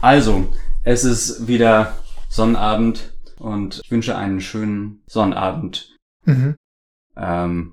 Also, 0.00 0.46
es 0.84 1.04
ist 1.04 1.48
wieder 1.48 1.94
Sonnabend 2.28 3.12
und 3.38 3.80
ich 3.84 3.90
wünsche 3.90 4.16
einen 4.16 4.40
schönen 4.40 5.02
Sonnabend. 5.06 5.96
Mhm. 6.24 6.56
Ähm, 7.16 7.72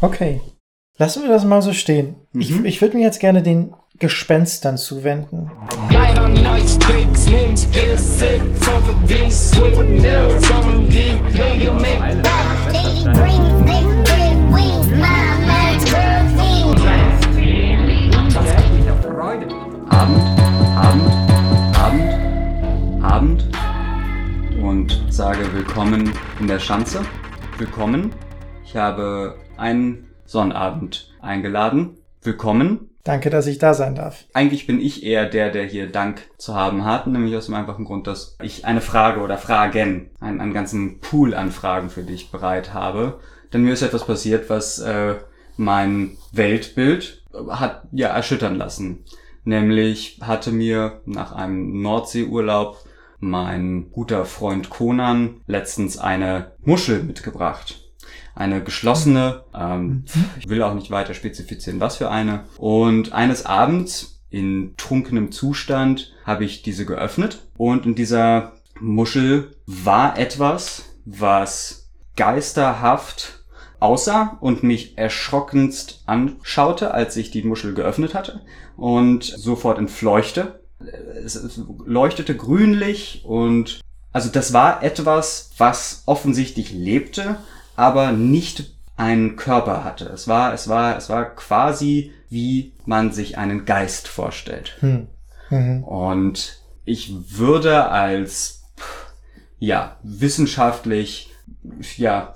Okay. 0.00 0.40
Lassen 0.98 1.22
wir 1.22 1.28
das 1.28 1.44
mal 1.44 1.60
so 1.60 1.74
stehen. 1.74 2.16
Ich, 2.32 2.50
Mhm. 2.50 2.64
ich 2.64 2.80
würde 2.80 2.96
mir 2.96 3.02
jetzt 3.02 3.20
gerne 3.20 3.42
den 3.42 3.74
Gespenstern 3.98 4.78
zuwenden. 4.78 5.50
Light 5.90 6.16
sage 25.16 25.50
willkommen 25.54 26.12
in 26.40 26.46
der 26.46 26.58
Schanze. 26.58 27.00
Willkommen. 27.56 28.12
Ich 28.66 28.76
habe 28.76 29.38
einen 29.56 30.08
Sonnabend 30.26 31.10
eingeladen. 31.22 31.96
Willkommen. 32.20 32.90
Danke, 33.02 33.30
dass 33.30 33.46
ich 33.46 33.56
da 33.56 33.72
sein 33.72 33.94
darf. 33.94 34.26
Eigentlich 34.34 34.66
bin 34.66 34.78
ich 34.78 35.02
eher 35.02 35.24
der, 35.24 35.50
der 35.50 35.64
hier 35.64 35.90
Dank 35.90 36.28
zu 36.36 36.54
haben 36.54 36.84
hat, 36.84 37.06
nämlich 37.06 37.34
aus 37.34 37.46
dem 37.46 37.54
einfachen 37.54 37.86
Grund, 37.86 38.06
dass 38.06 38.36
ich 38.42 38.66
eine 38.66 38.82
Frage 38.82 39.20
oder 39.20 39.38
Fragen, 39.38 40.10
einen, 40.20 40.42
einen 40.42 40.52
ganzen 40.52 41.00
Pool 41.00 41.32
an 41.32 41.50
Fragen 41.50 41.88
für 41.88 42.02
dich 42.02 42.30
bereit 42.30 42.74
habe. 42.74 43.18
Denn 43.54 43.62
mir 43.62 43.72
ist 43.72 43.80
etwas 43.80 44.06
passiert, 44.06 44.50
was 44.50 44.80
äh, 44.80 45.14
mein 45.56 46.18
Weltbild 46.32 47.22
hat 47.48 47.84
ja 47.90 48.08
erschüttern 48.08 48.56
lassen. 48.56 49.06
Nämlich 49.44 50.18
hatte 50.20 50.52
mir 50.52 51.00
nach 51.06 51.32
einem 51.32 51.80
Nordseeurlaub 51.80 52.76
mein 53.18 53.90
guter 53.92 54.24
Freund 54.24 54.70
Conan 54.70 55.40
letztens 55.46 55.98
eine 55.98 56.52
Muschel 56.62 57.02
mitgebracht. 57.02 57.82
Eine 58.34 58.62
geschlossene, 58.62 59.44
ähm, 59.54 60.04
ich 60.38 60.48
will 60.48 60.62
auch 60.62 60.74
nicht 60.74 60.90
weiter 60.90 61.14
spezifizieren, 61.14 61.80
was 61.80 61.96
für 61.96 62.10
eine. 62.10 62.44
Und 62.58 63.12
eines 63.12 63.46
Abends 63.46 64.20
in 64.28 64.74
trunkenem 64.76 65.32
Zustand 65.32 66.12
habe 66.24 66.44
ich 66.44 66.62
diese 66.62 66.84
geöffnet 66.84 67.46
und 67.56 67.86
in 67.86 67.94
dieser 67.94 68.52
Muschel 68.80 69.56
war 69.66 70.18
etwas, 70.18 70.84
was 71.04 71.88
geisterhaft 72.16 73.44
aussah 73.78 74.36
und 74.40 74.62
mich 74.62 74.98
erschrockenst 74.98 76.02
anschaute, 76.06 76.92
als 76.92 77.16
ich 77.16 77.30
die 77.30 77.42
Muschel 77.42 77.74
geöffnet 77.74 78.14
hatte 78.14 78.42
und 78.76 79.24
sofort 79.24 79.78
entfleuchte. 79.78 80.65
Es, 81.24 81.34
es 81.34 81.60
leuchtete 81.84 82.36
grünlich 82.36 83.22
und 83.24 83.80
also 84.12 84.30
das 84.30 84.52
war 84.52 84.82
etwas, 84.82 85.50
was 85.58 86.02
offensichtlich 86.06 86.72
lebte, 86.72 87.36
aber 87.76 88.12
nicht 88.12 88.74
einen 88.96 89.36
Körper 89.36 89.84
hatte. 89.84 90.06
Es 90.06 90.26
war, 90.26 90.54
es 90.54 90.68
war, 90.68 90.96
es 90.96 91.08
war 91.10 91.34
quasi 91.34 92.12
wie 92.28 92.72
man 92.84 93.12
sich 93.12 93.38
einen 93.38 93.64
Geist 93.64 94.08
vorstellt. 94.08 94.76
Hm. 94.80 95.08
Mhm. 95.50 95.84
Und 95.84 96.60
ich 96.84 97.12
würde 97.38 97.86
als, 97.88 98.64
ja, 99.58 99.96
wissenschaftlich, 100.02 101.30
ja, 101.96 102.34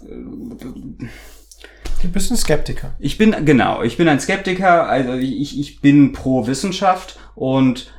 Du 2.02 2.08
bist 2.08 2.30
ein 2.30 2.36
Skeptiker. 2.36 2.94
ich 2.98 3.18
bin, 3.18 3.44
genau, 3.44 3.82
ich 3.82 3.98
bin 3.98 4.08
ein 4.08 4.20
Skeptiker, 4.20 4.88
also 4.88 5.12
ich, 5.14 5.58
ich 5.60 5.80
bin 5.82 6.12
pro 6.12 6.46
Wissenschaft 6.46 7.18
und 7.34 7.92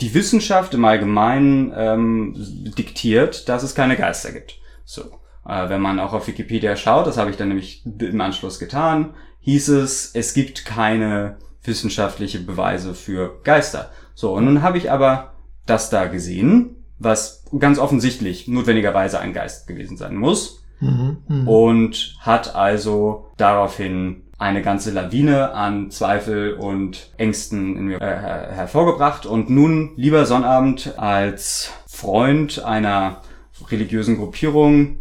die 0.00 0.14
Wissenschaft 0.14 0.74
im 0.74 0.84
Allgemeinen 0.84 1.72
ähm, 1.74 2.34
diktiert, 2.76 3.48
dass 3.48 3.62
es 3.62 3.74
keine 3.74 3.96
Geister 3.96 4.32
gibt. 4.32 4.58
So, 4.84 5.02
äh, 5.46 5.68
wenn 5.68 5.80
man 5.80 5.98
auch 5.98 6.12
auf 6.12 6.26
Wikipedia 6.26 6.76
schaut, 6.76 7.06
das 7.06 7.16
habe 7.16 7.30
ich 7.30 7.36
dann 7.36 7.48
nämlich 7.48 7.84
im 7.84 8.20
Anschluss 8.20 8.58
getan, 8.58 9.14
hieß 9.40 9.68
es, 9.68 10.10
es 10.14 10.34
gibt 10.34 10.64
keine 10.64 11.36
wissenschaftliche 11.64 12.40
Beweise 12.40 12.94
für 12.94 13.40
Geister. 13.44 13.90
So, 14.14 14.32
und 14.34 14.44
nun 14.44 14.62
habe 14.62 14.78
ich 14.78 14.90
aber 14.90 15.34
das 15.66 15.90
da 15.90 16.06
gesehen, 16.06 16.84
was 16.98 17.44
ganz 17.58 17.78
offensichtlich 17.78 18.48
notwendigerweise 18.48 19.18
ein 19.18 19.32
Geist 19.32 19.66
gewesen 19.66 19.96
sein 19.96 20.16
muss 20.16 20.62
Mhm. 20.80 21.16
Mhm. 21.28 21.48
und 21.48 22.16
hat 22.20 22.54
also 22.54 23.30
daraufhin 23.38 24.22
eine 24.38 24.60
ganze 24.62 24.90
Lawine 24.90 25.52
an 25.52 25.90
Zweifel 25.90 26.54
und 26.54 27.10
Ängsten 27.16 27.76
in 27.76 27.86
mir 27.86 27.96
äh, 28.00 28.04
her- 28.04 28.48
hervorgebracht. 28.52 29.24
Und 29.26 29.48
nun, 29.50 29.92
lieber 29.96 30.26
Sonnabend, 30.26 30.94
als 30.98 31.70
Freund 31.86 32.62
einer 32.64 33.22
religiösen 33.70 34.16
Gruppierung, 34.18 34.98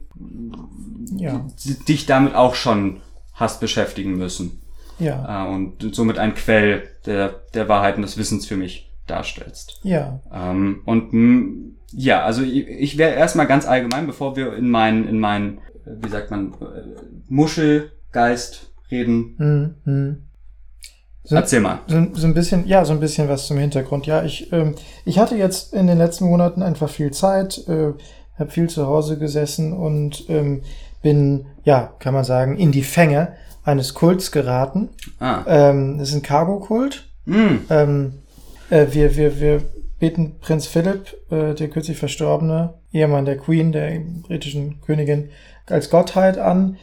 Ja, 1.17 1.45
dich 1.87 2.05
damit 2.05 2.33
auch 2.35 2.55
schon 2.55 3.01
hast 3.33 3.59
beschäftigen 3.59 4.15
müssen. 4.17 4.61
ja, 4.99 5.45
Äh, 5.45 5.53
und 5.53 5.93
somit 5.93 6.17
ein 6.17 6.33
Quell 6.35 6.83
der, 7.05 7.41
der 7.53 7.67
Wahrheiten 7.67 8.01
des 8.01 8.17
Wissens 8.17 8.45
für 8.45 8.55
mich 8.57 8.89
darstellst. 9.07 9.81
ja. 9.83 10.19
Ähm, 10.33 10.81
und 10.85 11.11
mh, 11.13 11.71
ja, 11.91 12.23
also 12.23 12.41
ich, 12.41 12.67
ich 12.67 12.97
wäre 12.97 13.13
erstmal 13.15 13.45
ganz 13.47 13.67
allgemein, 13.67 14.07
bevor 14.07 14.35
wir 14.37 14.55
in 14.55 14.69
meinen, 14.69 15.07
in 15.07 15.19
meinen, 15.19 15.57
äh, 15.85 15.91
wie 16.01 16.09
sagt 16.09 16.31
man, 16.31 16.53
äh, 16.53 16.81
Muschelgeist 17.27 18.71
reden. 18.91 19.35
Mhm. 19.37 19.93
Mhm. 19.93 20.17
So, 21.23 21.35
Erzähl 21.35 21.59
mal. 21.59 21.79
so, 21.87 22.05
so 22.13 22.27
ein 22.27 22.35
bisschen, 22.35 22.67
ja, 22.67 22.85
so 22.85 22.93
ein 22.93 22.99
bisschen 22.99 23.27
was 23.27 23.47
zum 23.47 23.57
Hintergrund. 23.57 24.05
Ja, 24.05 24.23
ich, 24.23 24.53
ähm, 24.53 24.75
ich 25.05 25.17
hatte 25.17 25.35
jetzt 25.35 25.73
in 25.73 25.87
den 25.87 25.97
letzten 25.97 26.25
Monaten 26.25 26.61
einfach 26.61 26.89
viel 26.89 27.11
Zeit, 27.11 27.67
äh, 27.67 27.93
habe 28.37 28.51
viel 28.51 28.69
zu 28.69 28.85
Hause 28.85 29.17
gesessen 29.17 29.73
und 29.73 30.25
ähm, 30.29 30.61
bin, 31.01 31.47
ja, 31.63 31.93
kann 31.99 32.13
man 32.13 32.25
sagen, 32.25 32.57
in 32.57 32.71
die 32.71 32.83
Fänge 32.83 33.33
eines 33.63 33.95
Kults 33.95 34.31
geraten. 34.31 34.89
Ah. 35.19 35.43
Ähm, 35.47 35.97
das 35.97 36.09
ist 36.09 36.15
ein 36.15 36.21
Cargo-Kult. 36.21 37.09
Hm. 37.25 37.61
Ähm, 37.71 38.13
äh, 38.69 38.87
wir, 38.91 39.15
wir, 39.15 39.39
wir 39.39 39.61
beten 39.99 40.39
Prinz 40.39 40.67
Philipp, 40.67 41.15
äh, 41.31 41.55
der 41.55 41.69
kürzlich 41.69 41.97
verstorbene 41.97 42.75
Ehemann 42.91 43.25
der 43.25 43.37
Queen, 43.37 43.71
der 43.71 43.99
britischen 44.27 44.81
Königin, 44.81 45.29
als 45.65 45.89
Gottheit 45.89 46.37
an. 46.37 46.77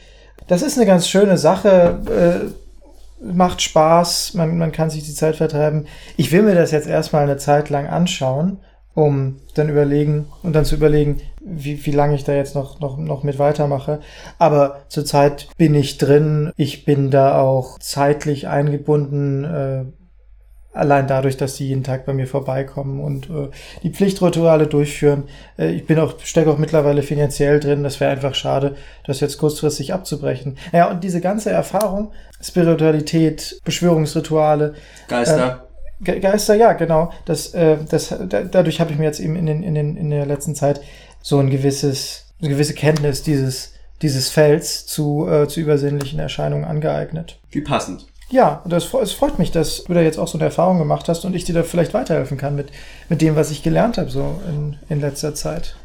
Das 0.47 0.62
ist 0.62 0.76
eine 0.76 0.86
ganz 0.86 1.08
schöne 1.08 1.38
Sache, 1.38 1.98
äh, 2.08 3.25
macht 3.25 3.62
Spaß, 3.62 4.34
man, 4.34 4.58
man 4.58 4.72
kann 4.72 4.91
sich 4.91 5.04
die 5.04 5.14
Zeit 5.14 5.36
vertreiben. 5.36 5.86
Ich 6.16 6.32
will 6.32 6.42
mir 6.42 6.54
das 6.54 6.70
jetzt 6.72 6.88
erstmal 6.88 7.22
eine 7.22 7.36
Zeit 7.36 7.70
lang 7.70 7.86
anschauen, 7.86 8.58
um 8.94 9.36
dann 9.54 9.69
überlegen 9.69 10.26
und 10.42 10.54
dann 10.54 10.64
zu 10.64 10.75
überlegen, 10.75 11.20
wie, 11.41 11.84
wie 11.86 11.91
lange 11.92 12.14
ich 12.14 12.25
da 12.25 12.32
jetzt 12.32 12.54
noch, 12.54 12.81
noch, 12.81 12.98
noch 12.98 13.22
mit 13.22 13.38
weitermache. 13.38 14.00
Aber 14.38 14.81
zurzeit 14.88 15.48
bin 15.56 15.75
ich 15.75 15.98
drin. 15.98 16.52
Ich 16.56 16.84
bin 16.84 17.10
da 17.10 17.41
auch 17.41 17.78
zeitlich 17.78 18.48
eingebunden, 18.48 19.44
äh, 19.44 19.84
allein 20.72 21.06
dadurch, 21.06 21.37
dass 21.37 21.56
die 21.56 21.69
jeden 21.69 21.84
Tag 21.84 22.06
bei 22.06 22.12
mir 22.12 22.27
vorbeikommen 22.27 23.00
und 23.00 23.28
äh, 23.28 23.49
die 23.83 23.91
Pflichtrituale 23.91 24.66
durchführen. 24.66 25.25
Äh, 25.59 25.72
ich 25.72 25.87
bin 25.87 25.99
auch, 25.99 26.19
stecke 26.25 26.50
auch 26.50 26.59
mittlerweile 26.59 27.03
finanziell 27.03 27.60
drin. 27.60 27.83
Das 27.83 28.00
wäre 28.00 28.10
einfach 28.10 28.34
schade, 28.34 28.77
das 29.06 29.21
jetzt 29.21 29.38
kurzfristig 29.38 29.93
abzubrechen. 29.93 30.56
Naja, 30.72 30.91
und 30.91 31.05
diese 31.05 31.21
ganze 31.21 31.50
Erfahrung, 31.50 32.12
Spiritualität, 32.41 33.61
Beschwörungsrituale, 33.65 34.75
Geister. 35.09 35.69
Ge 36.00 36.19
Geister, 36.19 36.55
ja, 36.55 36.72
genau. 36.72 37.12
Das, 37.27 37.55
äh, 37.55 37.77
das, 37.88 38.15
da, 38.28 38.43
dadurch 38.43 38.81
habe 38.81 38.93
ich 38.93 38.99
mir 38.99 39.05
jetzt 39.05 39.21
eben 39.21 39.37
in, 39.37 39.47
den, 39.47 39.62
in, 39.62 39.75
den, 39.75 39.97
in 39.97 40.11
der 40.11 40.27
letzten 40.27 40.55
Zeit 40.55 40.81
so 41.21 41.38
ein 41.38 41.50
gewisses, 41.50 42.27
eine 42.41 42.50
gewisse 42.50 42.75
Kenntnis 42.75 43.22
dieses, 43.22 43.75
dieses 44.00 44.28
Felds 44.28 44.87
zu, 44.87 45.28
äh, 45.28 45.47
zu 45.47 45.61
übersinnlichen 45.61 46.19
Erscheinungen 46.19 46.65
angeeignet. 46.65 47.38
Wie 47.50 47.61
passend. 47.61 48.06
Ja, 48.32 48.62
und 48.65 48.72
das, 48.72 48.93
es 48.94 49.12
freut 49.12 49.38
mich, 49.38 49.50
dass 49.50 49.84
du 49.84 49.93
da 49.94 50.00
jetzt 50.00 50.19
auch 50.19 50.26
so 50.26 50.38
eine 50.38 50.47
Erfahrung 50.47 50.78
gemacht 50.78 51.09
hast 51.09 51.25
und 51.26 51.34
ich 51.34 51.44
dir 51.44 51.53
da 51.54 51.62
vielleicht 51.62 51.93
weiterhelfen 51.94 52.38
kann 52.38 52.56
mit, 52.56 52.70
mit 53.10 53.20
dem, 53.20 53.37
was 53.37 53.50
ich 53.50 53.62
gelernt 53.62 53.98
habe, 53.98 54.10
so 54.10 54.40
in, 54.49 54.76
in 54.88 55.00
letzter 55.00 55.34
Zeit. 55.34 55.76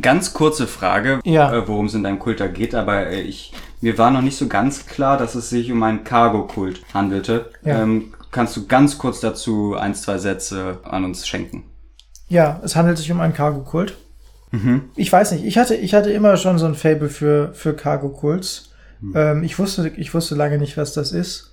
Ganz 0.00 0.32
kurze 0.34 0.66
Frage, 0.66 1.20
Ja. 1.24 1.52
äh, 1.54 1.68
worum 1.68 1.86
es 1.86 1.94
in 1.94 2.02
deinem 2.02 2.18
Kult 2.18 2.40
da 2.40 2.48
geht, 2.48 2.74
aber 2.74 3.06
äh, 3.06 3.20
ich, 3.20 3.52
mir 3.80 3.96
war 3.96 4.10
noch 4.10 4.22
nicht 4.22 4.36
so 4.36 4.48
ganz 4.48 4.86
klar, 4.86 5.18
dass 5.18 5.34
es 5.36 5.50
sich 5.50 5.70
um 5.70 5.82
einen 5.84 6.02
Cargo-Kult 6.04 6.80
handelte. 6.94 7.50
Ja. 7.64 7.82
Ähm, 7.82 8.12
kannst 8.32 8.56
du 8.56 8.66
ganz 8.66 8.98
kurz 8.98 9.20
dazu 9.20 9.76
ein, 9.78 9.94
zwei 9.94 10.18
Sätze 10.18 10.78
an 10.84 11.04
uns 11.04 11.26
schenken? 11.28 11.62
Ja, 12.28 12.60
es 12.64 12.76
handelt 12.76 12.98
sich 12.98 13.10
um 13.12 13.20
einen 13.20 13.34
Cargo-Kult. 13.34 13.96
Ich 14.96 15.12
weiß 15.12 15.32
nicht, 15.32 15.44
ich 15.44 15.58
hatte, 15.58 15.74
ich 15.74 15.92
hatte 15.94 16.10
immer 16.10 16.38
schon 16.38 16.58
so 16.58 16.64
ein 16.64 16.74
Fable 16.74 17.10
für, 17.10 17.52
für 17.52 17.74
Cargo-Kults. 17.74 18.70
Ähm, 19.14 19.44
ich, 19.44 19.58
wusste, 19.58 19.88
ich 19.96 20.14
wusste 20.14 20.34
lange 20.34 20.56
nicht, 20.58 20.76
was 20.78 20.94
das 20.94 21.12
ist. 21.12 21.47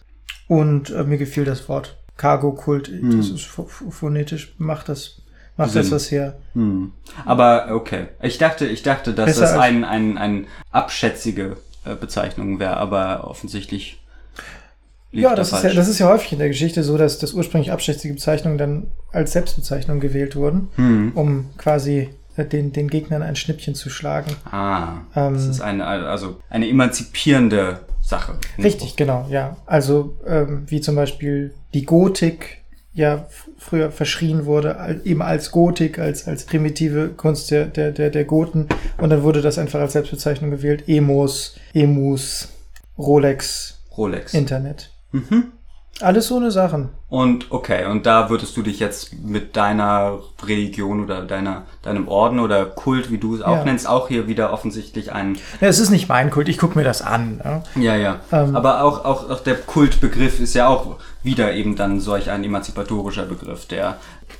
Und 0.48 0.90
äh, 0.92 1.04
mir 1.04 1.18
gefiel 1.18 1.46
das 1.46 1.68
Wort. 1.70 1.98
Cargo-Kult, 2.18 2.90
das 3.18 3.30
ist 3.30 3.46
ph- 3.46 3.68
ph- 3.68 3.92
phonetisch, 3.92 4.54
macht 4.58 4.88
das, 4.90 5.22
macht 5.58 5.76
das 5.76 5.92
was 5.92 6.12
her. 6.12 6.38
Hm. 6.54 6.92
Aber 7.26 7.68
okay. 7.72 8.08
Ich 8.22 8.38
dachte, 8.38 8.66
ich 8.68 8.84
dachte, 8.84 9.14
dass 9.14 9.26
Besser 9.26 9.42
das 9.42 9.54
ein, 9.54 9.84
ein, 9.84 10.18
ein 10.18 10.48
abschätzige 10.72 11.58
äh, 11.84 11.96
Bezeichnung 11.96 12.60
wäre, 12.60 12.78
aber 12.78 13.28
offensichtlich 13.28 14.02
liegt 15.12 15.24
Ja, 15.24 15.30
da 15.32 15.36
das 15.38 15.52
ist 15.52 15.64
ja, 15.64 15.74
das 15.74 15.88
ist 15.90 16.00
ja 16.00 16.08
häufig 16.08 16.32
in 16.32 16.40
der 16.40 16.48
Geschichte 16.48 16.84
so, 16.84 16.98
dass, 16.98 17.20
dass 17.20 17.34
ursprünglich 17.34 17.72
abschätzige 17.74 18.14
Bezeichnungen 18.14 18.58
dann 18.58 18.88
als 19.12 19.34
Selbstbezeichnung 19.34 20.00
gewählt 20.00 20.36
wurden, 20.38 20.70
Hm. 20.76 21.12
um 21.16 21.50
quasi 21.58 22.10
äh, 22.38 22.46
den, 22.46 22.72
den 22.72 22.88
Gegnern 22.88 23.24
ein 23.24 23.36
Schnippchen 23.36 23.76
zu 23.76 23.90
schlagen. 23.90 24.32
Ah, 24.50 25.00
Ähm, 25.16 25.34
das 25.34 25.48
ist 25.48 25.62
eine, 25.62 25.86
also 25.86 26.38
eine 26.50 26.70
emanzipierende 26.70 27.80
Sache. 28.06 28.38
Richtig, 28.60 28.96
genau, 28.96 29.26
ja. 29.30 29.58
Also 29.66 30.16
ähm, 30.28 30.64
wie 30.68 30.80
zum 30.80 30.96
Beispiel 30.96 31.56
die 31.74 31.86
Gotik 31.86 32.62
ja 32.94 33.28
früher 33.58 33.92
verschrien 33.92 34.46
wurde, 34.46 35.02
eben 35.04 35.22
als 35.22 35.52
Gotik, 35.52 36.00
als, 36.00 36.28
als 36.28 36.46
primitive 36.46 37.10
Kunst 37.10 37.52
der, 37.52 37.66
der, 37.66 37.92
der, 37.92 38.12
der 38.12 38.24
Goten. 38.24 38.68
Und 38.98 39.10
dann 39.10 39.24
wurde 39.24 39.42
das 39.42 39.58
einfach 39.58 39.80
als 39.82 39.94
Selbstbezeichnung 39.94 40.52
gewählt. 40.52 40.84
Emos, 40.88 41.56
Emus, 41.74 42.50
Rolex, 42.98 43.80
Rolex. 43.98 44.34
Internet. 44.34 44.92
Mhm. 45.12 45.52
Alles 46.02 46.28
so 46.28 46.36
eine 46.36 46.52
Sachen. 46.52 46.90
Und 47.08 47.52
okay, 47.52 47.86
und 47.86 48.06
da 48.06 48.30
würdest 48.30 48.58
du 48.58 48.62
dich 48.62 48.80
jetzt 48.80 49.14
mit 49.24 49.56
deiner 49.56 50.20
Religion 50.46 51.02
oder 51.02 51.22
deiner, 51.22 51.64
deinem 51.84 52.10
Orden 52.10 52.40
oder 52.40 52.66
Kult, 52.66 53.12
wie 53.12 53.18
du 53.18 53.36
es 53.36 53.42
auch 53.42 53.58
Ja. 53.60 53.64
nennst, 53.64 53.88
auch 53.88 54.10
hier 54.10 54.28
wieder 54.28 54.52
offensichtlich 54.52 55.14
ein. 55.14 55.38
Ja, 55.62 55.70
es 55.70 55.80
ist 55.80 55.92
nicht 55.92 56.10
mein 56.10 56.32
Kult, 56.32 56.50
ich 56.50 56.58
gucke 56.58 56.78
mir 56.78 56.84
das 56.84 57.02
an. 57.02 57.40
Ja. 57.44 57.64
Ja, 57.82 57.96
ja. 57.96 58.20
Ähm. 58.34 58.56
Aber 58.58 58.84
auch, 58.84 59.06
auch, 59.06 59.30
auch 59.30 59.40
der 59.40 59.56
Kultbegriff 59.56 60.42
ist 60.42 60.54
ja 60.54 60.68
auch 60.68 60.98
wieder 61.24 61.54
eben 61.54 61.78
dann 61.78 62.02
solch 62.02 62.30
ein 62.30 62.44
emanzipatorischer 62.44 63.24
Begriff, 63.26 63.66
der 63.66 63.96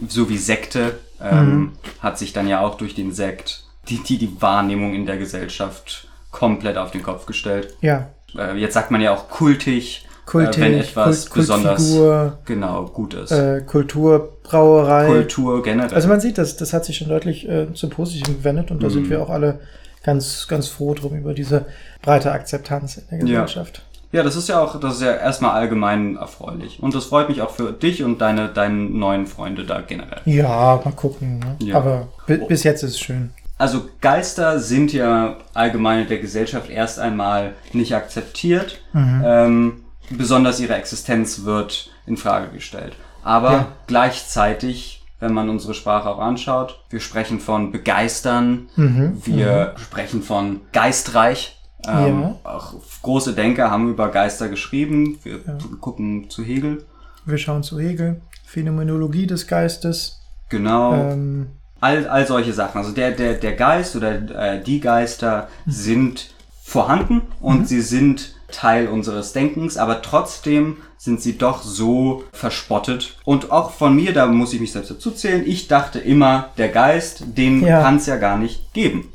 so 0.10 0.28
wie 0.30 0.38
Sekte 0.38 1.00
ähm, 1.22 1.72
hat 2.02 2.18
sich 2.18 2.34
dann 2.34 2.50
ja 2.50 2.60
auch 2.60 2.76
durch 2.76 2.96
den 2.96 3.14
Sekt 3.14 3.64
die, 3.88 4.04
die, 4.04 4.18
die 4.18 4.42
Wahrnehmung 4.42 4.94
in 4.94 5.06
der 5.06 5.18
Gesellschaft 5.18 6.08
komplett 6.32 6.76
auf 6.78 6.92
den 6.92 7.02
Kopf 7.04 7.26
gestellt. 7.26 7.74
Ja, 7.82 8.08
Äh, 8.38 8.58
jetzt 8.58 8.74
sagt 8.74 8.92
man 8.92 9.00
ja 9.00 9.14
auch 9.14 9.30
kultig, 9.30 10.05
Kultig, 10.26 10.58
äh, 10.58 10.62
wenn 10.62 10.74
etwas 10.80 11.30
Kult- 11.30 11.42
besonders 11.42 11.78
Kultfigur. 11.78 12.38
genau 12.46 12.86
gut 12.86 13.14
ist. 13.14 13.32
äh, 13.32 13.62
Kulturbrauerei. 13.66 15.08
Kultur 15.08 15.62
generell. 15.64 15.94
Also 15.94 16.08
man 16.08 16.20
sieht, 16.20 16.38
das, 16.38 16.58
das 16.58 16.74
hat 16.74 16.86
sich 16.86 16.98
schon 16.98 17.10
deutlich 17.10 17.48
äh, 17.48 17.74
zum 17.74 17.90
Positiven 17.90 18.38
gewendet 18.38 18.72
und 18.72 18.82
da 18.82 18.88
Mhm. 18.88 18.92
sind 18.92 19.10
wir 19.10 19.22
auch 19.22 19.30
alle 19.30 19.60
ganz, 20.04 20.48
ganz 20.48 20.68
froh 20.68 20.94
drum 20.94 21.16
über 21.16 21.34
diese 21.34 21.66
breite 22.02 22.32
Akzeptanz 22.32 22.98
in 22.98 23.20
der 23.26 23.28
Ja. 23.28 23.42
Gesellschaft. 23.44 23.82
Ja, 24.12 24.24
das 24.24 24.36
ist 24.36 24.48
ja 24.48 24.62
auch, 24.62 24.80
das 24.80 24.96
ist 24.96 25.02
ja 25.02 25.14
erstmal 25.14 25.52
allgemein 25.52 26.16
erfreulich. 26.16 26.82
Und 26.82 26.96
das 26.96 27.06
freut 27.06 27.28
mich 27.28 27.42
auch 27.42 27.50
für 27.52 27.74
dich 27.74 28.02
und 28.04 28.22
deine, 28.22 28.48
deinen 28.48 28.98
neuen 28.98 29.26
Freunde 29.28 29.66
da 29.66 29.82
generell. 29.82 30.22
Ja, 30.26 30.80
mal 30.86 30.94
gucken. 30.96 31.40
Ne? 31.40 31.56
Ja. 31.60 31.76
Aber 31.78 32.08
bi 32.26 32.38
bis 32.48 32.64
jetzt 32.64 32.84
ist 32.84 32.92
es 32.92 33.00
schön. 33.00 33.32
Also 33.58 33.86
Geister 34.02 34.60
sind 34.60 34.94
ja 34.94 35.38
allgemein 35.54 36.04
in 36.04 36.08
der 36.08 36.20
Gesellschaft 36.20 36.70
erst 36.70 37.00
einmal 37.00 37.54
nicht 37.74 37.94
akzeptiert. 37.96 38.80
Ähm, 38.94 39.82
besonders 40.10 40.60
ihre 40.60 40.76
Existenz 40.76 41.44
wird 41.44 41.90
in 42.06 42.18
Frage 42.18 42.50
gestellt. 42.52 42.94
Aber 43.24 43.52
Ja. 43.52 43.68
gleichzeitig, 43.88 45.04
wenn 45.20 45.34
man 45.34 45.50
unsere 45.50 45.74
Sprache 45.74 46.10
auch 46.10 46.20
anschaut, 46.20 46.80
wir 46.90 47.00
sprechen 47.00 47.40
von 47.40 47.72
begeistern, 47.72 48.68
Mhm. 48.76 49.22
wir 49.26 49.74
sprechen 49.78 50.22
von 50.22 50.62
geistreich. 50.74 51.60
Ähm, 51.88 52.22
Ja. 52.22 52.36
Auch 52.44 52.74
große 53.02 53.34
Denker 53.34 53.70
haben 53.72 53.90
über 53.90 54.10
Geister 54.10 54.50
geschrieben. 54.50 55.20
Wir 55.24 55.40
gucken 55.82 56.30
zu 56.30 56.44
Hegel. 56.44 56.84
Wir 57.26 57.38
schauen 57.38 57.64
zu 57.64 57.80
Hegel, 57.80 58.22
Phänomenologie 58.46 59.28
des 59.28 59.48
Geistes. 59.48 60.22
Genau. 60.50 60.94
Ähm, 60.94 61.48
all, 61.82 62.08
all 62.08 62.26
solche 62.28 62.54
Sachen. 62.54 62.78
Also 62.80 62.92
der, 62.92 63.12
der, 63.12 63.34
der 63.36 63.54
Geist 63.54 63.96
oder 63.96 64.14
äh, 64.14 64.62
die 64.64 64.80
Geister 64.80 65.48
sind 65.66 66.32
vorhanden 66.64 67.22
und 67.40 67.68
sie 67.68 67.82
sind 67.82 68.35
Teil 68.52 68.88
unseres 68.88 69.34
Denkens, 69.34 69.78
aber 69.78 70.02
trotzdem 70.02 70.78
sind 70.98 71.22
sie 71.22 71.38
doch 71.38 71.62
so 71.64 72.24
verspottet. 72.32 73.18
Und 73.26 73.52
auch 73.52 73.72
von 73.72 73.96
mir, 73.96 74.14
da 74.14 74.28
muss 74.28 74.54
ich 74.54 74.60
mich 74.60 74.72
selbst 74.72 74.92
dazu 74.92 75.12
zählen, 75.12 75.44
ich 75.46 75.68
dachte 75.68 76.00
immer, 76.00 76.50
der 76.58 76.70
Geist, 76.70 77.24
den 77.38 77.64
Ja. 77.66 77.82
kann 77.82 77.98
es 77.98 78.06
ja 78.06 78.18
gar 78.18 78.38
nicht 78.38 78.74
geben. 78.74 79.12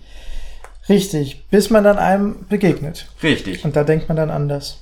richtig, 0.88 1.46
bis 1.50 1.70
man 1.70 1.84
dann 1.84 1.98
einem 1.98 2.46
begegnet. 2.48 3.06
Richtig. 3.22 3.64
Und 3.64 3.76
da 3.76 3.84
denkt 3.84 4.08
man 4.08 4.16
dann 4.16 4.30
anders. 4.30 4.78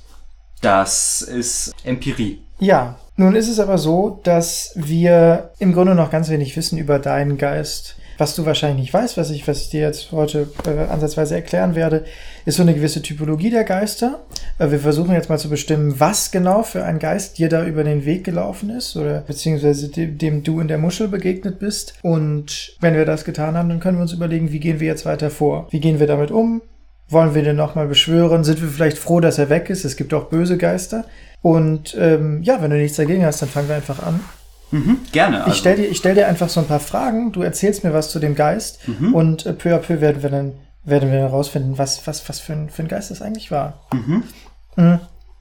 Das 0.61 1.21
ist 1.21 1.71
Empirie. 1.83 2.41
Ja, 2.59 2.97
nun 3.15 3.35
ist 3.35 3.47
es 3.47 3.59
aber 3.59 3.77
so, 3.77 4.19
dass 4.23 4.71
wir 4.75 5.51
im 5.59 5.71
Grunde 5.73 5.93
noch 5.95 6.09
ganz 6.09 6.29
wenig 6.29 6.57
wissen 6.57 6.77
über 6.77 6.99
deinen 6.99 7.37
Geist. 7.37 7.95
Was 8.19 8.35
du 8.35 8.45
wahrscheinlich 8.45 8.81
nicht 8.81 8.93
weißt, 8.93 9.15
was 9.15 9.31
ich, 9.31 9.47
was 9.47 9.61
ich 9.61 9.69
dir 9.69 9.79
jetzt 9.79 10.11
heute 10.11 10.49
äh, 10.65 10.91
ansatzweise 10.91 11.35
erklären 11.35 11.73
werde, 11.73 12.03
ist 12.45 12.57
so 12.57 12.63
eine 12.63 12.73
gewisse 12.73 13.01
Typologie 13.01 13.49
der 13.49 13.63
Geister. 13.63 14.19
Äh, 14.57 14.71
wir 14.71 14.79
versuchen 14.81 15.13
jetzt 15.13 15.29
mal 15.29 15.37
zu 15.37 15.49
bestimmen, 15.49 16.01
was 16.01 16.29
genau 16.29 16.63
für 16.63 16.83
ein 16.83 16.99
Geist 16.99 17.37
dir 17.37 17.47
da 17.47 17.65
über 17.65 17.85
den 17.85 18.03
Weg 18.03 18.25
gelaufen 18.25 18.71
ist 18.71 18.97
oder 18.97 19.21
beziehungsweise 19.21 19.87
dem, 19.87 20.17
dem 20.17 20.43
du 20.43 20.59
in 20.59 20.67
der 20.67 20.77
Muschel 20.77 21.07
begegnet 21.07 21.59
bist. 21.59 21.93
Und 22.01 22.75
wenn 22.81 22.93
wir 22.93 23.05
das 23.05 23.23
getan 23.23 23.55
haben, 23.55 23.69
dann 23.69 23.79
können 23.79 23.97
wir 23.97 24.01
uns 24.01 24.11
überlegen, 24.11 24.51
wie 24.51 24.59
gehen 24.59 24.81
wir 24.81 24.87
jetzt 24.87 25.05
weiter 25.05 25.29
vor? 25.29 25.69
Wie 25.69 25.79
gehen 25.79 26.01
wir 26.01 26.07
damit 26.07 26.29
um? 26.29 26.61
Wollen 27.07 27.33
wir 27.33 27.43
den 27.43 27.55
nochmal 27.55 27.87
beschwören? 27.87 28.43
Sind 28.43 28.61
wir 28.61 28.67
vielleicht 28.67 28.97
froh, 28.97 29.21
dass 29.21 29.37
er 29.37 29.49
weg 29.49 29.69
ist? 29.69 29.85
Es 29.85 29.95
gibt 29.95 30.13
auch 30.13 30.25
böse 30.25 30.57
Geister. 30.57 31.05
Und 31.41 31.95
ähm, 31.97 32.43
ja, 32.43 32.61
wenn 32.61 32.69
du 32.69 32.75
nichts 32.75 32.97
dagegen 32.97 33.25
hast, 33.25 33.41
dann 33.41 33.47
fangen 33.47 33.69
wir 33.69 33.77
einfach 33.77 34.05
an. 34.05 34.19
Mhm, 34.71 34.99
gerne. 35.11 35.43
Ich 35.47 35.55
stell 35.55 35.75
dir, 35.77 35.87
ich 35.87 35.97
stell 35.97 36.15
dir 36.15 36.27
einfach 36.27 36.49
so 36.49 36.59
ein 36.59 36.67
paar 36.67 36.79
Fragen. 36.79 37.31
Du 37.31 37.41
erzählst 37.41 37.83
mir 37.83 37.93
was 37.93 38.11
zu 38.11 38.19
dem 38.19 38.35
Geist 38.35 38.87
Mhm. 38.87 39.13
und 39.13 39.45
äh, 39.45 39.53
peu 39.53 39.73
à 39.75 39.79
peu 39.79 40.01
werden 40.01 40.21
wir 40.23 40.29
dann 40.29 40.53
werden 40.83 41.11
wir 41.11 41.19
herausfinden, 41.19 41.77
was 41.77 42.05
was 42.07 42.27
was 42.29 42.39
für 42.39 42.53
ein, 42.53 42.69
für 42.69 42.83
ein 42.83 42.87
Geist 42.87 43.11
das 43.11 43.21
eigentlich 43.21 43.51
war. 43.51 43.81
Mhm. 43.93 44.23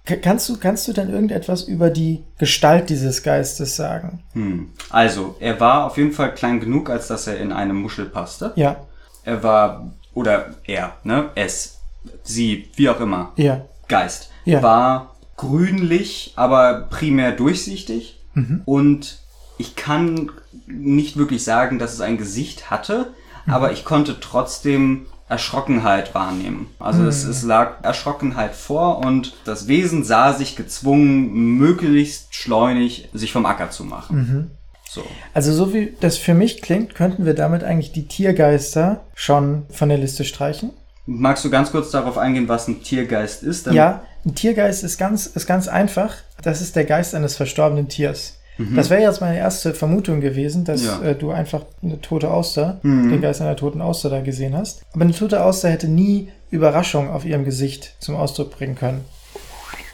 K- 0.05 0.17
Kannst 0.17 0.49
du 0.49 0.57
kannst 0.59 0.89
du 0.89 0.93
denn 0.93 1.11
irgendetwas 1.11 1.63
über 1.65 1.91
die 1.91 2.25
Gestalt 2.39 2.89
dieses 2.91 3.23
Geistes 3.23 3.77
sagen? 3.77 4.23
hm. 4.33 4.71
Also, 4.91 5.37
er 5.41 5.61
war 5.61 5.85
auf 5.87 5.97
jeden 5.99 6.13
Fall 6.13 6.35
klein 6.35 6.61
genug, 6.61 6.89
als 6.91 7.09
dass 7.09 7.27
er 7.27 7.39
in 7.39 7.53
eine 7.53 7.75
Muschel 7.75 8.07
passte. 8.07 8.53
Ja, 8.57 8.77
Er 9.25 9.43
war, 9.43 9.93
oder 10.15 10.55
er, 10.65 10.95
ne? 11.05 11.31
Es, 11.35 11.79
sie, 12.23 12.71
wie 12.77 12.89
auch 12.89 13.01
immer. 13.01 13.33
ja, 13.37 13.67
Geist. 13.87 14.31
Ja. 14.45 14.63
War 14.63 15.15
grünlich, 15.37 16.33
aber 16.37 16.87
primär 16.91 17.33
durchsichtig. 17.33 18.18
Mhm. 18.39 18.63
Und 18.65 19.19
ich 19.59 19.75
kann 19.77 20.31
nicht 20.67 21.17
wirklich 21.17 21.45
sagen, 21.45 21.79
dass 21.79 21.93
es 21.95 22.01
ein 22.01 22.19
Gesicht 22.19 22.71
hatte, 22.71 23.09
Mhm. 23.47 23.53
aber 23.55 23.73
ich 23.73 23.85
konnte 23.85 24.21
trotzdem 24.21 25.07
Erschrockenheit 25.29 26.15
wahrnehmen. 26.15 26.69
Also 26.79 27.05
es, 27.05 27.25
Mhm. 27.25 27.31
es 27.31 27.43
lag 27.43 27.83
Erschrockenheit 27.85 28.55
vor 28.55 28.99
und 29.05 29.35
das 29.45 29.69
Wesen 29.69 30.03
sah 30.05 30.33
sich 30.33 30.57
gezwungen, 30.57 31.33
möglichst 31.59 32.35
schleunig 32.35 33.09
sich 33.13 33.33
vom 33.33 33.45
Acker 33.47 33.71
zu 33.71 33.85
machen. 33.85 34.17
Mhm. 34.17 34.51
So. 34.89 35.03
Also 35.35 35.53
so 35.53 35.75
wie 35.75 35.95
das 36.01 36.17
für 36.17 36.33
mich 36.33 36.63
klingt, 36.63 36.95
könnten 36.95 37.27
wir 37.27 37.35
damit 37.35 37.63
eigentlich 37.63 37.93
die 37.93 38.09
Tiergeister 38.09 39.05
schon 39.15 39.65
von 39.71 39.91
der 39.91 39.99
Liste 39.99 40.25
streichen. 40.25 40.71
Magst 41.11 41.43
du 41.45 41.49
ganz 41.51 41.71
kurz 41.71 41.91
darauf 41.91 42.19
eingehen, 42.19 42.49
was 42.49 42.69
ein 42.69 42.83
Tiergeist 42.83 43.43
ist? 43.43 43.67
Dann- 43.67 43.75
Ja, 43.75 44.03
ein 44.27 44.35
Tiergeist 44.35 44.85
ist 44.85 44.99
ganz, 44.99 45.25
ist 45.27 45.47
ganz 45.47 45.67
einfach. 45.67 46.15
Das 46.43 46.61
ist 46.61 46.77
der 46.77 46.85
Geist 46.85 47.15
eines 47.15 47.35
verstorbenen 47.37 47.89
Tiers. 47.89 48.35
Das 48.75 48.91
wäre 48.91 49.01
jetzt 49.01 49.21
meine 49.21 49.39
erste 49.39 49.73
Vermutung 49.73 50.21
gewesen, 50.21 50.65
dass 50.65 50.85
Ja. 50.85 51.01
äh, 51.01 51.15
du 51.15 51.31
einfach 51.31 51.63
eine 51.81 52.01
tote 52.01 52.29
Auster, 52.29 52.81
den 52.83 53.21
Geist 53.23 53.41
einer 53.41 53.55
toten 53.55 53.81
Auster 53.81 54.11
da 54.11 54.21
gesehen 54.21 54.57
hast. 54.57 54.83
Aber 54.93 55.03
eine 55.05 55.13
tote 55.15 55.45
Auster 55.45 55.69
hätte 55.71 55.87
nie 55.87 56.33
Überraschung 56.51 57.09
auf 57.09 57.25
ihrem 57.25 57.45
Gesicht 57.45 57.95
zum 58.01 58.17
Ausdruck 58.17 58.51
bringen 58.51 58.75
können. 58.75 59.05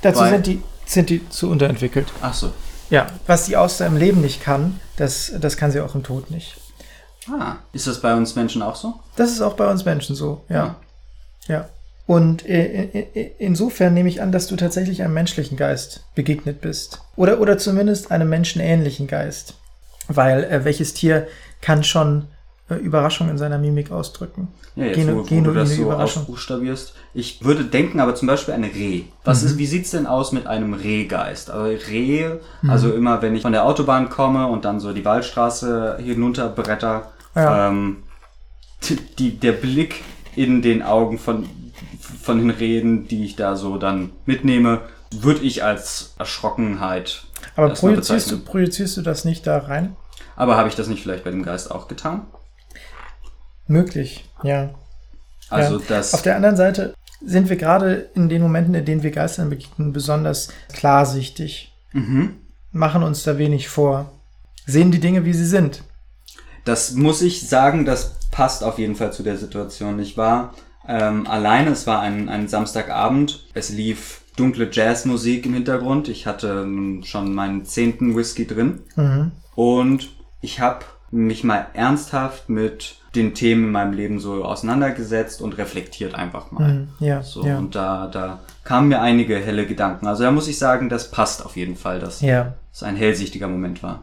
Dazu 0.03 0.21
Weil- 0.21 0.31
sind 0.31 0.47
die, 0.47 0.63
sind 0.87 1.11
die 1.11 1.29
zu 1.29 1.51
unterentwickelt. 1.51 2.07
Ach 2.23 2.33
so. 2.33 2.53
Ja, 2.91 3.07
was 3.27 3.45
die 3.45 3.57
Auster 3.59 3.87
im 3.87 3.99
Leben 3.99 4.23
nicht 4.23 4.43
kann, 4.43 4.81
das, 4.97 5.31
das 5.39 5.57
kann 5.59 5.71
sie 5.71 5.81
auch 5.81 5.95
im 5.95 6.03
Tod 6.03 6.31
nicht. 6.31 6.57
Ah, 7.31 7.57
ist 7.75 7.87
das 7.87 8.01
bei 8.01 8.15
uns 8.15 8.35
Menschen 8.35 8.63
auch 8.63 8.77
so? 8.77 8.95
Das 9.17 9.31
ist 9.31 9.43
auch 9.43 9.55
bei 9.55 9.71
uns 9.71 9.85
Menschen 9.85 10.17
so, 10.17 10.43
ja. 10.49 10.57
Ja. 10.57 10.77
Und 12.07 12.47
äh, 12.47 12.85
äh, 13.15 13.31
insofern 13.39 13.95
nehme 13.95 14.11
ich 14.11 14.21
an, 14.21 14.31
dass 14.31 14.47
du 14.47 14.57
tatsächlich 14.57 15.03
einem 15.03 15.15
menschlichen 15.15 15.57
Geist 15.57 16.05
begegnet 16.15 16.61
bist. 16.61 17.01
Oder, 17.17 17.41
oder 17.41 17.57
zumindest 17.57 18.11
einem 18.11 18.29
menschenähnlichen 18.29 19.07
Geist. 19.07 19.55
Weil 20.09 20.45
äh, 20.45 20.65
welches 20.67 20.93
Tier 20.93 21.27
kann 21.63 21.83
schon 21.83 22.27
äh, 22.69 22.75
Überraschung 22.75 23.31
in 23.31 23.39
seiner 23.39 23.57
Mimik 23.57 23.91
ausdrücken? 23.91 24.49
Ja, 24.77 24.85
jetzt 24.85 24.99
Genu- 24.99 25.15
wo, 25.15 25.19
wo 25.21 25.23
du 25.23 25.55
das 25.55 25.71
genuine 25.71 25.77
so 25.77 25.83
Überraschung. 25.83 26.23
ausbuchstabierst. 26.25 26.93
Ich 27.15 27.43
würde 27.43 27.65
denken, 27.65 28.01
aber 28.01 28.15
zum 28.15 28.29
Beispiel 28.29 28.53
ein 28.53 28.65
Reh. 28.65 29.05
Was 29.25 29.41
Mhm. 29.41 29.49
ist, 29.49 29.59
wie 29.59 29.67
sieht's 29.67 29.93
denn 29.93 30.07
aus 30.07 30.33
mit 30.33 30.47
einem 30.47 30.75
Rehgeist? 30.75 31.51
Also 31.51 31.75
Rehe, 31.91 32.41
also 32.69 32.93
immer 32.93 33.23
wenn 33.23 33.35
ich 33.35 33.43
von 33.43 33.53
der 33.53 33.65
Autobahn 33.65 34.11
komme 34.11 34.47
und 34.49 34.67
dann 34.67 34.79
so 34.79 34.93
die 34.93 35.07
Waldstraße 35.07 35.97
hinunter 36.03 36.51
bretter, 36.51 37.13
Ja. 37.35 37.69
ähm, 37.71 38.03
die, 39.19 39.39
der 39.39 39.53
Blick 39.53 40.03
in 40.37 40.63
den 40.63 40.83
Augen 40.83 41.19
von, 41.19 41.49
von 42.23 42.39
den 42.39 42.51
Rehen, 42.51 43.09
die 43.09 43.25
ich 43.25 43.37
da 43.37 43.57
so 43.57 43.79
dann 43.79 44.11
mitnehme, 44.27 44.83
würde 45.11 45.41
ich 45.41 45.63
als 45.63 46.15
Erschrockenheit 46.19 47.25
Aber 47.57 47.71
projizierst 47.71 48.31
du, 48.31 48.39
projizierst 48.39 48.97
du 48.97 49.03
das 49.03 49.25
nicht 49.25 49.47
da 49.47 49.59
rein? 49.59 49.97
Aber 50.37 50.57
habe 50.57 50.69
ich 50.69 50.75
das 50.75 50.89
nicht 50.89 51.03
vielleicht 51.03 51.25
bei 51.25 51.31
dem 51.31 51.43
Geist 51.43 51.71
auch 51.71 51.89
getan? 51.89 52.23
Möglich, 53.67 54.25
ja. 54.43 54.71
Also 55.49 55.79
ja. 55.79 55.85
das. 55.89 56.15
Auf 56.15 56.23
der 56.23 56.37
anderen 56.37 56.57
Seite 56.57 56.95
sind 57.25 57.49
wir 57.49 57.57
gerade 57.57 58.11
in 58.15 58.29
den 58.29 58.43
Momenten, 58.43 58.75
in 58.75 58.85
denen 58.85 59.03
wir 59.03 59.11
Geistern 59.11 59.51
begegnen, 59.51 59.93
besonders 59.93 60.49
klarsichtig, 60.73 61.71
Mhm. 61.93 62.35
machen 62.73 63.05
uns 63.05 63.23
da 63.23 63.39
wenig 63.39 63.69
vor, 63.69 64.11
sehen 64.67 64.91
die 64.91 64.99
Dinge, 64.99 65.25
wie 65.25 65.33
sie 65.33 65.47
sind. 65.47 65.85
Das 66.65 66.93
muss 66.93 67.23
ich 67.23 67.49
sagen, 67.49 67.85
das 67.85 68.17
passt 68.35 68.65
auf 68.65 68.79
jeden 68.81 68.97
Fall 68.97 69.13
zu 69.13 69.23
der 69.23 69.37
Situation. 69.37 69.99
Ich 70.01 70.17
war 70.17 70.55
ähm, 70.89 71.27
alleine, 71.29 71.71
es 71.71 71.87
war 71.87 72.01
ein, 72.01 72.29
ein 72.29 72.49
Samstagabend, 72.49 73.47
es 73.55 73.71
lief 73.71 74.23
dunkle 74.37 74.69
Jazzmusik 74.71 75.47
im 75.47 75.55
Hintergrund. 75.55 76.09
Ich 76.09 76.27
hatte 76.27 76.63
ähm, 76.65 77.03
schon 77.05 77.33
meinen 77.33 77.65
zehnten 77.65 78.17
Whisky 78.17 78.45
drin 78.47 78.81
Mhm. 78.97 79.31
und 79.55 80.09
ich 80.41 80.59
habe 80.59 80.85
mich 81.13 81.45
mal 81.45 81.67
ernsthaft 81.75 82.49
mit 82.49 82.97
den 83.15 83.35
Themen 83.35 83.67
in 83.67 83.71
meinem 83.71 83.93
Leben 83.93 84.19
so 84.19 84.45
auseinandergesetzt 84.45 85.41
und 85.41 85.57
reflektiert 85.57 86.17
einfach 86.17 86.51
mal. 86.51 86.73
Mhm. 86.73 86.89
Ja, 86.99 87.23
So, 87.23 87.47
ja. 87.47 87.57
und 87.59 87.77
da, 87.77 88.09
da 88.09 88.41
kamen 88.65 88.89
mir 88.89 89.01
einige 89.01 89.37
helle 89.37 89.65
Gedanken. 89.67 90.09
Also 90.09 90.25
da 90.25 90.33
muss 90.33 90.49
ich 90.49 90.59
sagen, 90.59 90.89
das 90.89 91.13
passt 91.13 91.47
auf 91.47 91.55
jeden 91.57 91.77
Fall, 91.77 92.01
dass 92.01 92.21
ja. 92.21 92.55
es 92.73 92.83
ein 92.83 92.97
hellsichtiger 92.97 93.47
Moment 93.47 93.85
war. 93.85 94.03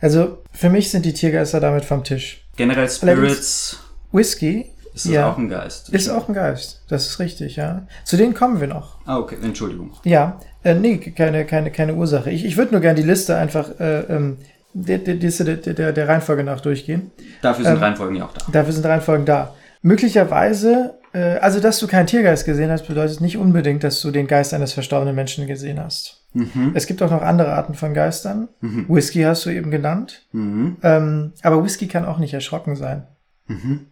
Also 0.00 0.38
für 0.50 0.70
mich 0.70 0.90
sind 0.90 1.04
die 1.04 1.12
Tiergeister 1.12 1.60
damit 1.60 1.84
vom 1.84 2.02
Tisch. 2.02 2.44
Generell 2.60 2.90
Spirits 2.90 3.78
Whisky 4.12 4.70
ist 4.92 5.06
das 5.06 5.12
ja, 5.12 5.30
auch 5.32 5.38
ein 5.38 5.48
Geist. 5.48 5.88
ist 5.88 6.10
auch 6.10 6.28
ein 6.28 6.34
Geist. 6.34 6.82
Das 6.90 7.06
ist 7.06 7.18
richtig, 7.18 7.56
ja. 7.56 7.86
Zu 8.04 8.18
denen 8.18 8.34
kommen 8.34 8.60
wir 8.60 8.66
noch. 8.66 8.98
Ah, 9.06 9.16
okay, 9.16 9.38
Entschuldigung. 9.42 9.92
Ja, 10.04 10.38
äh, 10.62 10.74
nee, 10.74 10.98
keine, 10.98 11.46
keine, 11.46 11.70
keine 11.70 11.94
Ursache. 11.94 12.30
Ich, 12.30 12.44
ich 12.44 12.58
würde 12.58 12.72
nur 12.72 12.82
gerne 12.82 13.00
die 13.00 13.06
Liste 13.06 13.34
einfach 13.34 13.80
äh, 13.80 14.00
ähm, 14.00 14.36
der, 14.74 14.98
der, 14.98 15.14
der, 15.14 15.92
der, 15.92 16.08
Reihenfolge 16.08 16.44
nach 16.44 16.60
durchgehen. 16.60 17.12
Dafür 17.40 17.64
sind 17.64 17.76
Ähm, 17.76 17.82
Reihenfolgen 17.82 18.16
ja 18.16 18.26
auch 18.26 18.32
da. 18.34 18.44
Dafür 18.52 18.74
sind 18.74 18.84
Reihenfolgen 18.84 19.24
da. 19.24 19.54
Möglicherweise, 19.80 20.98
also 21.18 21.60
dass 21.60 21.78
du 21.78 21.86
keinen 21.86 22.06
Tiergeist 22.06 22.44
gesehen 22.44 22.70
hast, 22.70 22.86
bedeutet 22.86 23.20
nicht 23.20 23.36
unbedingt, 23.36 23.82
dass 23.82 24.00
du 24.00 24.10
den 24.10 24.26
Geist 24.26 24.54
eines 24.54 24.72
verstorbenen 24.72 25.14
Menschen 25.14 25.46
gesehen 25.46 25.80
hast. 25.80 26.24
Mhm. 26.32 26.72
Es 26.74 26.86
gibt 26.86 27.02
auch 27.02 27.10
noch 27.10 27.22
andere 27.22 27.52
Arten 27.52 27.74
von 27.74 27.94
Geistern. 27.94 28.48
Whisky 28.60 29.22
hast 29.22 29.44
du 29.46 29.50
eben 29.50 29.70
genannt. 29.70 30.22
Mhm. 30.32 30.76
Ähm, 30.82 31.32
aber 31.42 31.64
Whisky 31.64 31.88
kann 31.88 32.04
auch 32.04 32.18
nicht 32.18 32.34
erschrocken 32.34 32.76
sein. 32.76 33.06
Mhm. 33.46 33.86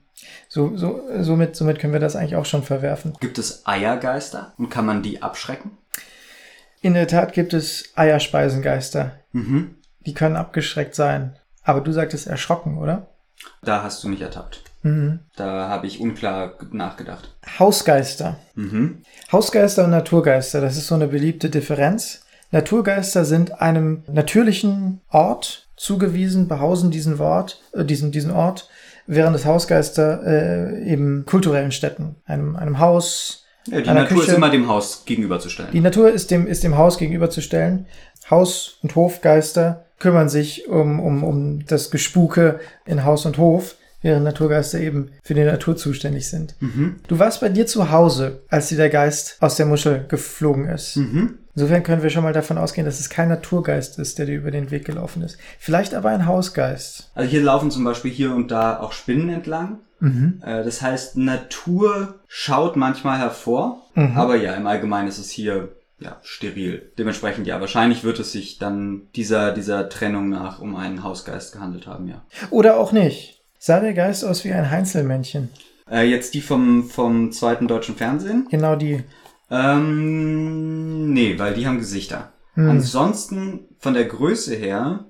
So, 0.49 0.77
so, 0.77 1.03
somit, 1.21 1.57
somit 1.57 1.79
können 1.79 1.93
wir 1.93 2.01
das 2.01 2.17
eigentlich 2.17 2.37
auch 2.37 2.45
schon 2.45 2.63
verwerfen. 2.63 3.15
Gibt 3.21 3.39
es 3.39 3.67
Eiergeister 3.67 4.53
und 4.57 4.69
kann 4.69 4.87
man 4.87 5.03
die 5.03 5.23
abschrecken? 5.23 5.73
In 6.81 6.95
der 6.95 7.09
Tat 7.09 7.33
gibt 7.33 7.55
es 7.55 7.93
Eierspeisengeister. 7.97 9.13
Mhm. 9.33 9.75
Die 10.07 10.15
können 10.15 10.37
abgeschreckt 10.37 10.95
sein. 10.95 11.37
Aber 11.65 11.81
du 11.81 11.93
sagtest 11.93 12.27
erschrocken, 12.27 12.79
oder? 12.79 13.09
Da 13.63 13.83
hast 13.83 14.03
du 14.03 14.09
mich 14.09 14.21
ertappt. 14.21 14.63
Mhm. 14.83 15.21
Da 15.37 15.69
habe 15.69 15.87
ich 15.87 16.01
unklar 16.01 16.55
nachgedacht. 16.73 17.35
Hausgeister. 17.59 18.39
Mhm. 18.55 19.03
Hausgeister 19.33 19.85
und 19.85 19.91
Naturgeister, 19.91 20.61
das 20.61 20.77
ist 20.77 20.87
so 20.87 20.95
eine 20.95 21.09
beliebte 21.09 21.51
Differenz. 21.51 22.23
Naturgeister 22.51 23.25
sind 23.25 23.61
einem 23.61 24.03
natürlichen 24.11 25.01
Ort 25.11 25.69
zugewiesen, 25.77 26.49
behausen 26.49 26.91
diesen 26.91 27.19
Wort, 27.19 27.61
äh, 27.73 27.85
diesen, 27.85 28.11
diesen 28.11 28.31
Ort, 28.31 28.69
während 29.07 29.37
es 29.37 29.45
Hausgeister 29.45 30.23
äh, 30.27 30.91
eben 30.91 31.25
kulturellen 31.27 31.73
Städten, 31.73 32.17
einem, 32.27 32.57
einem 32.57 32.79
Haus, 32.79 33.45
Ja, 33.67 33.81
die 33.81 33.91
Natur 33.91 34.19
Küche. 34.21 34.31
ist 34.33 34.37
immer 34.37 34.51
dem 34.51 34.69
Haus 34.69 35.05
gegenüberzustellen. 35.05 35.71
Die 35.73 35.81
Natur 35.81 36.11
ist 36.11 36.31
dem, 36.31 36.47
ist 36.47 36.63
dem 36.65 36.77
Haus 36.77 36.99
gegenüberzustellen. 36.99 37.87
Haus- 38.31 38.79
und 38.83 38.95
Hofgeister 38.95 39.85
kümmern 39.99 40.29
sich 40.29 40.69
um, 40.69 41.01
um, 41.01 41.25
um 41.25 41.67
das 41.67 41.91
Gespuke 41.91 42.61
in 42.87 43.05
Haus 43.05 43.27
und 43.27 43.37
Hof, 43.39 43.77
während 44.03 44.25
Naturgeister 44.25 44.79
eben 44.79 45.11
für 45.23 45.35
die 45.35 45.45
Natur 45.45 45.77
zuständig 45.77 46.29
sind. 46.29 46.55
Mhm. 46.61 46.97
Du 47.09 47.19
warst 47.19 47.41
bei 47.41 47.49
dir 47.49 47.67
zu 47.67 47.91
Hause, 47.91 48.41
als 48.49 48.69
dir 48.69 48.77
der 48.77 48.91
Geist 48.91 49.37
aus 49.41 49.57
der 49.57 49.67
Muschel 49.67 50.05
geflogen 50.09 50.67
ist. 50.69 50.97
Mhm. 50.97 51.39
Insofern 51.55 51.83
können 51.83 52.05
wir 52.05 52.11
schon 52.11 52.23
mal 52.23 52.33
davon 52.33 52.57
ausgehen, 52.57 52.85
dass 52.85 53.01
es 53.01 53.11
kein 53.11 53.29
Naturgeist 53.29 53.99
ist, 53.99 54.19
der 54.19 54.27
dir 54.27 54.37
über 54.37 54.53
den 54.53 54.71
Weg 54.71 54.85
gelaufen 54.85 55.23
ist. 55.23 55.39
Vielleicht 55.59 55.93
aber 55.95 56.11
ein 56.11 56.27
Hausgeist. 56.27 57.11
Also 57.17 57.29
hier 57.29 57.43
laufen 57.43 57.73
zum 57.73 57.83
Beispiel 57.83 58.13
hier 58.13 58.33
und 58.33 58.53
da 58.53 58.79
auch 58.79 58.93
Spinnen 58.93 59.29
entlang. 59.29 59.79
Mhm. 59.99 60.41
Äh, 60.47 60.63
Das 60.63 60.81
heißt, 60.83 61.17
Natur 61.17 62.15
schaut 62.29 62.77
manchmal 62.77 63.19
hervor, 63.19 63.83
Mhm. 63.95 64.17
aber 64.17 64.37
ja, 64.37 64.55
im 64.55 64.67
Allgemeinen 64.69 65.09
ist 65.09 65.19
es 65.19 65.31
hier 65.31 65.71
ja, 66.01 66.19
steril. 66.23 66.93
Dementsprechend 66.97 67.49
ja, 67.49 67.61
wahrscheinlich 67.61 68.05
wird 68.05 68.21
es 68.21 68.31
sich 68.31 68.59
dann 68.59 69.09
dieser, 69.17 69.51
dieser 69.53 69.89
Trennung 69.89 70.29
nach 70.29 70.61
um 70.61 70.77
einen 70.77 71.03
Hausgeist 71.03 71.53
gehandelt 71.55 71.89
haben, 71.89 72.07
ja. 72.07 72.23
Oder 72.51 72.77
auch 72.77 72.93
nicht. 72.93 73.38
Sah 73.59 73.81
der 73.81 73.95
Geist 73.95 74.25
aus 74.25 74.45
wie 74.45 74.53
ein 74.53 74.71
Heinzelmännchen? 74.71 75.51
Äh, 75.91 76.09
jetzt 76.09 76.35
die 76.35 76.41
vom, 76.41 76.89
vom 76.89 77.33
zweiten 77.33 77.67
deutschen 77.67 77.97
Fernsehen? 77.97 78.47
Genau 78.51 78.77
die. 78.77 79.03
Ähm, 79.51 81.13
nee, 81.13 81.39
weil 81.39 81.55
die 81.55 81.67
haben 81.67 81.79
Gesichter. 81.79 82.33
Hm. 82.55 82.71
Ansonsten 82.71 83.61
von 83.79 83.95
der 83.95 84.05
Größe 84.05 84.55
her, 84.55 85.07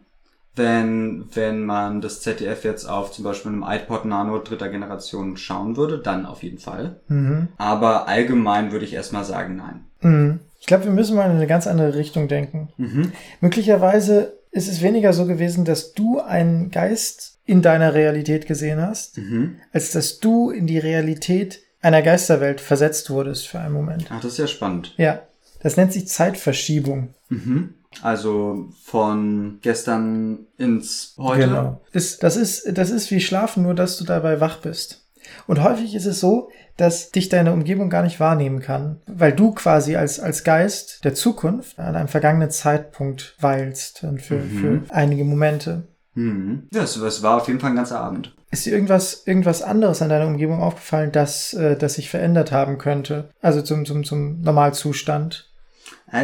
wenn, 0.55 1.27
wenn 1.35 1.65
man 1.65 2.01
das 2.01 2.21
ZDF 2.21 2.65
jetzt 2.65 2.85
auf 2.87 3.13
zum 3.13 3.25
Beispiel 3.25 3.53
einem 3.53 3.65
iPod 3.67 4.05
Nano 4.05 4.39
dritter 4.39 4.69
Generation 4.69 5.37
schauen 5.37 5.77
würde, 5.77 5.99
dann 5.99 6.27
auf 6.27 6.43
jeden 6.43 6.59
Fall. 6.59 7.01
Mhm. 7.07 7.49
Aber 7.57 8.09
allgemein 8.09 8.73
würde 8.73 8.85
ich 8.85 8.93
erstmal 8.93 9.25
sagen, 9.25 9.57
nein. 9.57 9.85
Mhm. 10.01 10.41
Ich 10.61 10.67
glaube, 10.67 10.85
wir 10.85 10.91
müssen 10.91 11.17
mal 11.17 11.27
in 11.27 11.37
eine 11.37 11.47
ganz 11.47 11.67
andere 11.67 11.95
Richtung 11.95 12.27
denken. 12.27 12.71
Mhm. 12.77 13.13
Möglicherweise 13.41 14.35
ist 14.51 14.69
es 14.69 14.83
weniger 14.83 15.13
so 15.13 15.27
gewesen, 15.27 15.65
dass 15.65 15.93
du 15.93 16.21
einen 16.21 16.71
Geist 16.71 17.38
in 17.49 17.63
deiner 17.63 17.95
Realität 17.95 18.47
gesehen 18.47 18.81
hast, 18.81 19.17
Mhm. 19.19 19.57
als 19.73 19.91
dass 19.93 20.19
du 20.21 20.51
in 20.51 20.67
die 20.67 20.79
Realität 20.79 21.61
einer 21.81 22.03
Geisterwelt 22.03 22.61
versetzt 22.61 23.09
wurdest 23.11 23.49
für 23.49 23.59
einen 23.59 23.73
Moment. 23.73 24.07
Ach, 24.11 24.21
das 24.21 24.33
ist 24.33 24.39
ja 24.39 24.47
spannend. 24.47 24.95
Ja, 24.99 25.23
das 25.63 25.77
nennt 25.77 25.93
sich 25.93 26.07
Zeitverschiebung. 26.09 27.15
Mhm. 27.31 27.75
Also 28.03 28.69
von 28.85 29.59
gestern 29.63 30.41
ins 30.59 31.15
heute. 31.17 31.47
Genau. 31.47 31.81
Ist, 31.93 32.23
das, 32.23 32.37
ist, 32.37 32.77
das 32.77 32.91
ist 32.91 33.11
wie 33.11 33.21
Schlafen, 33.21 33.63
nur 33.63 33.75
dass 33.75 33.97
du 33.97 34.05
dabei 34.05 34.41
wach 34.41 34.59
bist. 34.61 35.07
Und 35.47 35.63
häufig 35.63 35.95
ist 35.95 36.05
es 36.07 36.21
so, 36.21 36.51
dass 36.77 37.11
dich 37.11 37.29
deine 37.29 37.53
Umgebung 37.53 37.89
gar 37.91 38.03
nicht 38.03 38.21
wahrnehmen 38.21 38.61
kann, 38.61 39.01
weil 39.07 39.33
du 39.33 39.53
quasi 39.53 39.97
als, 39.97 40.21
als 40.21 40.45
Geist 40.45 41.05
der 41.05 41.15
Zukunft 41.15 41.79
an 41.79 41.97
einem 41.97 42.09
vergangenen 42.09 42.51
Zeitpunkt 42.51 43.35
weilst 43.41 44.05
und 44.05 44.21
für, 44.23 44.37
Mhm. 44.37 44.85
für 44.87 44.95
einige 44.95 45.25
Momente. 45.25 45.85
Mhm. 46.15 46.69
Ja, 46.73 46.83
es, 46.83 47.23
war 47.23 47.37
auf 47.37 47.49
jeden 47.49 47.61
Fall 47.61 47.71
ein 47.71 47.77
ganzer 47.77 48.01
Abend. 48.01 48.35
Ist 48.51 48.67
dir 48.67 48.73
irgendwas, 48.73 49.27
irgendwas 49.27 49.63
anderes 49.63 50.01
an 50.03 50.09
deiner 50.09 50.27
Umgebung 50.27 50.63
aufgefallen, 50.63 51.13
das, 51.13 51.53
äh, 51.55 51.77
das 51.77 51.95
sich 51.95 52.09
verändert 52.09 52.51
haben 52.51 52.79
könnte? 52.79 53.31
Also 53.43 53.63
zum, 53.63 53.85
zum, 53.85 54.05
zum 54.05 54.41
Normalzustand? 54.41 55.49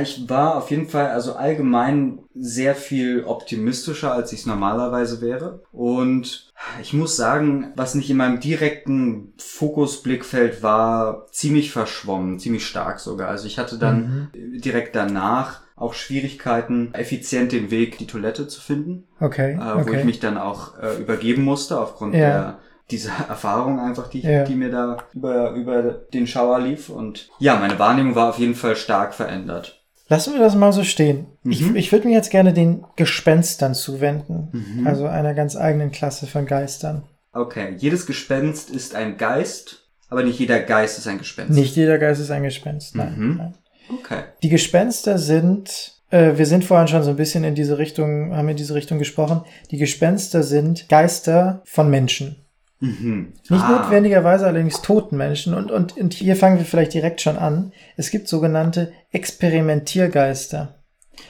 Ich 0.00 0.28
war 0.30 0.56
auf 0.56 0.70
jeden 0.70 0.88
Fall, 0.88 1.08
also 1.08 1.34
allgemein 1.34 2.20
sehr 2.34 2.74
viel 2.74 3.24
optimistischer, 3.24 4.12
als 4.12 4.32
ich 4.32 4.40
es 4.40 4.46
normalerweise 4.46 5.20
wäre. 5.20 5.62
Und 5.72 6.50
ich 6.80 6.94
muss 6.94 7.16
sagen, 7.16 7.72
was 7.76 7.94
nicht 7.94 8.08
in 8.08 8.16
meinem 8.16 8.40
direkten 8.40 9.34
Fokusblickfeld 9.36 10.62
war, 10.62 11.26
ziemlich 11.30 11.70
verschwommen, 11.70 12.38
ziemlich 12.38 12.66
stark 12.66 12.98
sogar. 12.98 13.28
Also 13.28 13.46
ich 13.46 13.58
hatte 13.58 13.78
dann 13.78 14.30
direkt 14.34 14.96
danach 14.96 15.63
auch 15.76 15.94
Schwierigkeiten, 15.94 16.94
effizient 16.94 17.52
den 17.52 17.70
Weg, 17.70 17.98
die 17.98 18.06
Toilette 18.06 18.46
zu 18.48 18.60
finden, 18.60 19.04
Okay, 19.20 19.52
äh, 19.54 19.58
wo 19.76 19.80
ich 19.80 19.86
okay. 19.88 20.04
mich 20.04 20.20
dann 20.20 20.38
auch 20.38 20.78
äh, 20.78 20.96
übergeben 21.00 21.42
musste 21.44 21.80
aufgrund 21.80 22.14
Ja. 22.14 22.20
der 22.20 22.58
dieser 22.90 23.12
Erfahrung 23.28 23.80
einfach, 23.80 24.08
die, 24.08 24.20
Ja. 24.20 24.44
die 24.44 24.54
mir 24.54 24.70
da 24.70 24.98
über, 25.14 25.52
über 25.52 25.82
den 26.12 26.26
Schauer 26.26 26.60
lief. 26.60 26.90
Und 26.90 27.28
ja, 27.38 27.56
meine 27.56 27.78
Wahrnehmung 27.78 28.14
war 28.14 28.28
auf 28.28 28.38
jeden 28.38 28.54
Fall 28.54 28.76
stark 28.76 29.14
verändert. 29.14 29.80
Lassen 30.08 30.34
wir 30.34 30.40
das 30.40 30.54
mal 30.54 30.72
so 30.72 30.84
stehen. 30.84 31.26
Ich, 31.44 31.62
Mhm. 31.62 31.76
ich 31.76 31.90
würde 31.90 32.06
mir 32.06 32.12
jetzt 32.14 32.30
gerne 32.30 32.52
den 32.52 32.84
Gespenstern 32.96 33.74
zuwenden. 33.74 34.48
Mhm. 34.52 34.86
Also 34.86 35.06
einer 35.06 35.32
ganz 35.34 35.56
eigenen 35.56 35.92
Klasse 35.92 36.26
von 36.26 36.44
Geistern. 36.46 37.04
Okay, 37.32 37.74
jedes 37.78 38.04
Gespenst 38.06 38.70
ist 38.70 38.94
ein 38.94 39.16
Geist, 39.16 39.88
aber 40.10 40.22
nicht 40.22 40.38
jeder 40.38 40.60
Geist 40.60 40.98
ist 40.98 41.08
ein 41.08 41.16
Gespenst. 41.18 41.52
Nicht 41.58 41.74
jeder 41.74 41.98
Geist 41.98 42.20
ist 42.20 42.30
ein 42.30 42.42
Gespenst. 42.42 42.94
Nein. 42.94 43.14
Mhm. 43.18 43.36
nein. 43.38 43.54
Okay. 43.88 44.22
Die 44.42 44.48
Gespenster 44.48 45.18
sind, 45.18 45.92
äh, 46.10 46.36
wir 46.36 46.46
sind 46.46 46.64
vorhin 46.64 46.88
schon 46.88 47.02
so 47.02 47.10
ein 47.10 47.16
bisschen 47.16 47.44
in 47.44 47.54
diese 47.54 47.78
Richtung, 47.78 48.34
haben 48.36 48.48
in 48.48 48.56
diese 48.56 48.74
Richtung 48.74 48.98
gesprochen. 48.98 49.42
Die 49.70 49.78
Gespenster 49.78 50.42
sind 50.42 50.88
Geister 50.88 51.62
von 51.64 51.90
Menschen. 51.90 52.36
Mhm. 52.80 53.32
Nicht 53.48 53.62
Ah. 53.62 53.80
notwendigerweise 53.82 54.46
allerdings 54.46 54.82
toten 54.82 55.16
Menschen. 55.16 55.54
Und, 55.54 55.70
und, 55.70 55.96
und 55.96 56.12
hier 56.14 56.36
fangen 56.36 56.58
wir 56.58 56.64
vielleicht 56.66 56.92
direkt 56.94 57.20
schon 57.20 57.36
an. 57.38 57.72
Es 57.96 58.10
gibt 58.10 58.28
sogenannte 58.28 58.92
Experimentiergeister. 59.12 60.74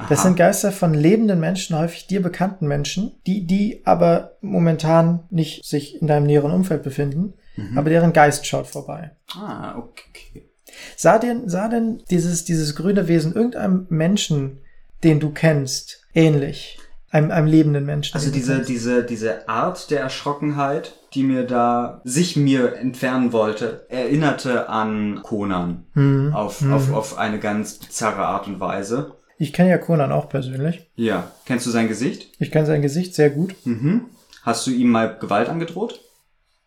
Das 0.09 0.21
Aha. 0.21 0.23
sind 0.29 0.37
Geister 0.37 0.73
von 0.73 0.95
lebenden 0.95 1.39
Menschen, 1.39 1.79
häufig 1.79 2.07
dir 2.07 2.23
bekannten 2.23 2.67
Menschen, 2.67 3.13
die, 3.27 3.47
die 3.47 3.83
aber 3.85 4.37
momentan 4.41 5.25
nicht 5.31 5.65
sich 5.65 6.01
in 6.01 6.07
deinem 6.09 6.27
näheren 6.27 6.51
Umfeld 6.53 6.83
befinden, 6.83 7.35
Mhm. 7.57 7.79
aber 7.79 7.91
deren 7.91 8.13
Geist 8.13 8.47
schaut 8.47 8.67
vorbei. 8.67 9.13
Ah, 9.37 9.77
okay. 9.79 10.51
Sah 10.97 11.19
denn, 11.19 11.49
sah 11.49 11.69
denn 11.69 12.03
dieses, 12.11 12.45
dieses 12.45 12.75
grüne 12.75 13.09
Wesen 13.09 13.35
irgendeinem 13.35 13.87
Menschen, 13.89 14.59
den 15.03 15.21
du 15.21 15.31
kennst, 15.31 16.03
ähnlich? 16.15 16.79
einem, 17.11 17.31
einem 17.31 17.47
lebenden 17.47 17.87
Menschen. 17.87 18.15
Also 18.17 18.33
diese, 18.33 18.55
kennst. 18.55 18.69
diese, 18.69 19.05
diese 19.05 19.49
Art 19.49 19.89
der 19.93 20.01
Erschrockenheit, 20.01 20.95
die 21.15 21.23
mir 21.23 21.45
da, 21.45 22.01
sich 22.03 22.35
mir 22.35 22.75
entfernen 22.77 23.33
wollte, 23.33 23.87
erinnerte 23.89 24.69
an 24.69 25.21
Conan. 25.23 25.87
Mhm. 25.95 26.33
Auf, 26.35 26.61
Mhm. 26.61 26.73
auf, 26.73 26.93
auf 26.93 27.17
eine 27.19 27.39
ganz 27.39 27.75
bizarre 27.79 28.25
Art 28.27 28.49
und 28.49 28.59
Weise. 28.59 29.13
Ich 29.39 29.53
kenne 29.53 29.71
ja 29.71 29.79
Conan 29.79 30.11
auch 30.11 30.29
persönlich. 30.29 30.91
Ja. 30.97 31.31
Kennst 31.47 31.67
du 31.67 31.71
sein 31.71 31.87
Gesicht? 31.87 32.33
Ich 32.41 32.51
kenne 32.51 32.67
sein 32.67 32.83
Gesicht 32.83 33.15
sehr 33.15 33.31
gut. 33.31 33.55
Mhm. 33.65 34.07
Hast 34.43 34.67
du 34.67 34.73
ihm 34.73 34.91
mal 34.91 35.17
Gewalt 35.17 35.49
angedroht? 35.49 36.01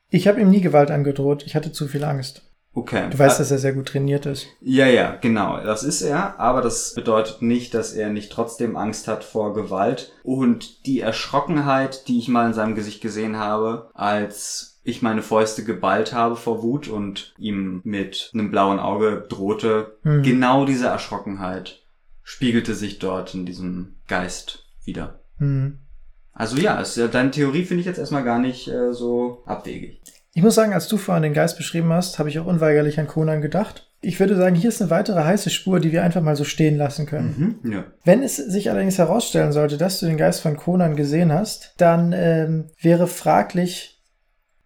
Ich 0.10 0.30
habe 0.30 0.40
ihm 0.40 0.50
nie 0.50 0.62
Gewalt 0.62 0.92
angedroht. 0.92 1.44
Ich 1.46 1.56
hatte 1.56 1.74
zu 1.74 1.90
viel 1.90 2.06
Angst. 2.06 2.44
Okay. 2.78 3.10
Du 3.10 3.18
weißt, 3.18 3.38
Ah, 3.38 3.40
dass 3.40 3.50
er 3.50 3.58
sehr 3.58 3.74
gut 3.74 3.88
trainiert 3.88 4.28
ist. 4.28 4.46
Ja, 4.62 4.86
ja, 4.86 5.16
genau. 5.16 5.60
Das 5.64 5.82
ist 5.82 6.04
er, 6.04 6.40
aber 6.40 6.62
das 6.62 6.94
bedeutet 6.94 7.42
nicht, 7.42 7.74
dass 7.74 7.94
er 7.94 8.10
nicht 8.10 8.32
trotzdem 8.32 8.78
Angst 8.78 9.08
hat 9.08 9.24
vor 9.24 9.56
Gewalt. 9.56 10.14
Und 10.22 10.86
die 10.86 11.00
Erschrockenheit, 11.00 12.08
die 12.08 12.20
ich 12.20 12.28
mal 12.28 12.46
in 12.46 12.54
seinem 12.54 12.76
Gesicht 12.76 13.02
gesehen 13.02 13.38
habe, 13.38 13.90
als 13.96 14.80
ich 14.84 15.02
meine 15.02 15.24
Fäuste 15.24 15.64
geballt 15.64 16.14
habe 16.14 16.36
vor 16.36 16.62
Wut 16.62 16.88
und 16.88 17.34
ihm 17.40 17.82
mit 17.84 18.30
einem 18.36 18.52
blauen 18.52 18.80
Auge 18.80 19.26
drohte, 19.28 19.98
Mhm. 20.04 20.22
genau 20.22 20.66
diese 20.66 20.86
Erschrockenheit 20.88 21.82
spiegelte 22.22 22.76
sich 22.76 23.00
dort 23.00 23.34
in 23.34 23.46
diesem 23.48 23.96
Geist 24.08 24.66
wieder. 24.84 25.20
Hm. 25.40 25.80
Also 26.32 26.58
ja, 26.58 26.80
es, 26.80 26.94
deine 27.12 27.32
Theorie 27.32 27.66
finde 27.66 27.80
ich 27.82 27.88
jetzt 27.88 27.98
erstmal 27.98 28.24
gar 28.24 28.38
nicht 28.38 28.68
äh, 28.68 28.94
so 28.94 29.42
abwegig. 29.48 30.00
Ich 30.38 30.44
muss 30.44 30.54
sagen, 30.54 30.74
als 30.74 30.88
du 30.88 30.98
vorhin 30.98 31.24
den 31.24 31.34
Geist 31.34 31.58
beschrieben 31.58 31.92
hast, 31.92 32.20
habe 32.20 32.30
ich 32.30 32.38
auch 32.38 32.46
unweigerlich 32.46 33.00
an 33.00 33.08
Conan 33.08 33.42
gedacht. 33.42 33.90
Ich 34.02 34.20
würde 34.20 34.36
sagen, 34.36 34.56
hier 34.56 34.70
ist 34.70 34.80
eine 34.80 34.92
weitere 34.92 35.24
heiße 35.24 35.50
Spur, 35.50 35.80
die 35.80 35.92
wir 35.92 36.04
einfach 36.04 36.22
mal 36.22 36.36
so 36.36 36.44
stehen 36.44 36.78
lassen 36.78 37.08
können. 37.08 37.60
Mhm. 37.64 37.72
Ja. 37.72 37.86
Wenn 38.04 38.22
es 38.22 38.36
sich 38.36 38.70
allerdings 38.70 39.00
herausstellen 39.00 39.52
sollte, 39.52 39.78
dass 39.78 40.00
du 40.00 40.06
den 40.06 40.16
Geist 40.16 40.42
von 40.42 40.56
Conan 40.56 40.96
gesehen 40.96 41.34
hast, 41.34 41.74
dann 41.78 42.14
ähm, 42.16 42.66
wäre 42.80 43.08
fraglich, 43.08 44.00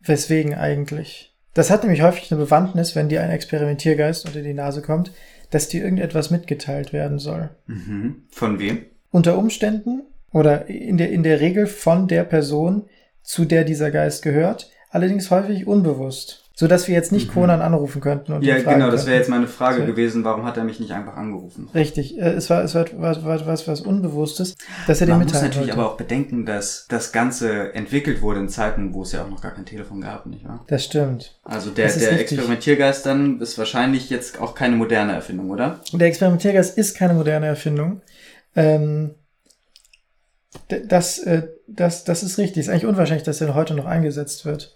weswegen 0.01 0.56
eigentlich. 0.56 1.38
Das 1.54 1.72
hat 1.72 1.84
nämlich 1.84 2.01
häufig 2.01 2.30
eine 2.30 2.42
Bewandtnis, 2.42 2.98
wenn 2.98 3.08
dir 3.08 3.24
ein 3.24 3.32
Experimentiergeist 3.32 4.25
unter 4.25 4.42
die 4.42 4.54
Nase 4.54 4.82
kommt, 4.82 5.13
dass 5.51 5.70
dir 5.70 5.86
irgendetwas 5.86 6.32
mitgeteilt 6.32 6.92
werden 6.92 7.18
soll. 7.18 7.50
Mhm. 7.68 8.24
Von 8.30 8.60
wem? 8.60 8.88
Unter 9.10 9.38
Umständen 9.38 10.01
oder 10.34 10.66
in 10.66 10.98
der, 10.98 11.12
in 11.12 11.24
der 11.24 11.40
Regel 11.40 11.66
von 11.66 12.10
der 12.10 12.25
Person, 12.25 12.90
zu 13.24 13.46
der 13.46 13.63
dieser 13.63 13.90
Geist 13.90 14.22
gehört, 14.22 14.70
allerdings 14.91 15.31
häufig 15.31 15.65
unbewusst. 15.67 16.38
So 16.53 16.67
dass 16.67 16.88
wir 16.88 16.93
jetzt 16.93 17.12
nicht 17.12 17.29
Mhm. 17.29 17.33
Conan 17.33 17.62
anrufen 17.62 18.01
könnten 18.01 18.33
und 18.33 18.43
Ja, 18.43 18.55
genau, 18.57 18.67
das 18.67 18.75
wäre 18.75 18.91
könnten. 18.91 19.12
jetzt 19.13 19.29
meine 19.29 19.48
Frage 19.48 19.79
So. 19.79 19.86
gewesen, 19.88 20.24
warum 20.25 20.45
hat 20.45 20.57
er 20.57 20.63
mich 20.63 20.79
nicht 20.79 20.91
einfach 20.91 21.15
angerufen? 21.15 21.69
Richtig, 21.74 22.19
äh, 22.19 22.33
es 22.33 22.51
war, 22.51 22.63
es 22.63 22.75
war, 22.75 22.86
war, 23.01 23.24
war 23.24 23.48
was, 23.48 23.67
was 23.67 23.81
Unbewusstes, 23.81 24.55
dass 24.86 25.01
er 25.01 25.07
dir 25.07 25.13
Man 25.13 25.21
muss 25.24 25.27
mitteilen 25.33 25.48
natürlich 25.50 25.67
wollte. 25.69 25.81
aber 25.81 25.91
auch 25.91 25.98
bedenken, 25.98 26.45
dass 26.45 26.86
das 26.89 27.12
Ganze 27.13 27.74
entwickelt 27.74 28.21
wurde 28.21 28.41
in 28.41 28.50
Zeiten, 28.50 28.93
wo 28.93 29.01
es 29.01 29.12
ja 29.13 29.24
auch 29.24 29.29
noch 29.29 29.41
gar 29.41 29.51
kein 29.55 29.65
Telefon 29.65 30.01
gab, 30.01 30.27
nicht 30.27 30.45
wahr? 30.48 30.63
Das 30.67 30.83
stimmt. 30.83 31.39
Also 31.45 31.71
der, 31.71 31.88
der 31.88 31.95
richtig. 31.95 32.19
Experimentiergeist 32.38 33.05
dann 33.07 33.39
ist 33.41 33.57
wahrscheinlich 33.57 34.10
jetzt 34.12 34.39
auch 34.39 34.53
keine 34.53 34.75
moderne 34.75 35.13
Erfindung, 35.13 35.50
oder? 35.50 35.79
Der 35.93 36.07
Experimentiergeist 36.10 36.77
ist 36.77 36.95
keine 36.95 37.15
moderne 37.15 37.48
Erfindung. 37.48 38.01
Ähm, 38.55 39.15
das, 40.88 41.19
äh, 41.19 41.48
das, 41.67 42.03
das 42.03 42.24
ist 42.24 42.38
richtig. 42.38 42.62
Ist 42.62 42.69
eigentlich 42.69 42.86
unwahrscheinlich, 42.86 43.24
dass 43.24 43.41
er 43.41 43.55
heute 43.55 43.74
noch 43.74 43.86
eingesetzt 43.86 44.45
wird. 44.45 44.75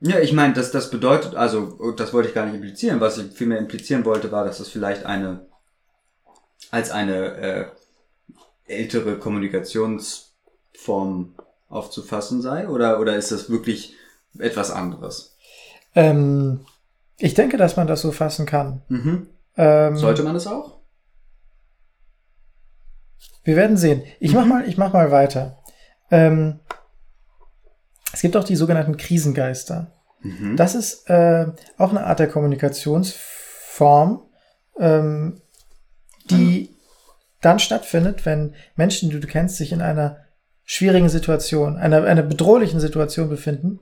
Ja, 0.00 0.20
ich 0.20 0.32
meine, 0.32 0.54
dass 0.54 0.70
das 0.70 0.90
bedeutet, 0.90 1.34
also 1.34 1.92
das 1.96 2.12
wollte 2.12 2.28
ich 2.28 2.34
gar 2.34 2.46
nicht 2.46 2.54
implizieren. 2.54 3.00
Was 3.00 3.18
ich 3.18 3.32
vielmehr 3.32 3.58
implizieren 3.58 4.04
wollte, 4.04 4.30
war, 4.30 4.44
dass 4.44 4.58
das 4.58 4.68
vielleicht 4.68 5.04
eine 5.04 5.46
als 6.70 6.90
eine 6.90 7.36
äh, 7.36 7.66
ältere 8.66 9.18
Kommunikationsform 9.18 11.34
aufzufassen 11.68 12.42
sei, 12.42 12.68
oder 12.68 13.00
oder 13.00 13.16
ist 13.16 13.32
das 13.32 13.50
wirklich 13.50 13.94
etwas 14.38 14.70
anderes? 14.70 15.36
Ähm, 15.94 16.66
ich 17.16 17.34
denke, 17.34 17.56
dass 17.56 17.76
man 17.76 17.86
das 17.86 18.02
so 18.02 18.12
fassen 18.12 18.46
kann. 18.46 18.82
Mhm. 18.88 19.28
Ähm, 19.56 19.96
Sollte 19.96 20.22
man 20.22 20.34
das 20.34 20.46
auch? 20.46 20.78
Wir 23.42 23.56
werden 23.56 23.76
sehen. 23.76 24.02
Ich 24.20 24.34
mach 24.34 24.44
mal, 24.44 24.68
ich 24.68 24.76
mach 24.76 24.92
mal 24.92 25.10
weiter. 25.10 25.58
Ähm, 26.10 26.60
es 28.18 28.22
gibt 28.22 28.36
auch 28.36 28.42
die 28.42 28.56
sogenannten 28.56 28.96
Krisengeister. 28.96 29.92
Mhm. 30.22 30.56
Das 30.56 30.74
ist 30.74 31.08
äh, 31.08 31.46
auch 31.76 31.90
eine 31.90 32.02
Art 32.04 32.18
der 32.18 32.26
Kommunikationsform, 32.26 34.22
ähm, 34.80 35.40
die 36.28 36.74
dann 37.40 37.60
stattfindet, 37.60 38.26
wenn 38.26 38.56
Menschen, 38.74 39.10
die 39.10 39.20
du 39.20 39.28
kennst, 39.28 39.54
sich 39.54 39.70
in 39.70 39.82
einer 39.82 40.16
schwierigen 40.64 41.08
Situation, 41.08 41.76
einer, 41.76 42.02
einer 42.06 42.24
bedrohlichen 42.24 42.80
Situation 42.80 43.28
befinden 43.28 43.78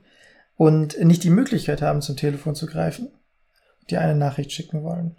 und 0.55 1.03
nicht 1.03 1.23
die 1.23 1.31
Möglichkeit 1.31 1.81
haben, 1.81 2.03
zum 2.03 2.15
Telefon 2.15 2.53
zu 2.53 2.67
greifen, 2.67 3.09
die 3.89 3.97
eine 3.97 4.13
Nachricht 4.13 4.51
schicken 4.51 4.83
wollen. 4.83 5.17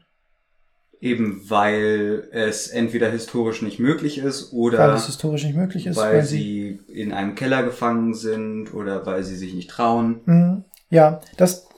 Eben 1.00 1.42
weil 1.48 2.28
es 2.32 2.68
entweder 2.68 3.08
historisch 3.08 3.62
nicht 3.62 3.78
möglich 3.78 4.18
ist 4.18 4.52
weil 4.52 4.58
oder 4.58 4.94
es 4.94 5.06
historisch 5.06 5.44
nicht 5.44 5.56
möglich 5.56 5.86
ist, 5.86 5.96
weil 5.96 6.24
sie 6.24 6.80
in 6.88 7.12
einem 7.12 7.36
Keller 7.36 7.62
gefangen 7.62 8.14
sind 8.14 8.74
oder 8.74 9.06
weil 9.06 9.22
sie 9.22 9.36
sich 9.36 9.54
nicht 9.54 9.70
trauen. 9.70 10.20
Mhm. 10.24 10.64
Ja, 10.90 11.20
das 11.36 11.68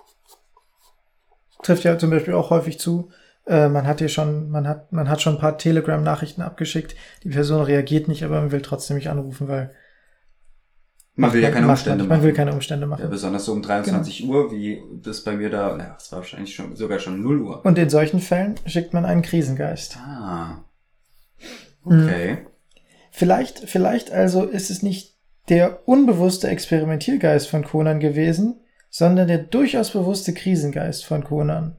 trifft 1.62 1.85
ja 1.85 1.98
zum 1.98 2.11
Beispiel 2.11 2.35
auch 2.35 2.50
häufig 2.50 2.78
zu. 2.78 3.11
Äh, 3.46 3.68
man 3.68 3.87
hat 3.87 3.98
hier 3.98 4.09
schon, 4.09 4.50
man 4.50 4.66
hat, 4.66 4.92
man 4.92 5.09
hat 5.09 5.20
schon 5.20 5.35
ein 5.35 5.40
paar 5.40 5.59
Telegram-Nachrichten 5.59 6.42
abgeschickt. 6.42 6.94
Die 7.24 7.30
Person 7.30 7.62
reagiert 7.62 8.09
nicht, 8.09 8.24
aber 8.24 8.40
man 8.40 8.52
will 8.52 8.62
trotzdem 8.62 8.96
nicht 8.96 9.11
anrufen, 9.11 9.48
weil 9.48 9.74
Man 11.20 11.33
will 11.33 11.42
ja 11.42 11.50
keine 11.50 11.68
Umstände 11.68 11.98
nicht. 11.98 12.09
man 12.09 12.22
will 12.22 12.30
machen. 12.30 12.37
keine 12.37 12.52
Umstände 12.52 12.85
Ja, 12.85 12.88
machen. 12.88 13.11
besonders 13.11 13.44
so 13.44 13.52
um 13.52 13.62
23 13.62 14.26
Uhr, 14.26 14.50
wie 14.52 14.83
das 15.02 15.22
bei 15.22 15.33
mir 15.37 15.50
da, 15.50 15.74
na, 15.76 15.96
es 15.98 16.11
war 16.12 16.20
wahrscheinlich 16.20 16.54
schon, 16.54 16.76
sogar 16.76 16.98
schon 16.98 17.22
0 17.22 17.40
Uhr. 17.40 17.64
Und 17.64 17.78
in 17.78 17.90
solchen 17.90 18.20
Fällen 18.20 18.54
schickt 18.66 18.94
man 18.94 19.04
einen 19.04 19.22
Krisengeist. 19.22 19.96
Ah. 19.98 20.64
Mhm. 21.85 22.04
Okay. 22.04 22.38
Vielleicht, 23.11 23.68
vielleicht 23.68 24.11
also 24.11 24.44
ist 24.44 24.70
es 24.70 24.83
nicht 24.83 25.16
der 25.48 25.88
unbewusste 25.88 26.48
Experimentiergeist 26.48 27.48
von 27.48 27.64
Conan 27.64 28.00
gewesen, 28.00 28.61
sondern 28.88 29.28
der 29.28 29.38
durchaus 29.38 29.90
bewusste 29.90 30.33
Krisengeist 30.33 31.04
von 31.04 31.24
Conan. 31.24 31.76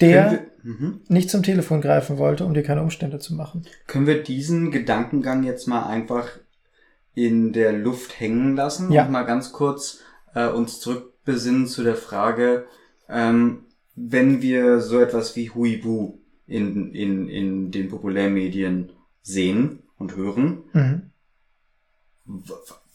Der 0.00 0.30
wir, 0.62 0.72
mhm. 0.72 1.00
nicht 1.08 1.30
zum 1.30 1.42
Telefon 1.42 1.80
greifen 1.80 2.18
wollte, 2.18 2.44
um 2.44 2.54
dir 2.54 2.62
keine 2.62 2.82
Umstände 2.82 3.18
zu 3.18 3.34
machen. 3.34 3.64
Können 3.86 4.06
wir 4.06 4.22
diesen 4.22 4.70
Gedankengang 4.70 5.42
jetzt 5.44 5.68
mal 5.68 5.86
einfach 5.86 6.28
in 7.14 7.52
der 7.52 7.72
Luft 7.72 8.18
hängen 8.20 8.56
lassen 8.56 8.90
Ja. 8.92 9.04
und 9.04 9.12
mal 9.12 9.24
ganz 9.24 9.52
kurz 9.52 10.00
äh, 10.34 10.48
uns 10.48 10.80
zurückbesinnen 10.80 11.66
zu 11.66 11.82
der 11.82 11.96
Frage, 11.96 12.66
ähm, 13.08 13.64
wenn 13.94 14.40
wir 14.40 14.80
so 14.80 14.98
etwas 15.00 15.36
wie 15.36 15.50
Huibu 15.50 16.18
in, 16.46 16.92
in, 16.94 17.28
in 17.28 17.70
den 17.70 17.88
Populärmedien 17.90 18.90
sehen 19.22 19.82
und 19.98 20.16
hören, 20.16 20.62
Mhm. 20.72 21.10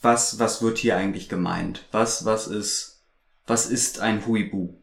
was, 0.02 0.40
was 0.40 0.62
wird 0.62 0.78
hier 0.80 0.98
eigentlich 0.98 1.30
gemeint? 1.30 1.86
Was, 1.92 2.26
was 2.26 2.48
ist, 2.48 3.04
was 3.46 3.68
ist 3.70 4.00
ein 4.00 4.26
Huibu? 4.26 4.74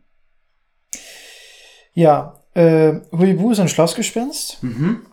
Ja, 1.93 2.43
äh, 2.55 3.01
Huibu 3.13 3.51
ist 3.53 3.61
ein 3.61 3.69
Schlossgespenst. 3.69 4.63
Mhm. 4.63 5.07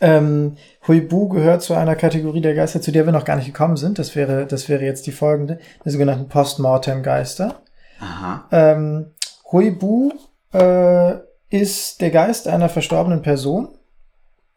Ähm, 0.00 0.56
Huibu 0.86 1.28
gehört 1.28 1.62
zu 1.62 1.74
einer 1.74 1.96
Kategorie 1.96 2.40
der 2.40 2.54
Geister, 2.54 2.80
zu 2.80 2.92
der 2.92 3.04
wir 3.06 3.12
noch 3.12 3.24
gar 3.24 3.36
nicht 3.36 3.46
gekommen 3.46 3.76
sind. 3.76 3.98
Das 3.98 4.14
wäre, 4.14 4.46
das 4.46 4.68
wäre 4.68 4.84
jetzt 4.84 5.06
die 5.06 5.12
folgende, 5.12 5.58
die 5.84 5.90
sogenannten 5.90 6.28
Postmortem-Geister. 6.28 7.60
Aha. 8.00 8.46
Ähm, 8.52 9.10
Huibu 9.50 10.12
äh, 10.52 11.14
ist 11.50 12.00
der 12.00 12.10
Geist 12.10 12.46
einer 12.48 12.68
verstorbenen 12.68 13.22
Person. 13.22 13.68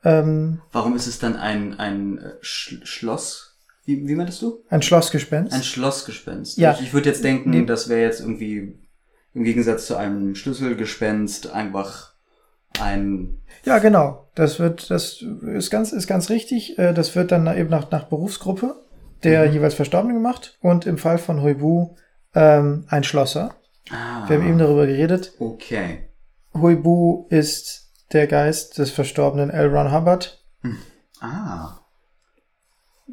Ähm, 0.03 0.61
Warum 0.71 0.95
ist 0.95 1.07
es 1.07 1.19
dann 1.19 1.35
ein, 1.35 1.79
ein 1.79 2.17
äh, 2.17 2.31
Sch 2.41 2.79
Schloss? 2.83 3.57
Wie, 3.85 4.07
wie 4.07 4.15
meintest 4.15 4.41
du? 4.41 4.63
ein 4.69 4.81
Schlossgespenst. 4.81 5.53
Ein 5.53 5.63
Schlossgespenst. 5.63 6.57
Ja. 6.57 6.73
Ich, 6.73 6.81
ich 6.81 6.93
würde 6.93 7.09
jetzt 7.09 7.23
denken, 7.23 7.49
Nee. 7.49 7.65
das 7.65 7.89
wäre 7.89 8.01
jetzt 8.01 8.19
irgendwie 8.21 8.77
im 9.33 9.43
Gegensatz 9.43 9.87
zu 9.87 9.95
einem 9.95 10.35
Schlüsselgespenst 10.35 11.51
einfach 11.51 12.13
ein. 12.79 13.37
Ja, 13.63 13.77
genau. 13.79 14.27
Das 14.35 14.59
wird, 14.59 14.89
das 14.89 15.21
ist 15.21 15.69
ganz, 15.69 15.91
ist 15.91 16.07
ganz 16.07 16.29
richtig. 16.29 16.77
Äh, 16.79 16.93
Das 16.93 17.15
wird 17.15 17.31
dann 17.31 17.45
eben 17.57 17.69
nach, 17.69 17.89
nach 17.91 18.05
Berufsgruppe 18.05 18.75
der 19.23 19.47
Mhm. 19.47 19.53
jeweils 19.53 19.73
Verstorbenen 19.75 20.15
gemacht. 20.17 20.57
Und 20.61 20.85
im 20.87 20.97
Fall 20.97 21.17
von 21.19 21.41
Huibu 21.43 21.95
ähm, 22.33 22.85
ein 22.89 23.03
Schlosser. 23.03 23.55
Ah, 23.91 24.27
Wir 24.27 24.37
haben 24.37 24.47
eben 24.47 24.57
darüber 24.57 24.87
geredet. 24.87 25.33
Okay. 25.39 26.07
Huibu 26.53 27.27
ist 27.29 27.91
der 28.13 28.27
Geist 28.27 28.77
des 28.77 28.89
verstorbenen 28.91 29.49
L. 29.51 29.67
Ron 29.75 29.91
Hubbard, 29.93 30.43
Ah. 31.21 31.79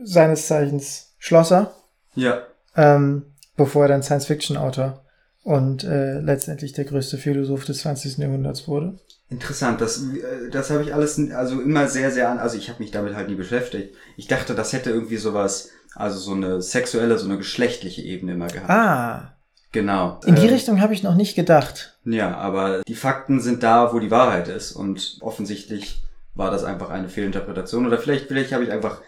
seines 0.02 0.46
Zeichens 0.46 1.14
Schlosser, 1.18 1.72
Ja. 2.14 2.42
ähm, 2.76 3.34
bevor 3.56 3.82
er 3.84 3.88
dann 3.88 4.02
Science-Fiction-Autor 4.02 5.02
und 5.44 5.84
äh, 5.84 6.20
letztendlich 6.20 6.72
der 6.72 6.84
größte 6.84 7.18
Philosoph 7.18 7.64
des 7.64 7.78
20. 7.78 8.18
Jahrhunderts 8.18 8.68
wurde. 8.68 8.98
Interessant, 9.30 9.80
das, 9.80 10.02
äh, 10.02 10.50
das 10.50 10.70
habe 10.70 10.82
ich 10.82 10.94
alles 10.94 11.18
also 11.32 11.60
immer 11.60 11.88
sehr, 11.88 12.10
sehr 12.10 12.30
an. 12.30 12.38
Also 12.38 12.56
ich 12.56 12.68
habe 12.70 12.82
mich 12.82 12.90
damit 12.90 13.14
halt 13.14 13.28
nie 13.28 13.34
beschäftigt. 13.34 13.94
Ich 14.16 14.26
dachte, 14.26 14.54
das 14.54 14.72
hätte 14.72 14.90
irgendwie 14.90 15.16
sowas, 15.18 15.70
also 15.94 16.18
so 16.18 16.32
eine 16.32 16.62
sexuelle, 16.62 17.18
so 17.18 17.26
eine 17.26 17.36
geschlechtliche 17.38 18.02
Ebene 18.02 18.32
immer 18.32 18.48
gehabt. 18.48 18.70
Ah, 18.70 19.34
Genau. 19.70 20.18
in 20.24 20.34
die 20.34 20.46
Äh, 20.46 20.52
Richtung 20.52 20.80
habe 20.80 20.94
ich 20.94 21.02
noch 21.02 21.14
nicht 21.14 21.34
gedacht. 21.34 21.98
Ja, 22.04 22.34
aber 22.38 22.82
die 22.88 22.94
Fakten 22.94 23.38
sind 23.40 23.62
da, 23.62 23.92
wo 23.92 23.98
die 23.98 24.10
Wahrheit 24.10 24.48
ist. 24.48 24.72
Und 24.72 25.18
offensichtlich 25.20 26.02
war 26.34 26.50
das 26.50 26.64
einfach 26.64 26.88
eine 26.88 27.10
Fehlinterpretation. 27.10 27.86
Oder 27.86 27.98
vielleicht, 27.98 28.28
vielleicht 28.28 28.52
habe 28.52 28.64
ich 28.64 28.70
einfach 28.72 29.02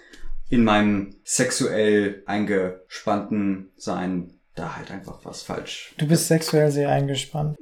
in 0.50 0.62
meinem 0.64 1.14
sexuell 1.24 2.22
eingespannten 2.26 3.70
Sein 3.76 4.34
da 4.54 4.76
halt 4.76 4.90
einfach 4.90 5.24
was 5.24 5.42
falsch. 5.42 5.94
Du 5.98 6.06
bist 6.06 6.28
sexuell 6.28 6.70
sehr 6.70 6.90
eingespannt. 6.90 7.58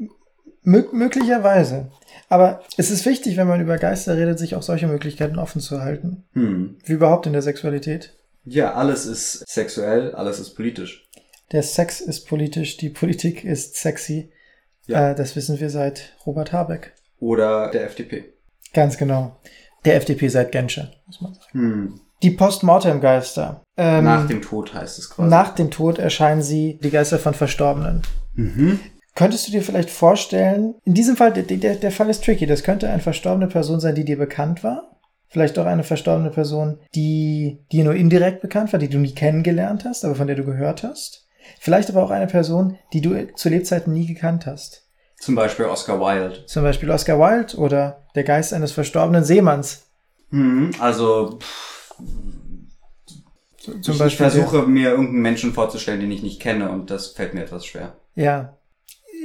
Mö 0.62 0.84
möglicherweise. 0.92 1.90
Aber 2.28 2.62
es 2.76 2.90
ist 2.90 3.06
wichtig, 3.06 3.36
wenn 3.36 3.46
man 3.46 3.60
über 3.60 3.78
Geister 3.78 4.16
redet, 4.16 4.38
sich 4.38 4.54
auch 4.54 4.62
solche 4.62 4.86
Möglichkeiten 4.86 5.38
offen 5.38 5.60
zu 5.60 5.80
halten. 5.80 6.24
Hm. 6.34 6.78
Wie 6.84 6.92
überhaupt 6.92 7.26
in 7.26 7.32
der 7.32 7.42
Sexualität. 7.42 8.14
Ja, 8.44 8.74
alles 8.74 9.06
ist 9.06 9.48
sexuell, 9.48 10.14
alles 10.14 10.40
ist 10.40 10.54
politisch. 10.54 11.08
Der 11.52 11.62
Sex 11.62 12.00
ist 12.00 12.26
politisch, 12.26 12.76
die 12.76 12.90
Politik 12.90 13.44
ist 13.44 13.76
sexy. 13.76 14.30
Ja. 14.86 15.10
Äh, 15.10 15.14
das 15.14 15.36
wissen 15.36 15.60
wir 15.60 15.70
seit 15.70 16.16
Robert 16.26 16.52
Habeck. 16.52 16.94
Oder 17.20 17.70
der 17.70 17.84
FDP. 17.84 18.32
Ganz 18.74 18.98
genau. 18.98 19.38
Der 19.84 19.96
FDP 19.96 20.28
seit 20.28 20.52
Genscher, 20.52 20.92
muss 21.06 21.20
man 21.20 21.34
sagen. 21.34 21.46
Hm. 21.52 22.00
Die 22.22 22.30
Postmortem-Geister. 22.30 23.62
Ähm, 23.76 24.04
Nach 24.04 24.26
dem 24.26 24.42
Tod 24.42 24.74
heißt 24.74 24.98
es 24.98 25.10
quasi. 25.10 25.28
nach 25.28 25.54
dem 25.54 25.70
Tod 25.70 25.98
erscheinen 25.98 26.42
sie, 26.42 26.78
die 26.82 26.90
Geister 26.90 27.18
von 27.18 27.34
Verstorbenen. 27.34 28.02
Mhm. 28.34 28.80
Könntest 29.14 29.46
du 29.48 29.52
dir 29.52 29.62
vielleicht 29.62 29.90
vorstellen, 29.90 30.74
in 30.84 30.94
diesem 30.94 31.16
Fall, 31.16 31.32
der, 31.32 31.42
der, 31.44 31.74
der 31.76 31.90
Fall 31.92 32.08
ist 32.10 32.24
tricky, 32.24 32.46
das 32.46 32.62
könnte 32.62 32.88
eine 32.88 33.02
verstorbene 33.02 33.48
Person 33.48 33.80
sein, 33.80 33.94
die 33.94 34.04
dir 34.04 34.18
bekannt 34.18 34.62
war. 34.64 34.96
Vielleicht 35.28 35.58
auch 35.58 35.66
eine 35.66 35.84
verstorbene 35.84 36.30
Person, 36.30 36.78
die 36.94 37.58
dir 37.70 37.84
nur 37.84 37.94
indirekt 37.94 38.40
bekannt 38.40 38.72
war, 38.72 38.78
die 38.80 38.88
du 38.88 38.98
nie 38.98 39.14
kennengelernt 39.14 39.84
hast, 39.84 40.04
aber 40.04 40.14
von 40.14 40.26
der 40.26 40.36
du 40.36 40.44
gehört 40.44 40.82
hast. 40.82 41.26
Vielleicht 41.60 41.90
aber 41.90 42.02
auch 42.02 42.10
eine 42.10 42.26
Person, 42.26 42.78
die 42.92 43.00
du 43.00 43.26
zu 43.34 43.48
Lebzeiten 43.48 43.92
nie 43.92 44.06
gekannt 44.06 44.46
hast. 44.46 44.86
Zum 45.20 45.34
Beispiel 45.34 45.66
Oscar 45.66 46.00
Wilde. 46.00 46.46
Zum 46.46 46.62
Beispiel 46.62 46.90
Oscar 46.90 47.18
Wilde 47.18 47.56
oder 47.58 48.04
der 48.14 48.24
Geist 48.24 48.54
eines 48.54 48.72
verstorbenen 48.72 49.24
Seemanns. 49.24 49.86
Mhm. 50.30 50.70
Also 50.78 51.38
pff, 51.40 51.77
Zum 53.58 53.80
ich, 53.80 53.88
ich 53.88 53.98
Beispiel 53.98 54.30
versuche 54.30 54.62
mir 54.62 54.90
irgendeinen 54.90 55.22
Menschen 55.22 55.52
vorzustellen, 55.52 56.00
den 56.00 56.10
ich 56.10 56.22
nicht 56.22 56.40
kenne 56.40 56.70
und 56.70 56.90
das 56.90 57.08
fällt 57.08 57.34
mir 57.34 57.42
etwas 57.42 57.66
schwer. 57.66 57.96
Ja, 58.14 58.56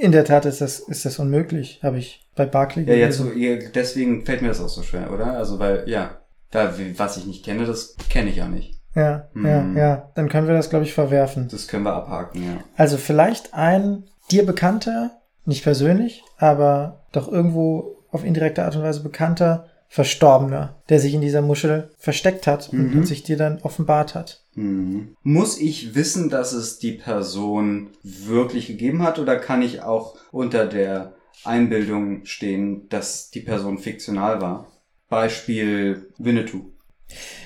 in 0.02 0.12
der 0.12 0.26
Tat 0.26 0.46
ist 0.46 0.60
das, 0.60 0.80
ist 0.80 1.06
das 1.06 1.20
unmöglich, 1.20 1.80
habe 1.84 2.00
ich 2.00 2.28
bei 2.36 2.46
Barclay 2.46 2.84
Ja, 2.86 2.96
jetzt 2.96 3.18
so, 3.18 3.32
deswegen 3.74 4.26
fällt 4.26 4.42
mir 4.42 4.50
das 4.50 4.60
auch 4.60 4.70
so 4.70 4.82
schwer, 4.84 5.14
oder? 5.14 5.38
Also 5.38 5.60
weil, 5.60 5.88
ja, 5.88 6.18
da, 6.52 6.74
was 6.98 7.18
ich 7.18 7.26
nicht 7.26 7.46
kenne, 7.46 7.66
das 7.66 7.96
kenne 8.10 8.30
ich 8.32 8.38
ja 8.38 8.48
nicht. 8.48 8.80
Ja, 8.96 9.28
ja, 9.36 9.62
Hm. 9.62 9.78
ja. 9.78 10.12
Dann 10.16 10.30
können 10.30 10.48
wir 10.48 10.54
das, 10.54 10.70
glaube 10.70 10.86
ich, 10.86 10.94
verwerfen. 10.94 11.48
Das 11.50 11.68
können 11.68 11.84
wir 11.84 11.94
abhaken, 11.94 12.44
ja. 12.44 12.58
Also 12.76 12.98
vielleicht 12.98 13.54
ein 13.54 14.04
dir 14.30 14.46
bekannter, 14.46 15.12
nicht 15.46 15.64
persönlich, 15.64 16.24
aber 16.38 17.04
doch 17.12 17.32
irgendwo 17.32 17.98
auf 18.12 18.24
indirekte 18.24 18.64
Art 18.64 18.76
und 18.76 18.84
Weise 18.84 19.02
bekannter 19.02 19.68
Verstorbener, 19.94 20.82
der 20.90 21.00
sich 21.00 21.14
in 21.14 21.22
dieser 21.22 21.44
Muschel 21.44 21.92
versteckt 22.00 22.48
hat 22.48 22.70
und, 22.74 22.92
Mhm. 22.94 22.98
und 22.98 23.06
sich 23.06 23.22
dir 23.22 23.38
dann 23.38 23.60
offenbart 23.62 24.16
hat. 24.16 24.44
Hm. 24.56 25.16
Muss 25.22 25.60
ich 25.62 25.94
wissen, 25.94 26.32
dass 26.32 26.52
es 26.52 26.80
die 26.80 26.94
Person 26.94 27.90
wirklich 28.02 28.66
gegeben 28.66 29.04
hat 29.04 29.20
oder 29.20 29.36
kann 29.38 29.62
ich 29.62 29.84
auch 29.84 30.16
unter 30.32 30.66
der 30.66 31.14
Einbildung 31.44 32.26
stehen, 32.26 32.90
dass 32.90 33.30
die 33.30 33.42
Person 33.42 33.78
fiktional 33.78 34.42
war? 34.42 34.66
Beispiel 35.10 36.10
Winnetou. 36.18 36.72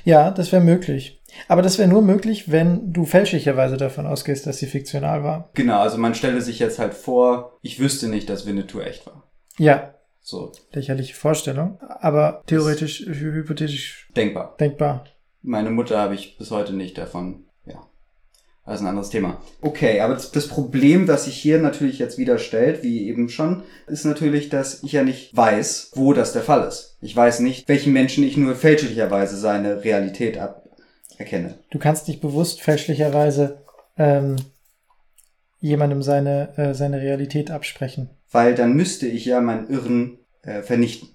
Ja, 0.05 0.31
das 0.31 0.53
wäre 0.53 0.63
möglich. 0.63 1.21
Aber 1.49 1.61
das 1.61 1.77
wäre 1.77 1.89
nur 1.89 2.01
möglich, 2.01 2.49
wenn 2.49 2.93
du 2.93 3.03
fälschlicherweise 3.03 3.75
davon 3.75 4.05
ausgehst, 4.07 4.47
dass 4.47 4.59
sie 4.59 4.67
fiktional 4.67 5.21
war. 5.21 5.49
Genau, 5.53 5.79
also 5.81 5.97
man 5.97 6.15
stelle 6.15 6.39
sich 6.39 6.59
jetzt 6.59 6.79
halt 6.79 6.93
vor, 6.93 7.57
ich 7.61 7.77
wüsste 7.81 8.07
nicht, 8.07 8.29
dass 8.29 8.45
Winnetou 8.45 8.79
echt 8.79 9.05
war. 9.05 9.23
Ja, 9.57 9.95
So, 10.29 10.51
lächerliche 10.73 11.13
Vorstellung, 11.15 11.79
aber 11.79 12.43
theoretisch, 12.47 12.99
hy- 13.07 13.31
hypothetisch 13.31 14.09
denkbar. 14.13 14.57
denkbar. 14.59 15.05
Meine 15.41 15.69
Mutter 15.71 15.97
habe 15.99 16.15
ich 16.15 16.37
bis 16.37 16.51
heute 16.51 16.73
nicht 16.73 16.97
davon. 16.97 17.45
Ja. 17.65 17.81
Das 18.65 18.75
ist 18.75 18.81
ein 18.81 18.87
anderes 18.87 19.09
Thema. 19.09 19.41
Okay, 19.61 20.01
aber 20.01 20.15
das 20.15 20.31
das 20.31 20.49
Problem, 20.49 21.05
das 21.07 21.23
sich 21.23 21.37
hier 21.37 21.59
natürlich 21.61 21.97
jetzt 21.97 22.17
wieder 22.17 22.39
stellt, 22.39 22.83
wie 22.83 23.07
eben 23.07 23.29
schon, 23.29 23.63
ist 23.87 24.03
natürlich, 24.03 24.49
dass 24.49 24.83
ich 24.83 24.91
ja 24.91 25.03
nicht 25.05 25.33
weiß, 25.33 25.91
wo 25.95 26.11
das 26.11 26.33
der 26.33 26.41
Fall 26.43 26.67
ist. 26.67 26.97
Ich 26.99 27.15
weiß 27.15 27.39
nicht, 27.39 27.69
welchen 27.69 27.93
Menschen 27.93 28.25
ich 28.25 28.35
nur 28.35 28.53
fälschlicherweise 28.55 29.37
seine 29.37 29.85
Realität 29.85 30.37
ab 30.37 30.67
erkenne. 31.17 31.57
Du 31.71 31.79
kannst 31.79 32.09
nicht 32.09 32.19
bewusst 32.19 32.59
fälschlicherweise 32.61 33.61
ähm, 33.97 34.35
jemandem 35.59 36.01
seine, 36.01 36.57
äh, 36.57 36.73
seine 36.73 37.01
Realität 37.01 37.51
absprechen. 37.51 38.09
Weil 38.31 38.55
dann 38.55 38.73
müsste 38.73 39.07
ich 39.07 39.25
ja 39.25 39.41
meinen 39.41 39.69
Irren 39.69 40.19
äh, 40.43 40.61
vernichten. 40.61 41.09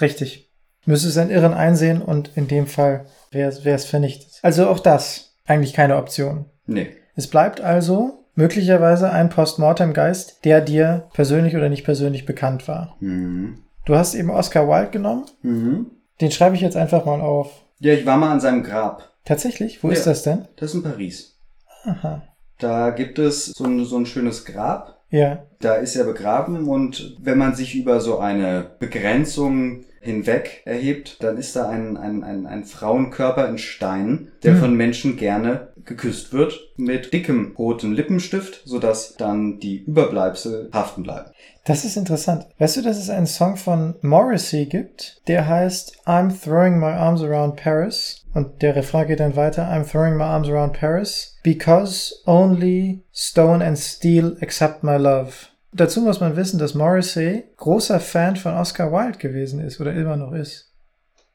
Richtig. 0.00 0.50
Müsstest 0.84 1.18
einen 1.18 1.30
Irren 1.30 1.54
einsehen 1.54 2.00
und 2.00 2.30
in 2.36 2.48
dem 2.48 2.66
Fall 2.66 3.06
wäre 3.30 3.48
es 3.50 3.84
vernichtet. 3.84 4.38
Also 4.42 4.68
auch 4.68 4.78
das 4.78 5.36
eigentlich 5.46 5.72
keine 5.72 5.96
Option. 5.96 6.46
Nee. 6.66 6.88
Es 7.14 7.26
bleibt 7.28 7.60
also 7.60 8.24
möglicherweise 8.34 9.10
ein 9.10 9.28
Postmortem-Geist, 9.30 10.44
der 10.44 10.60
dir 10.60 11.08
persönlich 11.14 11.56
oder 11.56 11.68
nicht 11.68 11.84
persönlich 11.84 12.26
bekannt 12.26 12.68
war. 12.68 12.96
Mhm. 13.00 13.64
Du 13.84 13.96
hast 13.96 14.14
eben 14.14 14.30
Oscar 14.30 14.68
Wilde 14.68 14.90
genommen. 14.90 15.24
Mhm. 15.42 15.90
Den 16.20 16.30
schreibe 16.30 16.56
ich 16.56 16.62
jetzt 16.62 16.76
einfach 16.76 17.04
mal 17.04 17.20
auf. 17.20 17.50
Ja, 17.78 17.92
ich 17.92 18.06
war 18.06 18.16
mal 18.16 18.32
an 18.32 18.40
seinem 18.40 18.62
Grab. 18.62 19.12
Tatsächlich? 19.24 19.82
Wo 19.82 19.88
Ja. 19.88 19.94
ist 19.94 20.06
das 20.06 20.22
denn? 20.22 20.46
Das 20.56 20.70
ist 20.70 20.76
in 20.76 20.82
Paris. 20.82 21.38
Aha. 21.84 22.22
Da 22.58 22.90
gibt 22.90 23.18
es 23.18 23.46
so 23.46 23.64
ein, 23.64 23.84
so 23.84 23.96
ein 23.96 24.06
schönes 24.06 24.44
Grab. 24.44 25.00
Ja. 25.10 25.44
Da 25.60 25.74
ist 25.74 25.94
er 25.96 26.04
begraben 26.04 26.68
und 26.68 27.16
wenn 27.20 27.38
man 27.38 27.54
sich 27.54 27.74
über 27.76 28.00
so 28.00 28.18
eine 28.18 28.70
Begrenzung 28.80 29.84
hinweg 30.00 30.62
erhebt, 30.64 31.22
dann 31.22 31.36
ist 31.36 31.54
da 31.56 31.68
ein, 31.68 31.96
ein, 31.96 32.22
ein, 32.24 32.46
ein 32.46 32.64
Frauenkörper 32.64 33.48
in 33.48 33.58
Stein, 33.58 34.28
der 34.42 34.54
Hm. 34.54 34.60
von 34.60 34.74
Menschen 34.76 35.16
gerne 35.16 35.68
geküsst 35.84 36.32
wird, 36.32 36.72
mit 36.76 37.12
dickem 37.12 37.54
roten 37.56 37.92
Lippenstift, 37.92 38.62
sodass 38.64 39.14
dann 39.16 39.58
die 39.60 39.84
Überbleibsel 39.84 40.68
haften 40.72 41.02
bleiben. 41.04 41.30
Das 41.64 41.84
ist 41.84 41.96
interessant. 41.96 42.46
Weißt 42.58 42.76
du, 42.76 42.82
dass 42.82 42.98
es 42.98 43.10
einen 43.10 43.26
Song 43.26 43.56
von 43.56 43.94
Morrissey 44.00 44.66
gibt, 44.66 45.20
der 45.28 45.46
heißt 45.48 46.02
I'm 46.06 46.32
throwing 46.40 46.78
my 46.78 46.86
arms 46.86 47.22
around 47.22 47.56
Paris. 47.56 48.24
Und 48.36 48.60
der 48.60 48.76
Refrain 48.76 49.06
geht 49.06 49.20
dann 49.20 49.34
weiter. 49.34 49.62
I'm 49.62 49.90
throwing 49.90 50.14
my 50.18 50.24
arms 50.24 50.50
around 50.50 50.74
Paris 50.78 51.38
because 51.42 52.14
only 52.26 53.02
stone 53.10 53.64
and 53.64 53.78
steel 53.78 54.36
accept 54.42 54.82
my 54.82 54.96
love. 54.98 55.32
Dazu 55.72 56.02
muss 56.02 56.20
man 56.20 56.36
wissen, 56.36 56.58
dass 56.58 56.74
Morrissey 56.74 57.44
großer 57.56 57.98
Fan 57.98 58.36
von 58.36 58.52
Oscar 58.52 58.92
Wilde 58.92 59.16
gewesen 59.16 59.60
ist 59.60 59.80
oder 59.80 59.94
immer 59.94 60.18
noch 60.18 60.32
ist. 60.32 60.70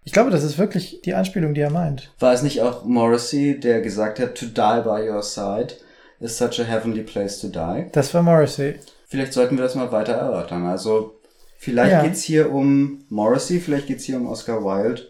Ich 0.04 0.12
glaube, 0.14 0.30
das 0.30 0.44
ist 0.44 0.60
wirklich 0.60 1.02
die 1.04 1.16
Anspielung, 1.16 1.56
die 1.56 1.62
er 1.62 1.72
meint. 1.72 2.14
War 2.20 2.34
es 2.34 2.44
nicht 2.44 2.62
auch 2.62 2.86
Morrissey, 2.86 3.60
der 3.60 3.82
gesagt 3.82 4.20
hat, 4.20 4.36
to 4.36 4.46
die 4.46 4.82
by 4.84 5.10
your 5.10 5.24
side 5.24 5.74
is 6.20 6.38
such 6.38 6.60
a 6.60 6.64
heavenly 6.64 7.02
place 7.02 7.40
to 7.40 7.48
die? 7.48 7.88
Das 7.94 8.14
war 8.14 8.22
Morrissey. 8.22 8.76
Vielleicht 9.08 9.34
sollten 9.34 9.58
wir 9.58 9.64
das 9.64 9.74
mal 9.74 9.92
weiter 9.92 10.14
erörtern. 10.14 10.68
Also, 10.68 11.16
vielleicht 11.58 11.94
Ja. 11.94 12.04
geht's 12.04 12.22
hier 12.22 12.52
um 12.52 13.06
Morrissey, 13.10 13.60
vielleicht 13.60 13.88
geht's 13.88 14.04
hier 14.04 14.18
um 14.18 14.28
Oscar 14.28 14.64
Wilde, 14.64 15.02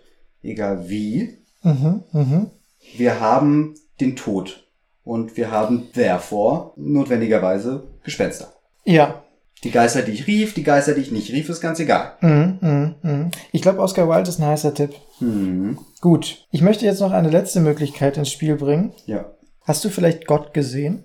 egal 0.42 0.88
wie. 0.88 1.41
Mhm, 1.64 2.04
mhm. 2.12 2.48
Wir 2.96 3.20
haben 3.20 3.76
den 4.00 4.16
Tod 4.16 4.68
und 5.04 5.38
wir 5.38 5.52
haben 5.52 5.92
therefore 5.94 6.72
notwendigerweise 6.76 7.84
Gespenster. 8.04 8.54
Ja. 8.84 9.24
Die 9.64 9.70
Geister, 9.72 10.02
die 10.02 10.14
ich 10.14 10.26
rief, 10.26 10.56
die 10.56 10.64
Geister, 10.64 10.96
die 10.96 11.02
ich 11.02 11.12
nicht 11.12 11.32
rief, 11.32 11.48
ist 11.50 11.62
ganz 11.62 11.80
egal. 11.80 12.14
Mhm, 12.22 12.58
mhm, 12.62 12.96
mhm. 13.04 13.32
Ich 13.52 13.62
glaube, 13.62 13.80
Oscar 13.80 14.10
Wilde 14.10 14.30
ist 14.30 14.40
ein 14.40 14.48
heißer 14.48 14.74
Tipp. 14.74 14.96
Hm, 15.20 15.78
Gut. 16.02 16.48
Ich 16.50 16.62
möchte 16.64 16.86
jetzt 16.86 17.00
noch 17.00 17.12
eine 17.12 17.30
letzte 17.30 17.60
Möglichkeit 17.60 18.18
ins 18.18 18.32
Spiel 18.32 18.56
bringen. 18.56 18.94
ja. 19.06 19.26
Hast 19.64 19.86
du 19.86 19.90
vielleicht 19.90 20.26
Gott 20.26 20.56
gesehen? 20.56 21.04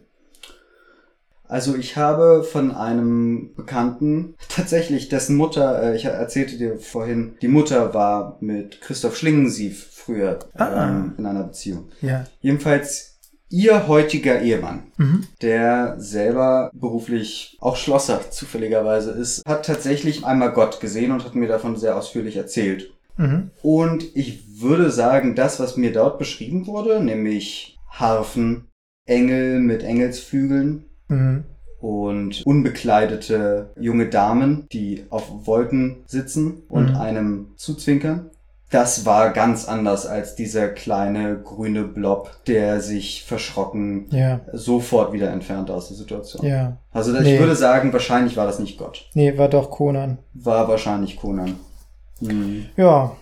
Also 1.47 1.77
ich 1.77 1.97
habe 1.97 2.43
von 2.43 2.73
einem 2.75 3.55
Bekannten 3.55 4.35
tatsächlich, 4.49 5.11
dessen 5.11 5.37
Mutter, 5.37 5.83
äh, 5.83 5.97
ich 5.97 6.07
erzählte 6.07 6.57
dir 6.57 6.79
vorhin, 6.79 7.37
die 7.43 7.49
Mutter 7.49 7.93
war 7.93 8.39
mit 8.41 8.81
Christoph 8.81 9.17
Schlingensief 9.17 9.89
früher 10.07 10.39
Ah. 10.55 10.89
ähm, 10.89 11.15
in 11.19 11.27
einer 11.27 11.43
Beziehung. 11.43 11.89
Ja. 12.01 12.25
Jedenfalls 12.41 13.19
ihr 13.49 13.87
heutiger 13.89 14.41
Ehemann, 14.41 14.85
Mhm. 14.97 15.25
der 15.43 15.95
selber 15.99 16.71
beruflich 16.73 17.57
auch 17.61 17.77
Schlosser 17.77 18.31
zufälligerweise 18.31 19.11
ist, 19.13 19.43
hat 19.47 19.67
tatsächlich 19.67 20.25
einmal 20.25 20.53
Gott 20.53 20.81
gesehen 20.81 21.13
und 21.13 21.25
hat 21.25 21.35
mir 21.35 21.49
davon 21.49 21.77
sehr 21.77 21.97
ausführlich 21.97 22.37
erzählt. 22.37 22.91
Mhm. 23.17 23.51
Und 23.63 24.05
ich 24.17 24.61
würde 24.61 24.91
sagen, 24.91 25.35
das, 25.35 25.61
was 25.61 25.77
mir 25.77 25.93
dort 25.93 26.19
beschrieben 26.19 26.67
wurde, 26.67 27.03
nämlich 27.03 27.79
Harfen, 27.91 28.69
Engel 29.07 29.61
mit 29.61 29.83
Engelsflügeln 29.85 30.85
Mhm. 31.09 31.45
und 31.81 32.43
unbekleidete 32.45 33.71
junge 33.79 34.09
Damen, 34.09 34.67
die 34.73 35.05
auf 35.11 35.47
Wolken 35.47 35.99
sitzen 36.07 36.63
und 36.69 36.91
Mhm. 36.91 36.97
einem 36.97 37.47
zuzwinkern. 37.57 38.31
Das 38.71 39.07
war 39.07 39.31
ganz 39.31 39.69
anders 39.69 40.07
als 40.07 40.35
dieser 40.35 40.69
kleine 40.69 41.37
grüne 41.39 41.85
Blob, 41.85 42.31
der 42.49 42.81
sich 42.81 43.23
verschrocken 43.25 44.07
Ja, 44.11 44.41
sofort 44.53 45.13
wieder 45.13 45.31
entfernt 45.31 45.71
aus 45.71 45.87
der 45.89 45.97
Situation. 45.97 46.45
ja. 46.45 46.77
Also 46.93 47.15
ich 47.15 47.21
Nee. 47.23 47.39
würde 47.39 47.55
sagen, 47.55 47.93
wahrscheinlich 47.93 48.37
war 48.37 48.47
das 48.47 48.59
nicht 48.59 48.77
Gott. 48.77 49.09
Nee, 49.15 49.39
war 49.39 49.49
doch 49.49 49.71
Conan. 49.71 50.19
War 50.35 50.67
wahrscheinlich 50.67 51.17
Conan. 51.17 51.55
Hm. 52.21 52.67
Ja. 52.77 53.13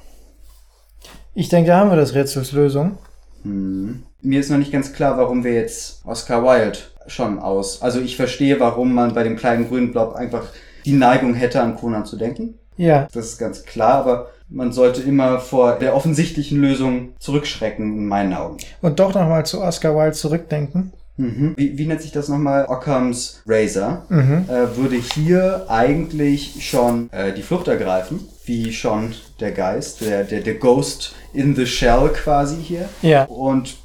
Ich 1.35 1.49
denke, 1.51 1.69
da 1.69 1.79
haben 1.79 1.91
wir 1.91 1.97
das 1.97 2.15
Rätsels 2.15 2.53
Lösung. 2.53 2.97
Hm. 3.43 4.05
Mir 4.23 4.41
ist 4.41 4.51
noch 4.51 4.57
nicht 4.59 4.73
ganz 4.73 4.95
klar, 4.95 5.19
warum 5.19 5.45
wir 5.45 5.53
jetzt 5.53 6.01
Oscar 6.07 6.43
Wilde 6.43 6.79
schon 7.07 7.39
aus. 7.39 7.83
Also 7.83 8.01
ich 8.01 8.17
verstehe, 8.17 8.59
warum 8.61 8.95
man 8.95 9.13
bei 9.13 9.23
dem 9.23 9.37
kleinen 9.37 9.69
grünen 9.69 9.93
Blob 9.93 10.15
einfach 10.15 10.47
die 10.87 10.93
Neigung 10.93 11.35
hätte, 11.35 11.61
an 11.61 11.77
Conan 11.77 12.07
zu 12.07 12.17
denken. 12.17 12.59
Ja, 12.77 13.07
Das 13.13 13.27
ist 13.27 13.39
ganz 13.39 13.65
klar, 13.65 13.95
aber 13.97 14.29
man 14.55 14.73
sollte 14.73 15.03
immer 15.03 15.40
vor 15.40 15.79
der 15.79 15.95
offensichtlichen 15.95 16.61
Lösung 16.61 17.11
zurückschrecken, 17.19 17.99
in 17.99 18.07
meinen 18.07 18.33
Augen. 18.33 18.59
und 18.81 19.01
doch 19.01 19.14
nochmal 19.14 19.45
zu 19.45 19.61
Oscar 19.61 19.95
Wilde 19.97 20.12
zurückdenken. 20.12 20.93
Mhm. 21.17 21.55
Wie, 21.57 21.79
wie 21.79 21.87
nennt 21.87 22.03
sich 22.03 22.11
das 22.11 22.29
nochmal? 22.29 22.67
Occam's 22.67 23.40
Razor. 23.47 24.05
Mhm. 24.09 24.47
Äh, 24.49 24.77
würde 24.77 24.97
hier 24.97 25.67
eigentlich 25.69 26.69
schon 26.69 27.09
äh, 27.12 27.33
die 27.33 27.43
Flucht 27.43 27.69
ergreifen, 27.69 28.21
wie 28.47 28.73
schon 28.73 29.14
der 29.38 29.53
Geist, 29.53 30.01
der, 30.01 30.25
der, 30.25 30.40
der 30.40 30.55
Ghost 30.55 31.14
in 31.33 31.55
the 31.55 31.67
Shell 31.67 32.11
quasi 32.12 32.57
hier. 32.57 32.88
Ja, 33.03 33.25
Und 33.25 33.77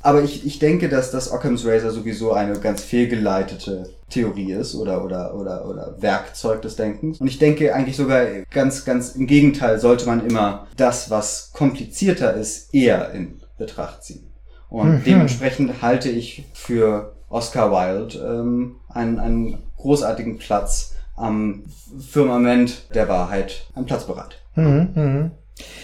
aber 0.00 0.22
ich, 0.22 0.46
ich 0.46 0.58
denke, 0.58 0.88
dass 0.88 1.10
das 1.10 1.30
Occam's 1.32 1.66
Razor 1.66 1.90
sowieso 1.90 2.32
eine 2.32 2.58
ganz 2.60 2.82
fehlgeleitete 2.82 3.90
Theorie 4.10 4.52
ist 4.52 4.74
oder, 4.74 5.04
oder, 5.04 5.34
oder, 5.34 5.66
oder 5.68 5.94
Werkzeug 6.00 6.62
des 6.62 6.76
Denkens. 6.76 7.20
Und 7.20 7.26
ich 7.26 7.38
denke 7.38 7.74
eigentlich 7.74 7.96
sogar 7.96 8.24
ganz, 8.50 8.84
ganz 8.84 9.10
im 9.16 9.26
Gegenteil 9.26 9.78
sollte 9.78 10.06
man 10.06 10.24
immer 10.26 10.66
das, 10.76 11.10
was 11.10 11.50
komplizierter 11.52 12.34
ist, 12.34 12.72
eher 12.74 13.10
in 13.12 13.40
Betracht 13.58 14.04
ziehen. 14.04 14.30
Und 14.70 14.90
Mhm. 14.90 15.04
dementsprechend 15.04 15.82
halte 15.82 16.08
ich 16.10 16.46
für 16.54 17.14
Oscar 17.28 17.70
Wilde 17.70 18.18
ähm, 18.18 18.76
einen, 18.88 19.18
einen 19.18 19.58
großartigen 19.76 20.38
Platz 20.38 20.94
am 21.16 21.64
Firmament 21.98 22.94
der 22.94 23.08
Wahrheit, 23.08 23.66
einen 23.74 23.86
Platz 23.86 24.04
bereit. 24.04 24.40
Mhm, 24.54 24.88
mhm. 24.94 25.30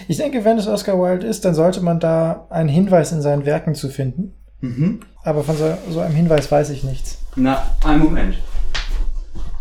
Ich 0.09 0.17
denke, 0.17 0.45
wenn 0.45 0.59
es 0.59 0.67
Oscar 0.67 0.99
Wilde 1.01 1.27
ist, 1.27 1.45
dann 1.45 1.55
sollte 1.55 1.81
man 1.81 2.01
da 2.01 2.47
einen 2.51 2.69
Hinweis 2.69 3.13
in 3.13 3.23
seinen 3.23 3.45
Werken 3.47 3.75
zu 3.75 3.89
finden. 3.89 4.35
Mhm. 4.61 5.01
Aber 5.23 5.43
von 5.45 5.57
so, 5.57 5.73
so 5.91 6.01
einem 6.01 6.15
Hinweis 6.15 6.51
weiß 6.51 6.71
ich 6.71 6.85
nichts. 6.85 7.19
Na, 7.37 7.63
einen 7.85 8.03
Moment. 8.03 8.37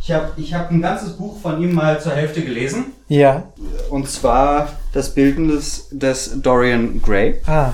Ich 0.01 0.11
habe 0.11 0.33
ich 0.35 0.53
hab 0.53 0.69
ein 0.69 0.81
ganzes 0.81 1.13
Buch 1.13 1.39
von 1.41 1.61
ihm 1.61 1.73
mal 1.73 2.01
zur 2.01 2.11
Hälfte 2.13 2.41
gelesen. 2.41 2.87
Ja. 3.07 3.43
Und 3.89 4.09
zwar 4.09 4.67
das 4.91 5.13
Bildnis 5.15 5.87
des 5.91 6.41
Dorian 6.41 7.01
Gray. 7.01 7.39
Ah, 7.45 7.71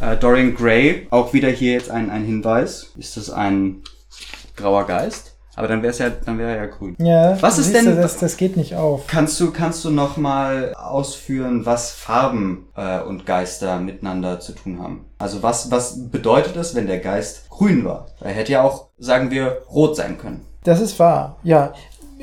Äh, 0.00 0.16
Dorian 0.16 0.56
Gray, 0.56 1.06
auch 1.10 1.32
wieder 1.32 1.48
hier 1.48 1.72
jetzt 1.74 1.90
ein, 1.90 2.10
ein 2.10 2.24
Hinweis. 2.24 2.88
Ist 2.96 3.16
das 3.16 3.30
ein 3.30 3.82
grauer 4.56 4.86
Geist? 4.86 5.33
Aber 5.56 5.68
dann 5.68 5.82
wäre 5.82 5.90
es 5.92 5.98
ja, 5.98 6.10
dann 6.10 6.38
wäre 6.38 6.50
er 6.50 6.56
ja 6.56 6.66
grün. 6.66 6.96
ja. 6.98 7.40
Was 7.40 7.58
ist 7.58 7.74
denn- 7.74 7.84
Du, 7.84 7.94
das, 7.96 8.16
das 8.18 8.36
geht 8.36 8.56
nicht 8.56 8.74
auf. 8.74 9.06
Kannst 9.06 9.38
du, 9.40 9.52
kannst 9.52 9.84
du 9.84 9.90
noch 9.90 10.16
mal 10.16 10.74
ausführen, 10.74 11.64
was 11.64 11.92
Farben 11.92 12.66
äh, 12.76 13.00
und 13.00 13.24
Geister 13.26 13.78
miteinander 13.78 14.40
zu 14.40 14.52
tun 14.52 14.80
haben? 14.82 15.04
Also 15.18 15.42
was, 15.42 15.70
was 15.70 16.10
bedeutet 16.10 16.56
es, 16.56 16.74
wenn 16.74 16.86
der 16.86 16.98
Geist 16.98 17.48
grün 17.50 17.84
war? 17.84 18.06
Er 18.20 18.32
hätte 18.32 18.52
ja 18.52 18.62
auch, 18.62 18.88
sagen 18.98 19.30
wir, 19.30 19.62
rot 19.70 19.94
sein 19.96 20.18
können. 20.18 20.44
Das 20.64 20.80
ist 20.80 20.98
wahr. 20.98 21.36
Ja. 21.44 21.72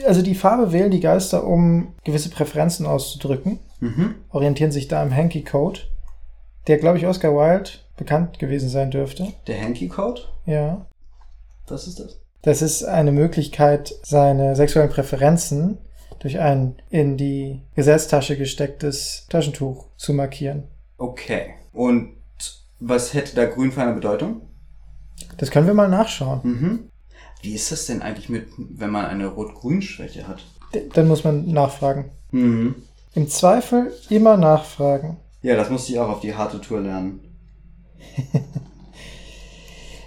Also 0.05 0.21
die 0.21 0.35
Farbe 0.35 0.71
wählen 0.71 0.89
die 0.91 0.99
Geister, 0.99 1.43
um 1.45 1.93
gewisse 2.03 2.29
Präferenzen 2.29 2.85
auszudrücken. 2.85 3.59
Mhm. 3.79 4.15
Orientieren 4.31 4.71
sich 4.71 4.87
da 4.87 5.01
im 5.03 5.15
Hanky-Code, 5.15 5.79
der, 6.67 6.77
glaube 6.79 6.97
ich, 6.97 7.05
Oscar 7.07 7.31
Wilde 7.33 7.69
bekannt 7.97 8.39
gewesen 8.39 8.67
sein 8.69 8.91
dürfte. 8.91 9.27
Der 9.47 9.61
Hanky 9.61 9.87
Code? 9.87 10.21
Ja. 10.45 10.85
Was 11.67 11.87
ist 11.87 11.99
das? 11.99 12.19
Das 12.41 12.61
ist 12.61 12.83
eine 12.83 13.11
Möglichkeit, 13.11 13.93
seine 14.03 14.55
sexuellen 14.55 14.89
Präferenzen 14.89 15.77
durch 16.19 16.39
ein 16.39 16.75
in 16.89 17.17
die 17.17 17.61
Gesetztasche 17.75 18.37
gestecktes 18.37 19.25
Taschentuch 19.29 19.87
zu 19.97 20.13
markieren. 20.13 20.63
Okay. 20.97 21.55
Und 21.73 22.15
was 22.79 23.13
hätte 23.13 23.35
da 23.35 23.45
grün 23.45 23.71
für 23.71 23.81
eine 23.81 23.93
Bedeutung? 23.93 24.41
Das 25.37 25.51
können 25.51 25.67
wir 25.67 25.73
mal 25.73 25.89
nachschauen. 25.89 26.39
Mhm. 26.43 26.79
Wie 27.41 27.53
ist 27.53 27.71
das 27.71 27.85
denn 27.85 28.01
eigentlich 28.01 28.29
mit, 28.29 28.47
wenn 28.57 28.91
man 28.91 29.05
eine 29.05 29.27
Rot-Grün-Schwäche 29.27 30.27
hat? 30.27 30.43
Dann 30.93 31.07
muss 31.07 31.23
man 31.23 31.51
nachfragen. 31.51 32.11
Mhm. 32.31 32.75
Im 33.13 33.27
Zweifel 33.27 33.91
immer 34.09 34.37
nachfragen. 34.37 35.17
Ja, 35.41 35.55
das 35.55 35.69
musste 35.69 35.91
ich 35.91 35.99
auch 35.99 36.09
auf 36.09 36.21
die 36.21 36.35
harte 36.35 36.61
Tour 36.61 36.81
lernen. 36.81 37.19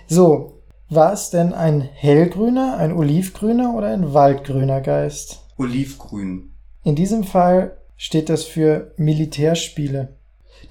So, 0.07 0.54
war 0.89 1.13
es 1.13 1.31
denn 1.31 1.53
ein 1.53 1.81
hellgrüner, 1.81 2.77
ein 2.79 2.93
olivgrüner 2.93 3.75
oder 3.75 3.89
ein 3.89 4.15
waldgrüner 4.15 4.81
Geist? 4.81 5.41
Olivgrün. 5.57 6.53
In 6.83 6.95
diesem 6.95 7.25
Fall 7.25 7.77
steht 7.97 8.29
das 8.29 8.45
für 8.45 8.93
Militärspiele. 8.97 10.17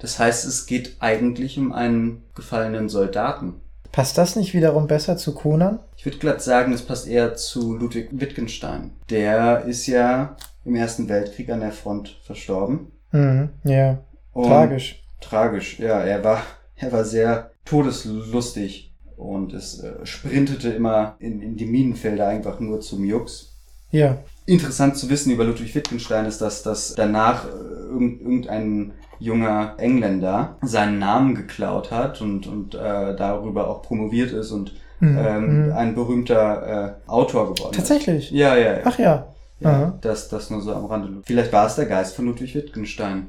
Das 0.00 0.18
heißt, 0.18 0.44
es 0.44 0.66
geht 0.66 0.96
eigentlich 1.00 1.58
um 1.58 1.72
einen 1.72 2.22
gefallenen 2.34 2.88
Soldaten. 2.88 3.60
Passt 3.92 4.18
das 4.18 4.34
nicht 4.34 4.54
wiederum 4.54 4.88
besser 4.88 5.16
zu 5.16 5.34
Conan? 5.34 5.78
Ich 5.96 6.04
würde 6.04 6.18
glatt 6.18 6.42
sagen, 6.42 6.72
es 6.72 6.82
passt 6.82 7.06
eher 7.06 7.36
zu 7.36 7.76
Ludwig 7.76 8.08
Wittgenstein. 8.12 8.90
Der 9.08 9.64
ist 9.64 9.86
ja 9.86 10.36
im 10.64 10.74
Ersten 10.74 11.08
Weltkrieg 11.08 11.50
an 11.50 11.60
der 11.60 11.72
Front 11.72 12.18
verstorben. 12.24 12.90
Mhm, 13.12 13.50
ja, 13.62 13.98
Und 14.32 14.48
tragisch. 14.48 15.04
Tragisch, 15.20 15.78
ja. 15.78 16.00
Er 16.00 16.24
war, 16.24 16.42
er 16.76 16.90
war 16.90 17.04
sehr 17.04 17.52
todeslustig 17.64 18.93
und 19.16 19.52
es 19.52 19.80
äh, 19.80 20.04
sprintete 20.04 20.70
immer 20.70 21.16
in, 21.18 21.40
in 21.40 21.56
die 21.56 21.66
Minenfelder 21.66 22.28
einfach 22.28 22.60
nur 22.60 22.80
zum 22.80 23.04
Jux. 23.04 23.52
Ja, 23.90 24.18
Interessant 24.46 24.96
zu 24.96 25.08
wissen 25.08 25.32
über 25.32 25.44
Ludwig 25.44 25.74
Wittgenstein 25.74 26.26
ist, 26.26 26.40
dass, 26.40 26.62
dass 26.62 26.94
danach 26.94 27.46
äh, 27.46 27.50
irgend, 27.50 28.20
irgendein 28.20 28.92
junger 29.18 29.74
Engländer 29.78 30.58
seinen 30.62 30.98
Namen 30.98 31.34
geklaut 31.34 31.90
hat 31.90 32.20
und, 32.20 32.46
und 32.46 32.74
äh, 32.74 33.16
darüber 33.16 33.68
auch 33.68 33.82
promoviert 33.82 34.32
ist 34.32 34.50
und 34.50 34.72
Mhm, 35.00 35.18
ähm, 35.18 35.66
mhm. 35.66 35.72
ein 35.72 35.94
berühmter 35.94 36.96
äh, 37.06 37.10
Autor 37.10 37.54
geworden 37.54 37.72
tatsächlich. 37.74 38.26
ist. 38.26 38.30
Ja, 38.30 38.56
ja, 38.56 38.74
ja. 38.74 38.80
Ach 38.84 38.98
ja. 38.98 39.26
ja 39.60 39.68
Aha. 39.68 39.98
das, 40.00 40.28
das 40.28 40.50
nur 40.50 40.62
so 40.62 40.72
am 40.72 40.86
Rande. 40.86 41.22
Vielleicht 41.24 41.52
war 41.52 41.66
es 41.66 41.74
der 41.74 41.86
Geist 41.86 42.16
von 42.16 42.26
Ludwig 42.26 42.54
Wittgenstein. 42.54 43.28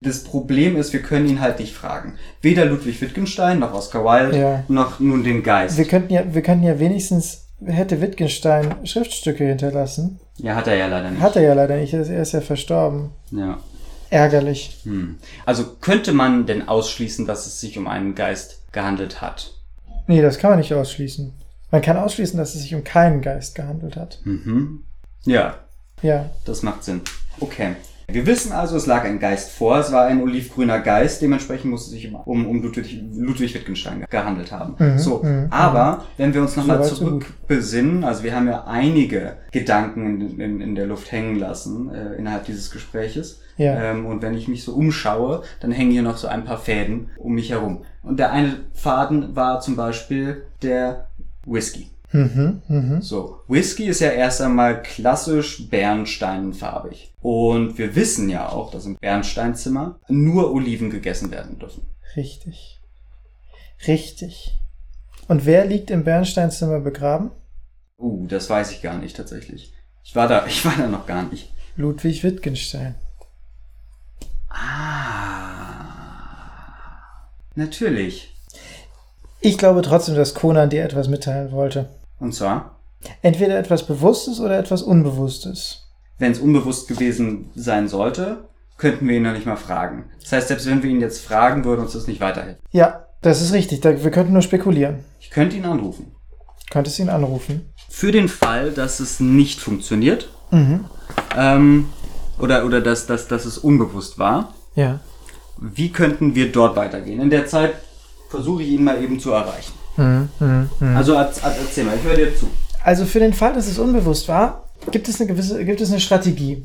Das 0.00 0.22
Problem 0.22 0.76
ist, 0.76 0.92
wir 0.92 1.02
können 1.02 1.28
ihn 1.28 1.40
halt 1.40 1.58
nicht 1.58 1.74
fragen. 1.74 2.14
Weder 2.40 2.64
Ludwig 2.66 3.00
Wittgenstein, 3.00 3.58
noch 3.58 3.74
Oscar 3.74 4.04
Wilde, 4.04 4.38
Ja. 4.38 4.64
noch 4.68 5.00
nun 5.00 5.24
den 5.24 5.42
Geist. 5.42 5.76
Wir 5.76 5.86
könnten 5.86 6.12
ja, 6.12 6.22
wir 6.32 6.42
könnten 6.42 6.64
ja 6.64 6.78
wenigstens, 6.78 7.46
hätte 7.64 8.00
Wittgenstein 8.00 8.74
Schriftstücke 8.86 9.44
hinterlassen. 9.44 10.20
ja, 10.36 10.54
hat 10.54 10.68
er 10.68 10.76
ja 10.76 10.86
leider 10.86 11.10
nicht. 11.10 11.20
Hat 11.20 11.34
er 11.34 11.42
ja 11.42 11.54
leider 11.54 11.76
nicht, 11.76 11.92
er 11.94 12.02
ist- 12.20 12.32
ja 12.32 12.40
verstorben. 12.40 13.10
Ja. 13.32 13.58
Ärgerlich. 14.10 14.78
Hm. 14.84 15.16
Also 15.44 15.64
könnte 15.80 16.12
man 16.12 16.46
denn 16.46 16.68
ausschließen, 16.68 17.26
dass 17.26 17.46
es 17.46 17.60
sich 17.60 17.76
um 17.76 17.86
einen 17.88 18.14
Geist 18.14 18.62
gehandelt 18.72 19.20
hat? 19.20 19.52
Nee, 20.06 20.22
das 20.22 20.38
kann 20.38 20.50
man 20.50 20.60
nicht 20.60 20.72
ausschließen. 20.72 21.32
Man 21.70 21.82
kann 21.82 21.98
ausschließen, 21.98 22.38
dass 22.38 22.54
es 22.54 22.62
sich 22.62 22.74
um 22.74 22.84
keinen 22.84 23.20
Geist 23.20 23.54
gehandelt 23.54 23.96
hat. 23.96 24.20
Mhm. 24.24 24.84
Ja, 25.24 25.56
Ja, 26.00 26.30
das 26.44 26.62
macht 26.62 26.84
Sinn. 26.84 27.00
Okay. 27.40 27.74
Wir 28.10 28.24
wissen 28.24 28.52
also, 28.52 28.74
es 28.76 28.86
lag 28.86 29.04
ein 29.04 29.18
Geist 29.18 29.50
vor, 29.50 29.78
es 29.78 29.92
war 29.92 30.06
ein 30.06 30.22
olivgrüner 30.22 30.80
Geist, 30.80 31.20
dementsprechend 31.20 31.70
muss 31.70 31.86
es 31.86 31.90
sich 31.90 32.10
um, 32.10 32.46
um 32.46 32.62
Ludwig, 32.62 33.02
Ludwig 33.14 33.54
Wittgenstein 33.54 34.06
gehandelt 34.08 34.50
haben. 34.50 34.76
Mhm, 34.78 34.98
so, 34.98 35.22
mhm, 35.22 35.48
aber 35.50 36.06
wenn 36.16 36.32
wir 36.32 36.40
uns 36.40 36.56
nochmal 36.56 36.82
so 36.82 36.94
zurückbesinnen, 36.94 38.04
also 38.04 38.22
wir 38.22 38.34
haben 38.34 38.48
ja 38.48 38.64
einige 38.64 39.34
Gedanken 39.52 40.22
in, 40.22 40.40
in, 40.40 40.60
in 40.62 40.74
der 40.74 40.86
Luft 40.86 41.12
hängen 41.12 41.36
lassen 41.36 41.94
äh, 41.94 42.14
innerhalb 42.14 42.46
dieses 42.46 42.70
Gespräches. 42.70 43.42
Ja. 43.58 43.90
Ähm, 43.90 44.06
und 44.06 44.22
wenn 44.22 44.32
ich 44.32 44.48
mich 44.48 44.64
so 44.64 44.72
umschaue, 44.72 45.42
dann 45.60 45.70
hängen 45.70 45.90
hier 45.90 46.02
noch 46.02 46.16
so 46.16 46.28
ein 46.28 46.46
paar 46.46 46.58
Fäden 46.58 47.10
um 47.18 47.34
mich 47.34 47.50
herum. 47.50 47.82
Und 48.02 48.18
der 48.18 48.32
eine 48.32 48.60
Faden 48.72 49.36
war 49.36 49.60
zum 49.60 49.76
Beispiel 49.76 50.44
der 50.62 51.08
Whisky. 51.44 51.90
mhm, 52.12 52.62
mhm. 52.68 53.02
So, 53.02 53.40
Whisky 53.48 53.84
ist 53.84 54.00
ja 54.00 54.08
erst 54.08 54.40
einmal 54.40 54.82
klassisch 54.82 55.68
bernsteinfarbig. 55.68 57.07
Und 57.20 57.78
wir 57.78 57.94
wissen 57.96 58.28
ja 58.28 58.48
auch, 58.48 58.70
dass 58.70 58.86
im 58.86 58.96
Bernsteinzimmer 58.96 59.98
nur 60.08 60.52
Oliven 60.52 60.90
gegessen 60.90 61.30
werden 61.30 61.58
dürfen. 61.58 61.82
Richtig. 62.16 62.80
Richtig. 63.86 64.54
Und 65.26 65.44
wer 65.46 65.66
liegt 65.66 65.90
im 65.90 66.04
Bernsteinzimmer 66.04 66.80
begraben? 66.80 67.30
Uh, 67.98 68.26
das 68.26 68.48
weiß 68.48 68.70
ich 68.72 68.82
gar 68.82 68.98
nicht 68.98 69.16
tatsächlich. 69.16 69.72
Ich 70.04 70.14
war 70.16 70.28
da, 70.28 70.46
ich 70.48 70.64
war 70.64 70.76
da 70.76 70.86
noch 70.86 71.06
gar 71.06 71.24
nicht. 71.24 71.52
Ludwig 71.76 72.24
Wittgenstein. 72.24 72.94
Ah. 74.48 75.58
Natürlich. 77.54 78.34
Ich 79.40 79.58
glaube 79.58 79.82
trotzdem, 79.82 80.14
dass 80.14 80.34
Conan 80.34 80.70
dir 80.70 80.84
etwas 80.84 81.08
mitteilen 81.08 81.52
wollte. 81.52 81.88
Und 82.18 82.34
zwar, 82.34 82.78
Entweder 83.22 83.58
etwas 83.58 83.86
Bewusstes 83.86 84.40
oder 84.40 84.58
etwas 84.58 84.82
Unbewusstes. 84.82 85.87
Wenn 86.18 86.32
es 86.32 86.38
unbewusst 86.40 86.88
gewesen 86.88 87.50
sein 87.54 87.88
sollte, 87.88 88.48
könnten 88.76 89.08
wir 89.08 89.16
ihn 89.16 89.22
noch 89.24 89.32
nicht 89.32 89.46
mal 89.46 89.56
fragen. 89.56 90.04
Das 90.22 90.32
heißt, 90.32 90.48
selbst 90.48 90.66
wenn 90.66 90.82
wir 90.82 90.90
ihn 90.90 91.00
jetzt 91.00 91.20
fragen, 91.20 91.64
würde 91.64 91.82
uns 91.82 91.92
das 91.92 92.06
nicht 92.06 92.20
weiterhelfen. 92.20 92.60
Ja, 92.70 93.06
das 93.22 93.40
ist 93.42 93.52
richtig. 93.52 93.82
Wir 93.82 94.10
könnten 94.10 94.32
nur 94.32 94.42
spekulieren. 94.42 95.04
Ich 95.20 95.30
könnte 95.30 95.56
ihn 95.56 95.64
anrufen. 95.64 96.12
Könntest 96.70 96.98
ihn 96.98 97.08
anrufen? 97.08 97.72
Für 97.88 98.12
den 98.12 98.28
Fall, 98.28 98.70
dass 98.72 99.00
es 99.00 99.20
nicht 99.20 99.60
funktioniert, 99.60 100.28
Mhm. 100.50 100.84
ähm, 101.36 101.88
oder, 102.38 102.64
oder 102.64 102.80
dass, 102.80 103.06
dass, 103.06 103.26
dass 103.26 103.44
es 103.44 103.58
unbewusst 103.58 104.18
war, 104.18 104.54
Ja. 104.74 105.00
wie 105.60 105.90
könnten 105.90 106.34
wir 106.34 106.52
dort 106.52 106.76
weitergehen? 106.76 107.20
In 107.20 107.30
der 107.30 107.46
Zeit 107.46 107.74
versuche 108.28 108.62
ich 108.62 108.68
ihn 108.70 108.84
mal 108.84 109.02
eben 109.02 109.18
zu 109.18 109.32
erreichen. 109.32 109.72
Mhm. 109.96 110.28
Mhm. 110.38 110.70
Mhm. 110.78 110.96
Also 110.96 111.14
erz- 111.14 111.40
erzähl 111.42 111.84
mal, 111.84 111.96
ich 111.96 112.04
höre 112.04 112.16
dir 112.16 112.36
zu. 112.36 112.46
Also 112.84 113.04
für 113.06 113.18
den 113.18 113.32
Fall, 113.32 113.54
dass 113.54 113.66
es 113.66 113.78
unbewusst 113.78 114.28
war, 114.28 114.67
gibt 114.90 115.08
es 115.08 115.20
eine 115.20 115.28
gewisse, 115.28 115.64
gibt 115.64 115.80
es 115.80 115.90
eine 115.90 116.00
Strategie. 116.00 116.64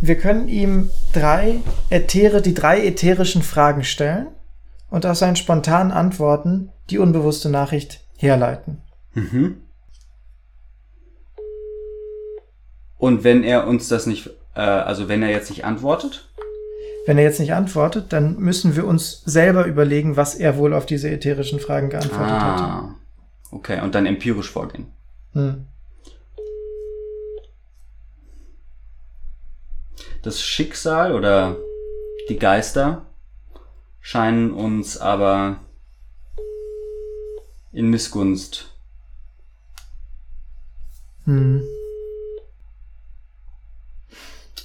Wir 0.00 0.16
können 0.16 0.48
ihm 0.48 0.90
drei 1.12 1.60
Äthere, 1.90 2.40
die 2.40 2.54
drei 2.54 2.84
ätherischen 2.86 3.42
Fragen 3.42 3.84
stellen 3.84 4.28
und 4.88 5.04
aus 5.06 5.18
seinen 5.18 5.36
spontanen 5.36 5.92
Antworten 5.92 6.70
die 6.88 6.98
unbewusste 6.98 7.50
Nachricht 7.50 8.00
herleiten. 8.16 8.78
Mhm. 9.14 9.56
Und 12.98 13.24
wenn 13.24 13.42
er 13.42 13.66
uns 13.66 13.88
das 13.88 14.06
nicht, 14.06 14.30
äh, 14.54 14.60
also 14.60 15.08
wenn 15.08 15.22
er 15.22 15.30
jetzt 15.30 15.50
nicht 15.50 15.64
antwortet, 15.64 16.26
Wenn 17.06 17.16
er 17.16 17.24
jetzt 17.24 17.40
nicht 17.40 17.54
antwortet, 17.54 18.12
dann 18.12 18.38
müssen 18.38 18.76
wir 18.76 18.86
uns 18.86 19.22
selber 19.24 19.64
überlegen, 19.64 20.16
was 20.18 20.34
er 20.34 20.58
wohl 20.58 20.74
auf 20.74 20.84
diese 20.84 21.08
ätherischen 21.10 21.58
Fragen 21.58 21.88
geantwortet 21.88 22.28
hat. 22.28 22.60
ah, 22.60 22.94
okay, 23.50 23.80
und 23.80 23.94
dann 23.94 24.04
empirisch 24.04 24.50
vorgehen. 24.50 24.86
Hm. 25.32 25.64
Das 30.22 30.42
Schicksal 30.42 31.14
oder 31.14 31.56
die 32.28 32.38
Geister 32.38 33.06
scheinen 34.00 34.52
uns 34.52 34.98
aber 34.98 35.60
in 37.72 37.88
Missgunst. 37.88 38.74
Hm. 41.24 41.62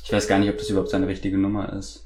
Ich 0.03 0.11
weiß 0.11 0.27
gar 0.27 0.39
nicht, 0.39 0.49
ob 0.49 0.57
das 0.57 0.69
überhaupt 0.69 0.89
seine 0.89 1.07
richtige 1.07 1.37
Nummer 1.37 1.71
ist. 1.73 2.05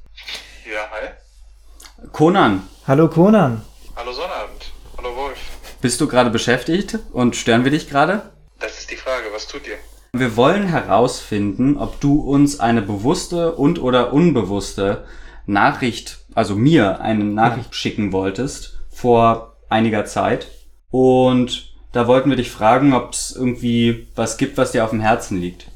Ja, 0.72 0.90
hi. 0.92 2.08
Conan, 2.12 2.68
Hallo 2.88 3.10
Conan. 3.10 3.66
Hallo 3.96 4.14
Sonnabend. 4.14 4.72
Hallo 4.98 5.16
Wolf. 5.16 5.38
bist 5.82 6.00
du 6.00 6.08
gerade 6.08 6.30
beschäftigt 6.30 6.98
und 7.14 7.36
stören 7.36 7.64
wir 7.64 7.72
dich 7.72 7.90
gerade? 7.90 8.32
Das 8.60 8.80
ist 8.80 8.92
die 8.92 8.96
Frage, 8.96 9.26
was 9.34 9.48
tut 9.48 9.68
ihr? 9.68 9.78
Wir 10.12 10.36
wollen 10.36 10.68
herausfinden, 10.68 11.78
ob 11.78 12.00
du 12.00 12.20
uns 12.20 12.60
eine 12.60 12.82
bewusste 12.82 13.54
und 13.54 13.80
oder 13.80 14.12
unbewusste 14.12 15.06
Nachricht, 15.46 16.20
also 16.34 16.56
mir 16.56 17.02
eine 17.02 17.24
Nachricht 17.24 17.76
schicken 17.76 18.12
wolltest 18.12 18.80
vor 18.90 19.58
einiger 19.70 20.06
Zeit. 20.06 20.48
Und 20.90 21.74
da 21.92 22.08
wollten 22.08 22.30
wir 22.32 22.38
dich 22.38 22.50
fragen, 22.50 22.94
ob 22.94 23.14
es 23.14 23.36
irgendwie 23.36 24.08
was 24.16 24.38
gibt, 24.38 24.58
was 24.58 24.72
dir 24.72 24.84
auf 24.84 24.90
dem 24.90 25.00
Herzen 25.00 25.40
liegt. 25.40 25.68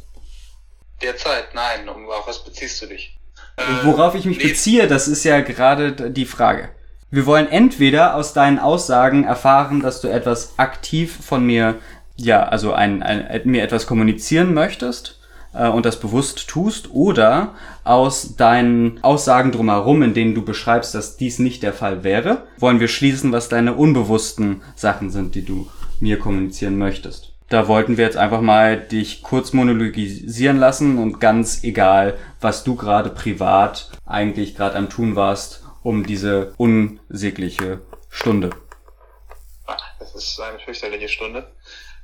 Derzeit, 1.02 1.54
nein. 1.54 1.88
Um 1.88 2.10
auf 2.10 2.28
was 2.28 2.43
beziehst 2.43 2.82
du 2.82 2.88
dich? 2.88 3.19
Und 3.58 3.86
worauf 3.86 4.15
ich 4.15 4.26
mich 4.26 4.39
nee, 4.39 4.48
beziehe, 4.48 4.88
das 4.88 5.08
ist 5.08 5.24
ja 5.24 5.41
gerade 5.41 6.10
die 6.10 6.26
Frage. 6.26 6.69
Wir 7.12 7.28
wollen 7.28 7.48
entweder 7.48 8.15
aus 8.15 8.34
deinen 8.34 8.58
Aussagen 8.58 9.24
erfahren, 9.24 9.82
dass 9.82 10.02
du 10.02 10.08
etwas 10.08 10.58
aktiv 10.58 11.15
von 11.24 11.46
mir, 11.46 11.76
ja, 12.15 12.43
also 12.43 12.73
ein, 12.73 13.02
ein, 13.04 13.41
mir 13.45 13.63
etwas 13.63 13.88
kommunizieren 13.88 14.54
möchtest 14.54 15.19
äh, 15.54 15.67
und 15.67 15.86
das 15.86 15.99
bewusst 15.99 16.47
tust, 16.47 16.91
oder 16.91 17.56
aus 17.84 18.36
deinen 18.36 19.04
Aussagen 19.04 19.52
drumherum, 19.52 20.04
in 20.04 20.13
denen 20.13 20.36
du 20.36 20.43
beschreibst, 20.43 20.93
dass 20.95 21.17
dies 21.17 21.39
nicht 21.39 21.63
der 21.63 21.73
Fall 21.73 22.04
wäre, 22.04 22.43
wollen 22.58 22.80
wir 22.80 22.88
schließen, 22.88 23.32
was 23.32 23.49
deine 23.49 23.73
unbewussten 23.73 24.62
Sachen 24.76 25.10
sind, 25.10 25.36
die 25.36 25.45
du 25.45 25.67
mir 25.99 26.19
kommunizieren 26.19 26.78
möchtest. 26.78 27.34
Da 27.49 27.67
wollten 27.67 27.97
wir 27.97 28.06
jetzt 28.06 28.17
einfach 28.17 28.41
mal 28.41 28.80
dich 28.80 29.21
kurz 29.21 29.54
monologisieren 29.54 30.58
lassen 30.58 30.97
und 30.97 31.19
ganz 31.19 31.63
egal, 31.63 32.17
was 32.41 32.63
du 32.63 32.76
gerade 32.76 33.10
privat 33.10 33.91
eigentlich 34.06 34.56
gerade 34.56 34.76
am 34.76 34.89
tun 34.89 35.15
warst, 35.15 35.63
um 35.84 36.06
diese 36.06 36.54
unsägliche 36.58 37.82
Stunde. 38.10 38.52
Das 39.99 40.15
ist 40.15 40.39
eine 40.39 40.60
fürchterliche 40.60 41.10
Stunde. 41.10 41.47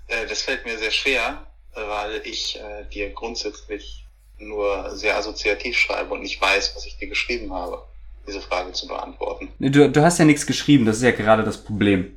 Äh, 0.10 0.28
Das 0.28 0.42
fällt 0.42 0.66
mir 0.66 0.78
sehr 0.78 0.92
schwer, 0.92 1.48
weil 1.74 2.22
ich 2.26 2.60
äh, 2.60 2.86
dir 2.94 3.10
grundsätzlich 3.12 4.06
nur 4.38 4.96
sehr 4.96 5.18
assoziativ 5.18 5.78
schreibe 5.78 6.14
und 6.14 6.22
nicht 6.22 6.42
weiß, 6.42 6.74
was 6.76 6.86
ich 6.86 6.98
dir 6.98 7.08
geschrieben 7.08 7.54
habe, 7.54 7.84
diese 8.28 8.42
Frage 8.42 8.72
zu 8.72 8.88
beantworten. 8.88 9.50
Du, 9.60 9.90
du 9.90 10.02
hast 10.02 10.18
ja 10.20 10.26
nichts 10.26 10.46
geschrieben, 10.46 10.86
das 10.86 10.98
ist 10.98 11.04
ja 11.04 11.12
gerade 11.12 11.44
das 11.44 11.58
Problem. 11.58 12.16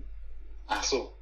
Ach 0.69 0.83
so. 0.83 1.13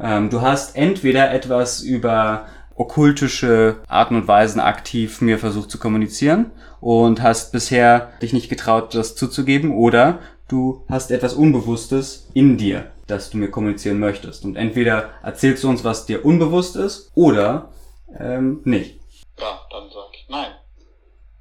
Ähm, 0.00 0.30
du 0.30 0.40
hast 0.40 0.76
entweder 0.76 1.32
etwas 1.32 1.80
über 1.80 2.48
okkultische 2.76 3.76
Arten 3.86 4.16
und 4.16 4.26
Weisen 4.26 4.60
aktiv 4.60 5.20
mir 5.20 5.38
versucht 5.38 5.70
zu 5.70 5.78
kommunizieren 5.78 6.50
und 6.80 7.22
hast 7.22 7.52
bisher 7.52 8.12
dich 8.20 8.32
nicht 8.32 8.48
getraut, 8.48 8.94
das 8.94 9.14
zuzugeben, 9.14 9.70
oder 9.70 10.18
du 10.54 10.84
hast 10.88 11.10
etwas 11.10 11.34
Unbewusstes 11.34 12.28
in 12.32 12.56
dir, 12.56 12.92
das 13.06 13.30
du 13.30 13.38
mir 13.38 13.50
kommunizieren 13.50 13.98
möchtest. 13.98 14.44
Und 14.44 14.56
entweder 14.56 15.10
erzählst 15.22 15.64
du 15.64 15.68
uns, 15.68 15.84
was 15.84 16.06
dir 16.06 16.24
unbewusst 16.24 16.76
ist, 16.76 17.10
oder 17.14 17.70
ähm, 18.18 18.60
nicht. 18.64 19.00
Ja, 19.38 19.60
dann 19.70 19.90
sag 19.90 20.14
ich 20.14 20.26
nein. 20.28 20.52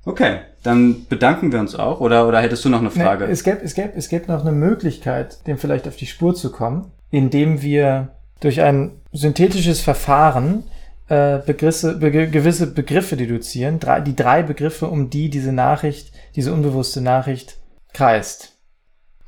Okay, 0.05 0.39
dann 0.63 1.05
bedanken 1.07 1.51
wir 1.51 1.59
uns 1.59 1.75
auch, 1.75 2.01
oder, 2.01 2.27
oder 2.27 2.41
hättest 2.41 2.65
du 2.65 2.69
noch 2.69 2.79
eine 2.79 2.91
Frage? 2.91 3.25
Nee, 3.25 3.31
es, 3.31 3.43
gäbe, 3.43 3.61
es, 3.61 3.73
gäbe, 3.73 3.93
es 3.95 4.09
gäbe 4.09 4.31
noch 4.31 4.41
eine 4.41 4.51
Möglichkeit, 4.51 5.45
dem 5.47 5.57
vielleicht 5.57 5.87
auf 5.87 5.95
die 5.95 6.07
Spur 6.07 6.35
zu 6.35 6.51
kommen, 6.51 6.91
indem 7.11 7.61
wir 7.61 8.09
durch 8.41 8.61
ein 8.61 8.99
synthetisches 9.13 9.79
Verfahren 9.79 10.63
äh, 11.07 11.39
Begriffe, 11.45 11.93
be 11.95 12.11
gewisse 12.11 12.67
Begriffe 12.67 13.15
deduzieren, 13.15 13.79
drei, 13.79 14.01
die 14.01 14.15
drei 14.15 14.43
Begriffe, 14.43 14.87
um 14.87 15.09
die 15.09 15.29
diese 15.29 15.53
Nachricht, 15.53 16.11
diese 16.35 16.51
unbewusste 16.51 16.99
Nachricht 16.99 17.57
kreist. 17.93 18.52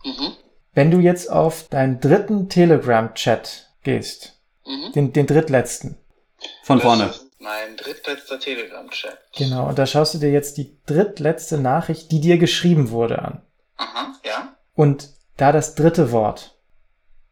Mhm. 0.05 0.33
Wenn 0.73 0.91
du 0.91 0.99
jetzt 0.99 1.29
auf 1.31 1.67
deinen 1.69 1.99
dritten 1.99 2.47
Telegram-Chat 2.49 3.69
gehst, 3.83 4.33
Mhm. 4.65 4.91
den, 4.93 5.13
den 5.13 5.27
drittletzten, 5.27 5.97
Von 6.63 6.77
Das 6.77 6.83
vorne. 6.85 7.13
mein 7.39 7.75
drittletzter 7.77 8.39
Telegram-Chat. 8.39 9.17
genau, 9.37 9.67
und 9.67 9.77
da 9.79 9.85
schaust 9.85 10.13
du 10.13 10.17
dir 10.19 10.31
jetzt 10.31 10.57
die 10.57 10.77
drittletzte 10.85 11.57
Nachricht, 11.57 12.11
die 12.11 12.19
dir 12.21 12.37
geschrieben 12.37 12.89
wurde, 12.91 13.19
an. 13.19 13.41
Aha, 13.77 14.13
ja. 14.23 14.55
Und 14.75 15.09
da 15.37 15.51
das 15.51 15.75
dritte 15.75 16.11
Wort. 16.11 16.55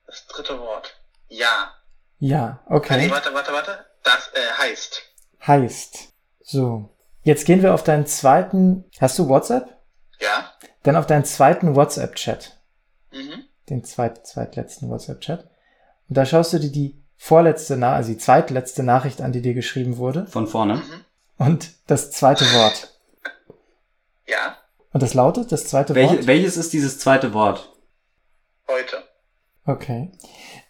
Das 0.08 0.26
dritte 0.28 0.60
Wort. 0.60 0.96
Ja. 1.30 1.74
Ja, 2.20 2.60
Ah, 2.68 2.76
okay. 2.76 2.98
Nee, 2.98 3.12
warte, 3.12 3.34
warte, 3.34 3.52
warte. 3.52 3.86
Das 4.04 4.30
äh, 4.34 4.62
heißt. 4.62 5.02
heißt. 5.48 6.14
So. 6.42 6.90
Jetzt 7.24 7.46
gehen 7.46 7.62
wir 7.64 7.74
auf 7.74 7.84
deinen 7.84 8.06
zweiten. 8.06 8.84
Hast 9.00 9.18
du 9.20 9.28
WhatsApp? 9.30 9.68
Ja. 10.20 10.52
Dann 10.84 10.96
auf 10.98 11.08
deinen 11.08 11.26
zweiten 11.26 11.76
WhatsApp-Chat. 11.76 12.58
Mhm. 13.14 13.44
Den 13.70 13.84
zweit, 13.84 14.26
zweitletzten 14.28 14.90
WhatsApp-Chat. 14.90 15.42
Und 16.10 16.18
da 16.18 16.26
schaust 16.26 16.52
du 16.54 16.60
dir 16.60 16.72
die 16.72 17.02
vorletzte, 17.18 17.78
Na 17.78 17.94
also 17.94 18.12
die 18.12 18.18
zweitletzte 18.18 18.84
Nachricht 18.84 19.22
an, 19.22 19.32
die 19.32 19.42
dir 19.42 19.54
geschrieben 19.54 19.98
wurde. 19.98 20.26
Von 20.28 20.48
vorne. 20.48 20.76
Mhm. 20.76 21.06
Und 21.38 21.72
das 21.88 22.12
zweite 22.12 22.46
Wort. 22.54 23.00
Ja. 24.28 24.58
Und 24.92 25.02
das 25.04 25.14
lautet, 25.14 25.52
das 25.52 25.66
zweite 25.68 25.96
Welche, 25.96 26.18
Wort? 26.18 26.28
welches 26.28 26.58
ist 26.58 26.74
dieses 26.74 27.00
zweite 27.00 27.34
Wort? 27.34 27.72
Heute. 28.68 28.98
Okay. 29.66 30.12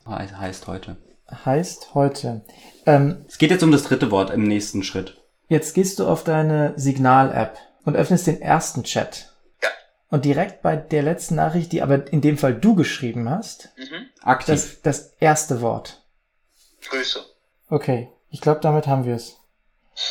He- 0.05 0.11
Heißt 0.35 0.67
heute. 0.67 0.97
Heißt 1.45 1.93
heute. 1.93 2.41
Ähm, 2.85 3.25
Es 3.27 3.37
geht 3.37 3.51
jetzt 3.51 3.63
um 3.63 3.71
das 3.71 3.83
dritte 3.83 4.11
Wort 4.11 4.29
im 4.29 4.43
nächsten 4.43 4.83
Schritt. 4.83 5.17
jetzt 5.47 5.73
gehst 5.73 5.99
du 5.99 6.07
auf 6.07 6.23
deine 6.23 6.73
Signal-App 6.77 7.57
und 7.85 7.95
öffnest 7.95 8.27
den 8.27 8.41
ersten 8.41 8.83
Chat. 8.83 9.32
Und 10.13 10.25
direkt 10.25 10.61
bei 10.61 10.75
der 10.75 11.01
letzten 11.01 11.33
Nachricht, 11.33 11.71
die 11.71 11.81
aber 11.81 12.05
in 12.13 12.21
dem 12.21 12.37
Fall 12.37 12.53
du 12.53 12.75
geschrieben 12.75 13.27
hast, 13.31 13.69
Mhm. 13.77 14.05
Aktiv. 14.21 14.47
das, 14.53 14.81
das 14.83 15.13
erste 15.19 15.59
Wort. 15.61 16.03
Grüße. 16.87 17.19
Okay, 17.67 18.09
ich 18.29 18.39
glaube, 18.39 18.59
damit 18.61 18.85
haben 18.85 19.05
wir 19.05 19.15
es. 19.15 19.37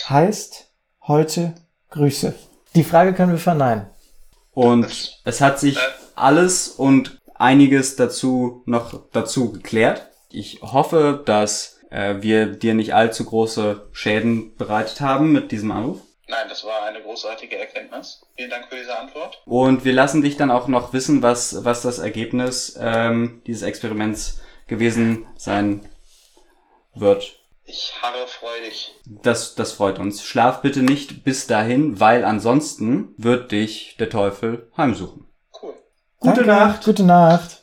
Heißt 0.09 0.67
heute 1.07 1.55
Grüße. 1.91 2.35
Die 2.75 2.83
Frage 2.83 3.15
können 3.15 3.31
wir 3.31 3.39
verneinen. 3.39 3.87
Und 4.53 5.21
es 5.25 5.41
hat 5.41 5.61
sich 5.61 5.77
Äh. 5.77 5.81
alles 6.17 6.67
und 6.67 7.21
einiges 7.37 7.95
dazu 7.95 8.63
noch 8.67 9.01
dazu 9.13 9.53
geklärt. 9.53 10.09
Ich 10.31 10.63
hoffe, 10.63 11.23
dass 11.25 11.79
äh, 11.91 12.17
wir 12.23 12.47
dir 12.47 12.75
nicht 12.75 12.93
allzu 12.93 13.25
große 13.25 13.87
Schäden 13.93 14.57
bereitet 14.57 15.01
haben 15.01 15.31
mit 15.31 15.53
diesem 15.53 15.71
Anruf. 15.71 16.01
Nein, 16.29 16.49
das 16.49 16.65
war 16.65 16.85
eine 16.85 17.03
großartige 17.03 17.59
Erkenntnis. 17.59 18.23
Vielen 18.37 18.51
Dank 18.51 18.69
für 18.69 18.77
diese 18.77 18.97
Antwort. 18.99 19.43
Und 19.45 19.85
wir 19.85 19.93
lassen 19.93 20.23
dich 20.23 20.37
dann 20.37 20.51
auch 20.51 20.69
noch 20.69 20.93
wissen, 20.93 21.23
was, 21.23 21.65
was 21.65 21.83
das 21.83 21.99
Ergebnis 21.99 22.79
ähm, 22.81 23.43
dieses 23.47 23.63
Experiments 23.63 24.41
gewesen 24.67 25.27
sein 25.37 25.89
wird. 26.95 27.39
Ich 27.65 27.95
harre 28.03 28.27
freudig. 28.27 28.95
Das, 29.07 29.55
das 29.55 29.73
freut 29.73 29.99
uns. 29.99 30.25
Schlaf 30.25 30.63
bitte 30.63 30.83
nicht 30.83 31.25
bis 31.25 31.47
dahin, 31.47 32.01
weil 32.01 32.25
ansonsten 32.25 33.15
wird 33.17 33.53
dich 33.53 33.97
der 33.99 34.11
Teufel 34.11 34.71
heimsuchen. 34.77 35.27
Cool. 35.61 35.75
Gute 36.19 36.45
Danke, 36.45 36.47
Nacht. 36.47 36.85
Gute 36.85 37.05
Nacht. 37.05 37.62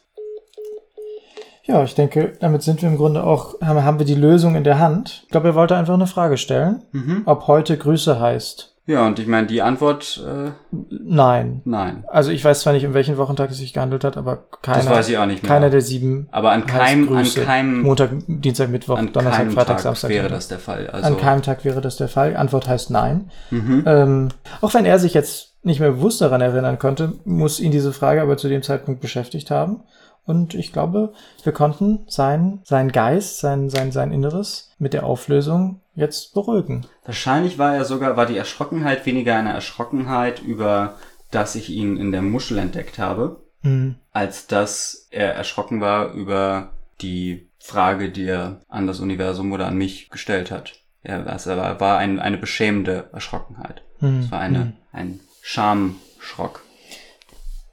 Ja, 1.70 1.84
ich 1.84 1.94
denke, 1.94 2.34
damit 2.40 2.64
sind 2.64 2.82
wir 2.82 2.90
im 2.90 2.98
Grunde 2.98 3.24
auch, 3.24 3.62
haben, 3.62 4.00
wir 4.00 4.06
die 4.06 4.16
Lösung 4.16 4.56
in 4.56 4.64
der 4.64 4.80
Hand. 4.80 5.22
Ich 5.26 5.30
glaube, 5.30 5.50
er 5.50 5.56
wollte 5.56 5.76
einfach 5.76 5.94
eine 5.94 6.08
Frage 6.08 6.38
stellen, 6.38 6.82
Mhm. 6.92 7.22
ob 7.26 7.46
heute 7.46 7.78
Grüße 7.78 8.20
heißt. 8.20 8.74
Ja, 8.88 9.06
und 9.06 9.20
ich 9.20 9.28
meine, 9.28 9.46
die 9.46 9.62
Antwort, 9.62 10.20
äh, 10.28 10.50
Nein. 10.90 11.62
nein. 11.64 12.06
Also 12.08 12.32
ich 12.32 12.44
weiß 12.44 12.62
zwar 12.62 12.74
nicht, 12.74 12.88
um 12.88 12.96
welchen 12.96 13.20
Wochentag 13.20 13.52
es 13.52 13.60
sich 13.60 13.72
gehandelt 13.72 14.04
hat, 14.04 14.18
aber 14.18 14.46
keiner, 14.64 14.78
das 14.80 14.90
weiß 14.90 15.10
ich 15.10 15.18
auch 15.20 15.28
nicht 15.28 15.44
mehr. 15.44 15.52
keiner 15.52 15.70
der 15.70 15.82
sieben 15.82 16.28
Aber 16.32 16.50
an 16.50 16.66
keinem, 16.66 17.08
an 17.10 17.18
Grüße. 17.18 17.42
keinem, 17.44 17.82
Montag, 17.84 18.10
Dienstag, 18.28 18.70
Mittwoch, 18.70 18.98
an 18.98 19.14
Donnerstag, 19.14 19.38
keinem 19.42 19.52
Freitag, 19.52 19.68
Tag 19.76 19.80
Samstag. 19.82 20.10
wäre 20.10 20.28
das 20.30 20.48
der 20.48 20.58
Fall. 20.58 20.90
Also, 20.90 21.06
An 21.08 21.18
keinem 21.18 21.44
Tag 21.44 21.64
wäre 21.66 21.82
das 21.82 21.98
der 21.98 22.08
Fall. 22.08 22.36
Antwort 22.36 22.68
heißt 22.68 22.90
nein. 22.90 23.30
Mhm. 23.52 23.84
Ähm, 23.86 24.30
auch 24.62 24.74
wenn 24.74 24.86
er 24.86 24.98
sich 24.98 25.14
jetzt 25.14 25.54
nicht 25.62 25.80
mehr 25.80 25.92
bewusst 25.92 26.20
daran 26.22 26.42
erinnern 26.42 26.80
konnte, 26.80 27.14
muss 27.26 27.60
ihn 27.60 27.72
diese 27.72 27.94
Frage 27.94 28.24
aber 28.24 28.38
zu 28.38 28.48
dem 28.50 28.64
Zeitpunkt 28.64 29.02
beschäftigt 29.02 29.52
haben. 29.52 29.82
Und 30.30 30.54
ich 30.54 30.72
glaube, 30.72 31.12
wir 31.44 31.54
konnten 31.54 32.06
sein, 32.08 32.60
sein 32.64 32.92
Geist, 32.92 33.40
sein, 33.40 33.72
sein, 33.72 33.92
sein 33.92 34.12
Inneres 34.14 34.70
mit 34.78 34.94
der 34.94 35.04
Auflösung 35.06 35.82
jetzt 35.96 36.36
beruhigen. 36.36 36.86
Wahrscheinlich 37.04 37.58
war 37.58 37.74
er 37.76 37.84
sogar, 37.84 38.16
war 38.16 38.28
die 38.28 38.38
Erschrockenheit 38.38 39.08
weniger 39.08 39.36
eine 39.36 39.52
Erschrockenheit 39.54 40.40
über, 40.42 40.94
dass 41.32 41.56
ich 41.56 41.72
ihn 41.72 41.98
in 41.98 42.12
der 42.12 42.22
Muschel 42.22 42.60
entdeckt 42.60 43.00
habe, 43.00 43.42
Mhm. 43.62 43.96
als 44.14 44.48
dass 44.48 45.08
er 45.10 45.34
erschrocken 45.34 45.82
war 45.82 46.14
über 46.14 46.70
die 47.02 47.50
Frage, 47.58 48.10
die 48.10 48.26
er 48.26 48.62
an 48.70 48.88
das 48.88 49.00
Universum 49.02 49.52
oder 49.52 49.66
an 49.68 49.76
mich 49.78 50.10
gestellt 50.12 50.50
hat. 50.52 50.74
Er, 51.04 51.28
also 51.28 51.50
er 51.50 51.58
war, 51.58 51.80
war 51.82 51.98
ein, 51.98 52.20
eine 52.20 52.38
beschämende 52.38 53.10
Erschrockenheit. 53.12 53.82
Mhm. 54.00 54.20
Es 54.20 54.32
war 54.32 54.40
eine, 54.40 54.60
Mhm. 54.60 54.74
ein 54.94 55.20
Schamschrock. 55.42 56.62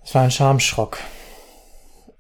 Es 0.03 0.15
war 0.15 0.23
ein 0.23 0.31
Schamschrock. 0.31 0.99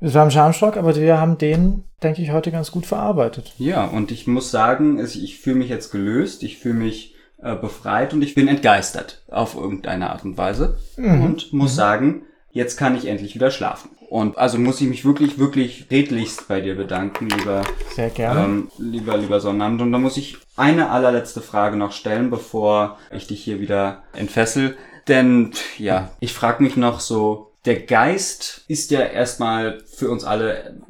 Es 0.01 0.15
war 0.15 0.25
ein 0.25 0.31
Schamschrock, 0.31 0.77
aber 0.77 0.95
wir 0.95 1.19
haben 1.19 1.39
den, 1.39 1.85
denke 2.03 2.23
ich, 2.23 2.31
heute 2.31 2.51
ganz 2.51 2.71
gut 2.71 2.87
verarbeitet. 2.87 3.53
Ja, 3.59 3.85
und 3.87 4.11
ich 4.11 4.27
muss 4.27 4.51
sagen, 4.51 4.99
ich 4.99 5.39
fühle 5.39 5.57
mich 5.57 5.69
jetzt 5.71 5.91
gelöst, 5.91 6.43
ich 6.43 6.59
fühle 6.59 6.75
mich 6.75 7.15
äh, 7.43 7.55
befreit 7.55 8.13
und 8.13 8.23
ich 8.23 8.35
bin 8.35 8.49
entgeistert 8.49 9.23
auf 9.31 9.55
irgendeine 9.55 10.11
Art 10.11 10.25
und 10.25 10.37
Weise. 10.37 10.79
Mhm. 10.97 11.23
Und 11.23 11.53
muss 11.53 11.75
sagen, 11.75 12.23
jetzt 12.53 12.77
kann 12.77 12.97
ich 12.97 13.07
endlich 13.07 13.35
wieder 13.35 13.51
schlafen. 13.51 13.91
Und 14.09 14.39
also 14.39 14.59
muss 14.59 14.81
ich 14.81 14.89
mich 14.89 15.05
wirklich, 15.05 15.39
wirklich 15.39 15.87
redlichst 15.91 16.47
bei 16.47 16.61
dir 16.61 16.77
bedanken, 16.77 17.29
lieber, 17.29 17.63
Sehr 17.95 18.11
gerne. 18.11 18.45
ähm, 18.45 18.71
lieber, 18.79 19.17
lieber 19.17 19.41
Sonnabend. 19.41 19.83
Und 19.83 19.93
da 19.93 19.99
muss 19.99 20.17
ich 20.17 20.39
eine 20.57 20.91
allerletzte 20.91 21.41
Frage 21.41 21.77
noch 21.77 21.93
stellen, 21.93 22.31
bevor 22.31 22.99
ich 23.11 23.27
dich 23.27 23.43
hier 23.43 23.61
wieder 23.61 24.03
entfessel. 24.13 24.77
Denn, 25.09 25.53
ja, 25.79 26.11
ich 26.21 26.33
frage 26.33 26.63
mich 26.63 26.77
noch 26.77 27.01
so, 27.01 27.46
der 27.67 27.83
Geist 27.83 28.65
ist 28.69 28.91
ja 28.91 29.01
erstmal 29.01 29.81
für 29.87 30.11
uns 30.11 30.25
alle 30.25 30.81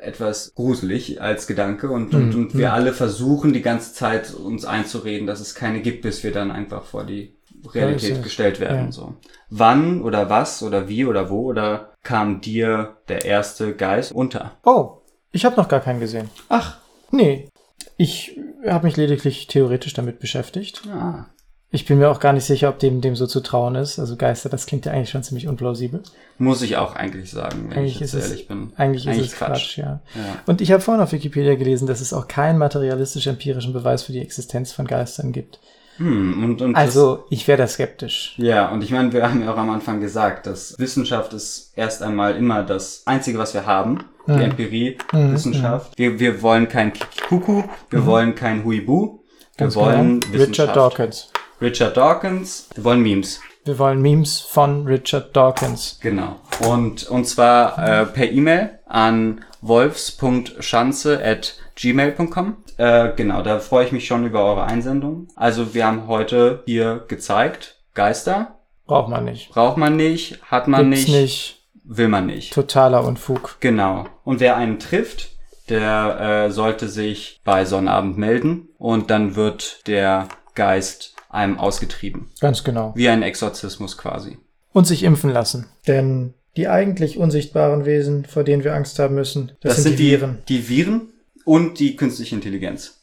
etwas 0.00 0.54
gruselig 0.54 1.20
als 1.20 1.46
Gedanke 1.46 1.90
und, 1.90 2.14
und, 2.14 2.34
und 2.34 2.56
wir 2.56 2.72
alle 2.72 2.94
versuchen 2.94 3.52
die 3.52 3.60
ganze 3.60 3.92
Zeit 3.92 4.32
uns 4.32 4.64
einzureden, 4.64 5.26
dass 5.26 5.40
es 5.40 5.54
keine 5.54 5.80
gibt, 5.80 6.02
bis 6.02 6.24
wir 6.24 6.32
dann 6.32 6.50
einfach 6.50 6.84
vor 6.84 7.04
die 7.04 7.36
Realität 7.74 8.16
es. 8.16 8.22
gestellt 8.22 8.60
werden. 8.60 8.86
Ja. 8.86 8.92
So. 8.92 9.14
Wann 9.50 10.00
oder 10.00 10.30
was 10.30 10.62
oder 10.62 10.88
wie 10.88 11.04
oder 11.04 11.28
wo 11.28 11.42
oder 11.42 11.92
kam 12.02 12.40
dir 12.40 12.96
der 13.08 13.26
erste 13.26 13.74
Geist 13.74 14.12
unter? 14.12 14.56
oh, 14.64 15.02
ich 15.32 15.44
habe 15.44 15.56
noch 15.56 15.68
gar 15.68 15.80
keinen 15.80 16.00
gesehen. 16.00 16.30
Ach, 16.48 16.78
Nee, 17.10 17.48
ich 17.96 18.38
habe 18.66 18.86
mich 18.86 18.96
lediglich 18.96 19.46
theoretisch 19.46 19.94
damit 19.94 20.20
beschäftigt. 20.20 20.82
ja. 20.86 21.28
Ich 21.72 21.84
bin 21.86 21.98
mir 21.98 22.10
auch 22.10 22.18
gar 22.18 22.32
nicht 22.32 22.44
sicher, 22.44 22.68
ob 22.68 22.80
dem, 22.80 23.00
dem 23.00 23.14
so 23.14 23.28
zu 23.28 23.40
trauen 23.40 23.76
ist. 23.76 24.00
Also 24.00 24.16
Geister, 24.16 24.48
das 24.48 24.66
klingt 24.66 24.86
ja 24.86 24.92
eigentlich 24.92 25.10
schon 25.10 25.22
ziemlich 25.22 25.46
unplausibel. 25.46 26.02
Muss 26.36 26.62
ich 26.62 26.76
auch 26.76 26.96
eigentlich 26.96 27.30
sagen, 27.30 27.66
wenn 27.68 27.78
Eigentlich 27.78 27.94
ich 27.94 28.00
jetzt 28.00 28.14
ist 28.14 28.24
es- 28.24 28.30
ehrlich 28.30 28.48
bin. 28.48 28.72
Eigentlich, 28.76 29.06
ist 29.06 29.18
es 29.20 29.36
Quatsch, 29.36 29.78
ja. 29.78 29.84
Ja. 29.84 30.00
Und 30.46 30.60
ich 30.60 30.72
habe 30.72 30.82
vorhin 30.82 31.00
auf 31.02 31.12
Wikipedia 31.12 31.54
gelesen, 31.54 31.86
dass 31.86 32.00
es 32.00 32.12
auch 32.12 32.26
keinen 32.26 32.58
materialistisch-empirischen 32.58 33.72
Beweis 33.72 34.02
für 34.02 34.12
die 34.12 34.20
Existenz 34.20 34.72
von 34.72 34.86
Geistern 34.86 35.30
gibt. 35.32 35.60
Hm, 35.98 36.42
und, 36.42 36.62
und 36.62 36.74
Also, 36.76 37.24
ich 37.30 37.46
wäre 37.46 37.58
da 37.58 37.68
skeptisch. 37.68 38.34
das, 38.36 38.44
ja, 38.46 38.68
und 38.72 38.82
ich 38.82 38.90
meine, 38.90 39.12
wir 39.12 39.22
haben 39.28 39.42
ja 39.42 39.52
auch 39.52 39.56
am 39.58 39.70
Anfang 39.70 40.00
gesagt, 40.00 40.46
dass 40.46 40.76
Wissenschaft 40.78 41.32
ist 41.34 41.72
erst 41.76 42.02
einmal 42.02 42.36
immer 42.36 42.62
das 42.64 43.02
Einzige, 43.06 43.38
was 43.38 43.54
wir 43.54 43.66
haben. 43.66 44.04
Die 44.26 44.32
Mhm. 44.32 44.40
Empirie, 44.40 44.98
Mhm, 45.12 45.32
Wissenschaft. 45.34 45.96
Wir, 45.98 46.18
wir 46.18 46.42
wollen 46.42 46.68
kein 46.68 46.92
Kuku, 47.28 47.62
wir 47.90 48.06
wollen 48.06 48.34
kein 48.34 48.64
Huibu. 48.64 49.18
Wir 49.56 49.66
Ganz 49.66 49.76
wollen 49.76 50.20
genau. 50.20 50.32
Wissenschaft. 50.34 50.70
Richard 50.70 50.76
Dawkins. 50.76 51.29
Richard 51.60 51.96
Dawkins. 51.96 52.68
Wir 52.74 52.84
wollen 52.84 53.02
Memes. 53.02 53.40
Wir 53.64 53.78
wollen 53.78 54.00
Memes 54.00 54.40
von 54.40 54.86
Richard 54.86 55.36
Dawkins. 55.36 55.98
Genau. 56.00 56.36
Und, 56.66 57.06
und 57.08 57.26
zwar 57.26 57.78
äh, 57.78 58.06
per 58.06 58.30
E-Mail 58.30 58.78
an 58.86 59.44
wolfs.schanze 59.60 61.22
at 61.22 61.54
gmail.com. 61.76 62.56
Äh, 62.78 63.12
genau, 63.14 63.42
da 63.42 63.58
freue 63.58 63.84
ich 63.86 63.92
mich 63.92 64.06
schon 64.06 64.24
über 64.24 64.44
eure 64.44 64.64
Einsendung. 64.64 65.28
Also 65.36 65.74
wir 65.74 65.86
haben 65.86 66.06
heute 66.06 66.62
hier 66.66 67.04
gezeigt, 67.08 67.76
Geister 67.94 68.56
Braucht 68.86 69.10
man 69.10 69.24
nicht. 69.26 69.50
braucht 69.50 69.76
man 69.76 69.96
nicht, 69.96 70.40
hat 70.50 70.66
man 70.66 70.90
Gibt's 70.90 71.06
nicht, 71.08 71.20
nicht. 71.20 71.62
will 71.84 72.08
man 72.08 72.26
nicht. 72.26 72.52
Totaler 72.54 73.04
Unfug. 73.04 73.56
Genau. 73.60 74.06
Und 74.24 74.40
wer 74.40 74.56
einen 74.56 74.78
trifft, 74.78 75.30
der 75.68 76.46
äh, 76.46 76.50
sollte 76.50 76.88
sich 76.88 77.40
bei 77.44 77.64
Sonnabend 77.66 78.16
melden 78.16 78.68
und 78.78 79.10
dann 79.10 79.36
wird 79.36 79.86
der 79.86 80.28
Geist 80.54 81.14
einem 81.30 81.58
ausgetrieben. 81.58 82.28
Ganz 82.40 82.64
genau. 82.64 82.92
Wie 82.94 83.08
ein 83.08 83.22
Exorzismus 83.22 83.96
quasi. 83.96 84.38
Und 84.72 84.86
sich 84.86 85.02
impfen 85.02 85.30
lassen. 85.30 85.66
Denn 85.86 86.34
die 86.56 86.68
eigentlich 86.68 87.16
unsichtbaren 87.16 87.84
Wesen, 87.84 88.24
vor 88.24 88.44
denen 88.44 88.64
wir 88.64 88.74
Angst 88.74 88.98
haben 88.98 89.14
müssen, 89.14 89.52
das, 89.60 89.82
sind, 89.82 89.98
die 89.98 90.10
Viren. 90.10 90.38
Die 90.48 90.68
Viren 90.68 91.08
und 91.44 91.78
die 91.78 91.96
künstliche 91.96 92.34
Intelligenz. 92.34 93.00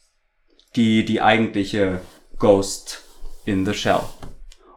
Die, 0.76 1.04
die 1.04 1.20
eigentliche 1.22 2.00
Ghost 2.38 3.02
in 3.44 3.64
the 3.64 3.74
Shell. 3.74 4.00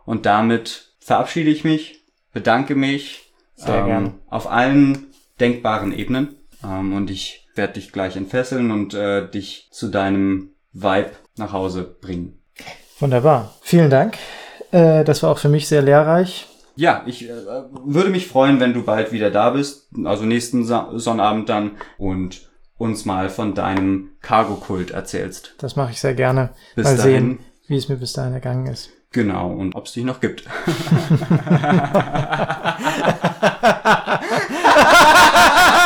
Und 0.06 0.26
damit 0.26 0.94
verabschiede 1.00 1.50
ich 1.50 1.64
mich, 1.64 2.04
bedanke 2.34 2.76
mich 2.76 3.34
Sehr 3.56 3.86
gern. 3.86 4.20
auf 4.30 4.50
allen 4.50 5.08
denkbaren 5.40 5.92
Ebenen. 5.92 6.36
Ähm, 6.64 6.94
und 6.94 7.10
ich 7.10 7.50
werde 7.56 7.74
dich 7.74 7.92
gleich 7.92 8.16
entfesseln 8.16 8.72
und 8.72 8.94
äh, 8.94 9.30
dich 9.30 9.68
zu 9.72 9.90
deinem 9.90 10.52
Vibe 10.72 11.12
nach 11.38 11.52
Hause 11.52 11.84
bringen. 11.84 12.41
Wunderbar. 13.02 13.56
Vielen 13.62 13.90
Dank. 13.90 14.18
Äh, 14.72 15.04
das 15.04 15.24
war 15.24 15.32
auch 15.32 15.40
für 15.40 15.50
mich 15.50 15.68
sehr 15.68 15.82
lehrreich. 15.82 16.48
Ja, 16.76 17.02
ich 17.06 17.28
äh, 17.28 17.34
würde 17.84 18.12
mich 18.12 18.28
freuen, 18.28 18.60
wenn 18.60 18.74
du 18.74 18.84
bald 18.84 19.12
wieder 19.12 19.32
da 19.32 19.50
bist, 19.50 19.88
also 20.06 20.24
nächsten 20.24 20.66
Sa 20.66 20.92
Sonnabend 20.94 21.50
dann 21.50 21.72
und 21.98 22.50
uns 22.78 23.06
mal 23.06 23.30
von 23.30 23.56
deinem 23.56 24.12
Cargo-Kult 24.22 24.92
erzählst. 24.92 25.56
Das 25.58 25.76
mache 25.76 25.92
ich 25.92 26.00
sehr 26.00 26.14
gerne. 26.14 26.52
Bis 26.76 26.86
Mal 26.86 26.98
dahin. 26.98 27.12
sehen, 27.12 27.40
wie 27.68 27.78
es 27.78 27.90
mir 27.90 27.98
bis 27.98 28.14
dahin 28.14 28.34
ergangen 28.34 28.68
ist. 28.68 28.92
Genau, 29.12 29.52
und 29.52 29.76
ob 29.76 29.88
es 29.88 29.94
dich 29.94 30.06
noch 30.06 30.22
gibt. 30.22 30.44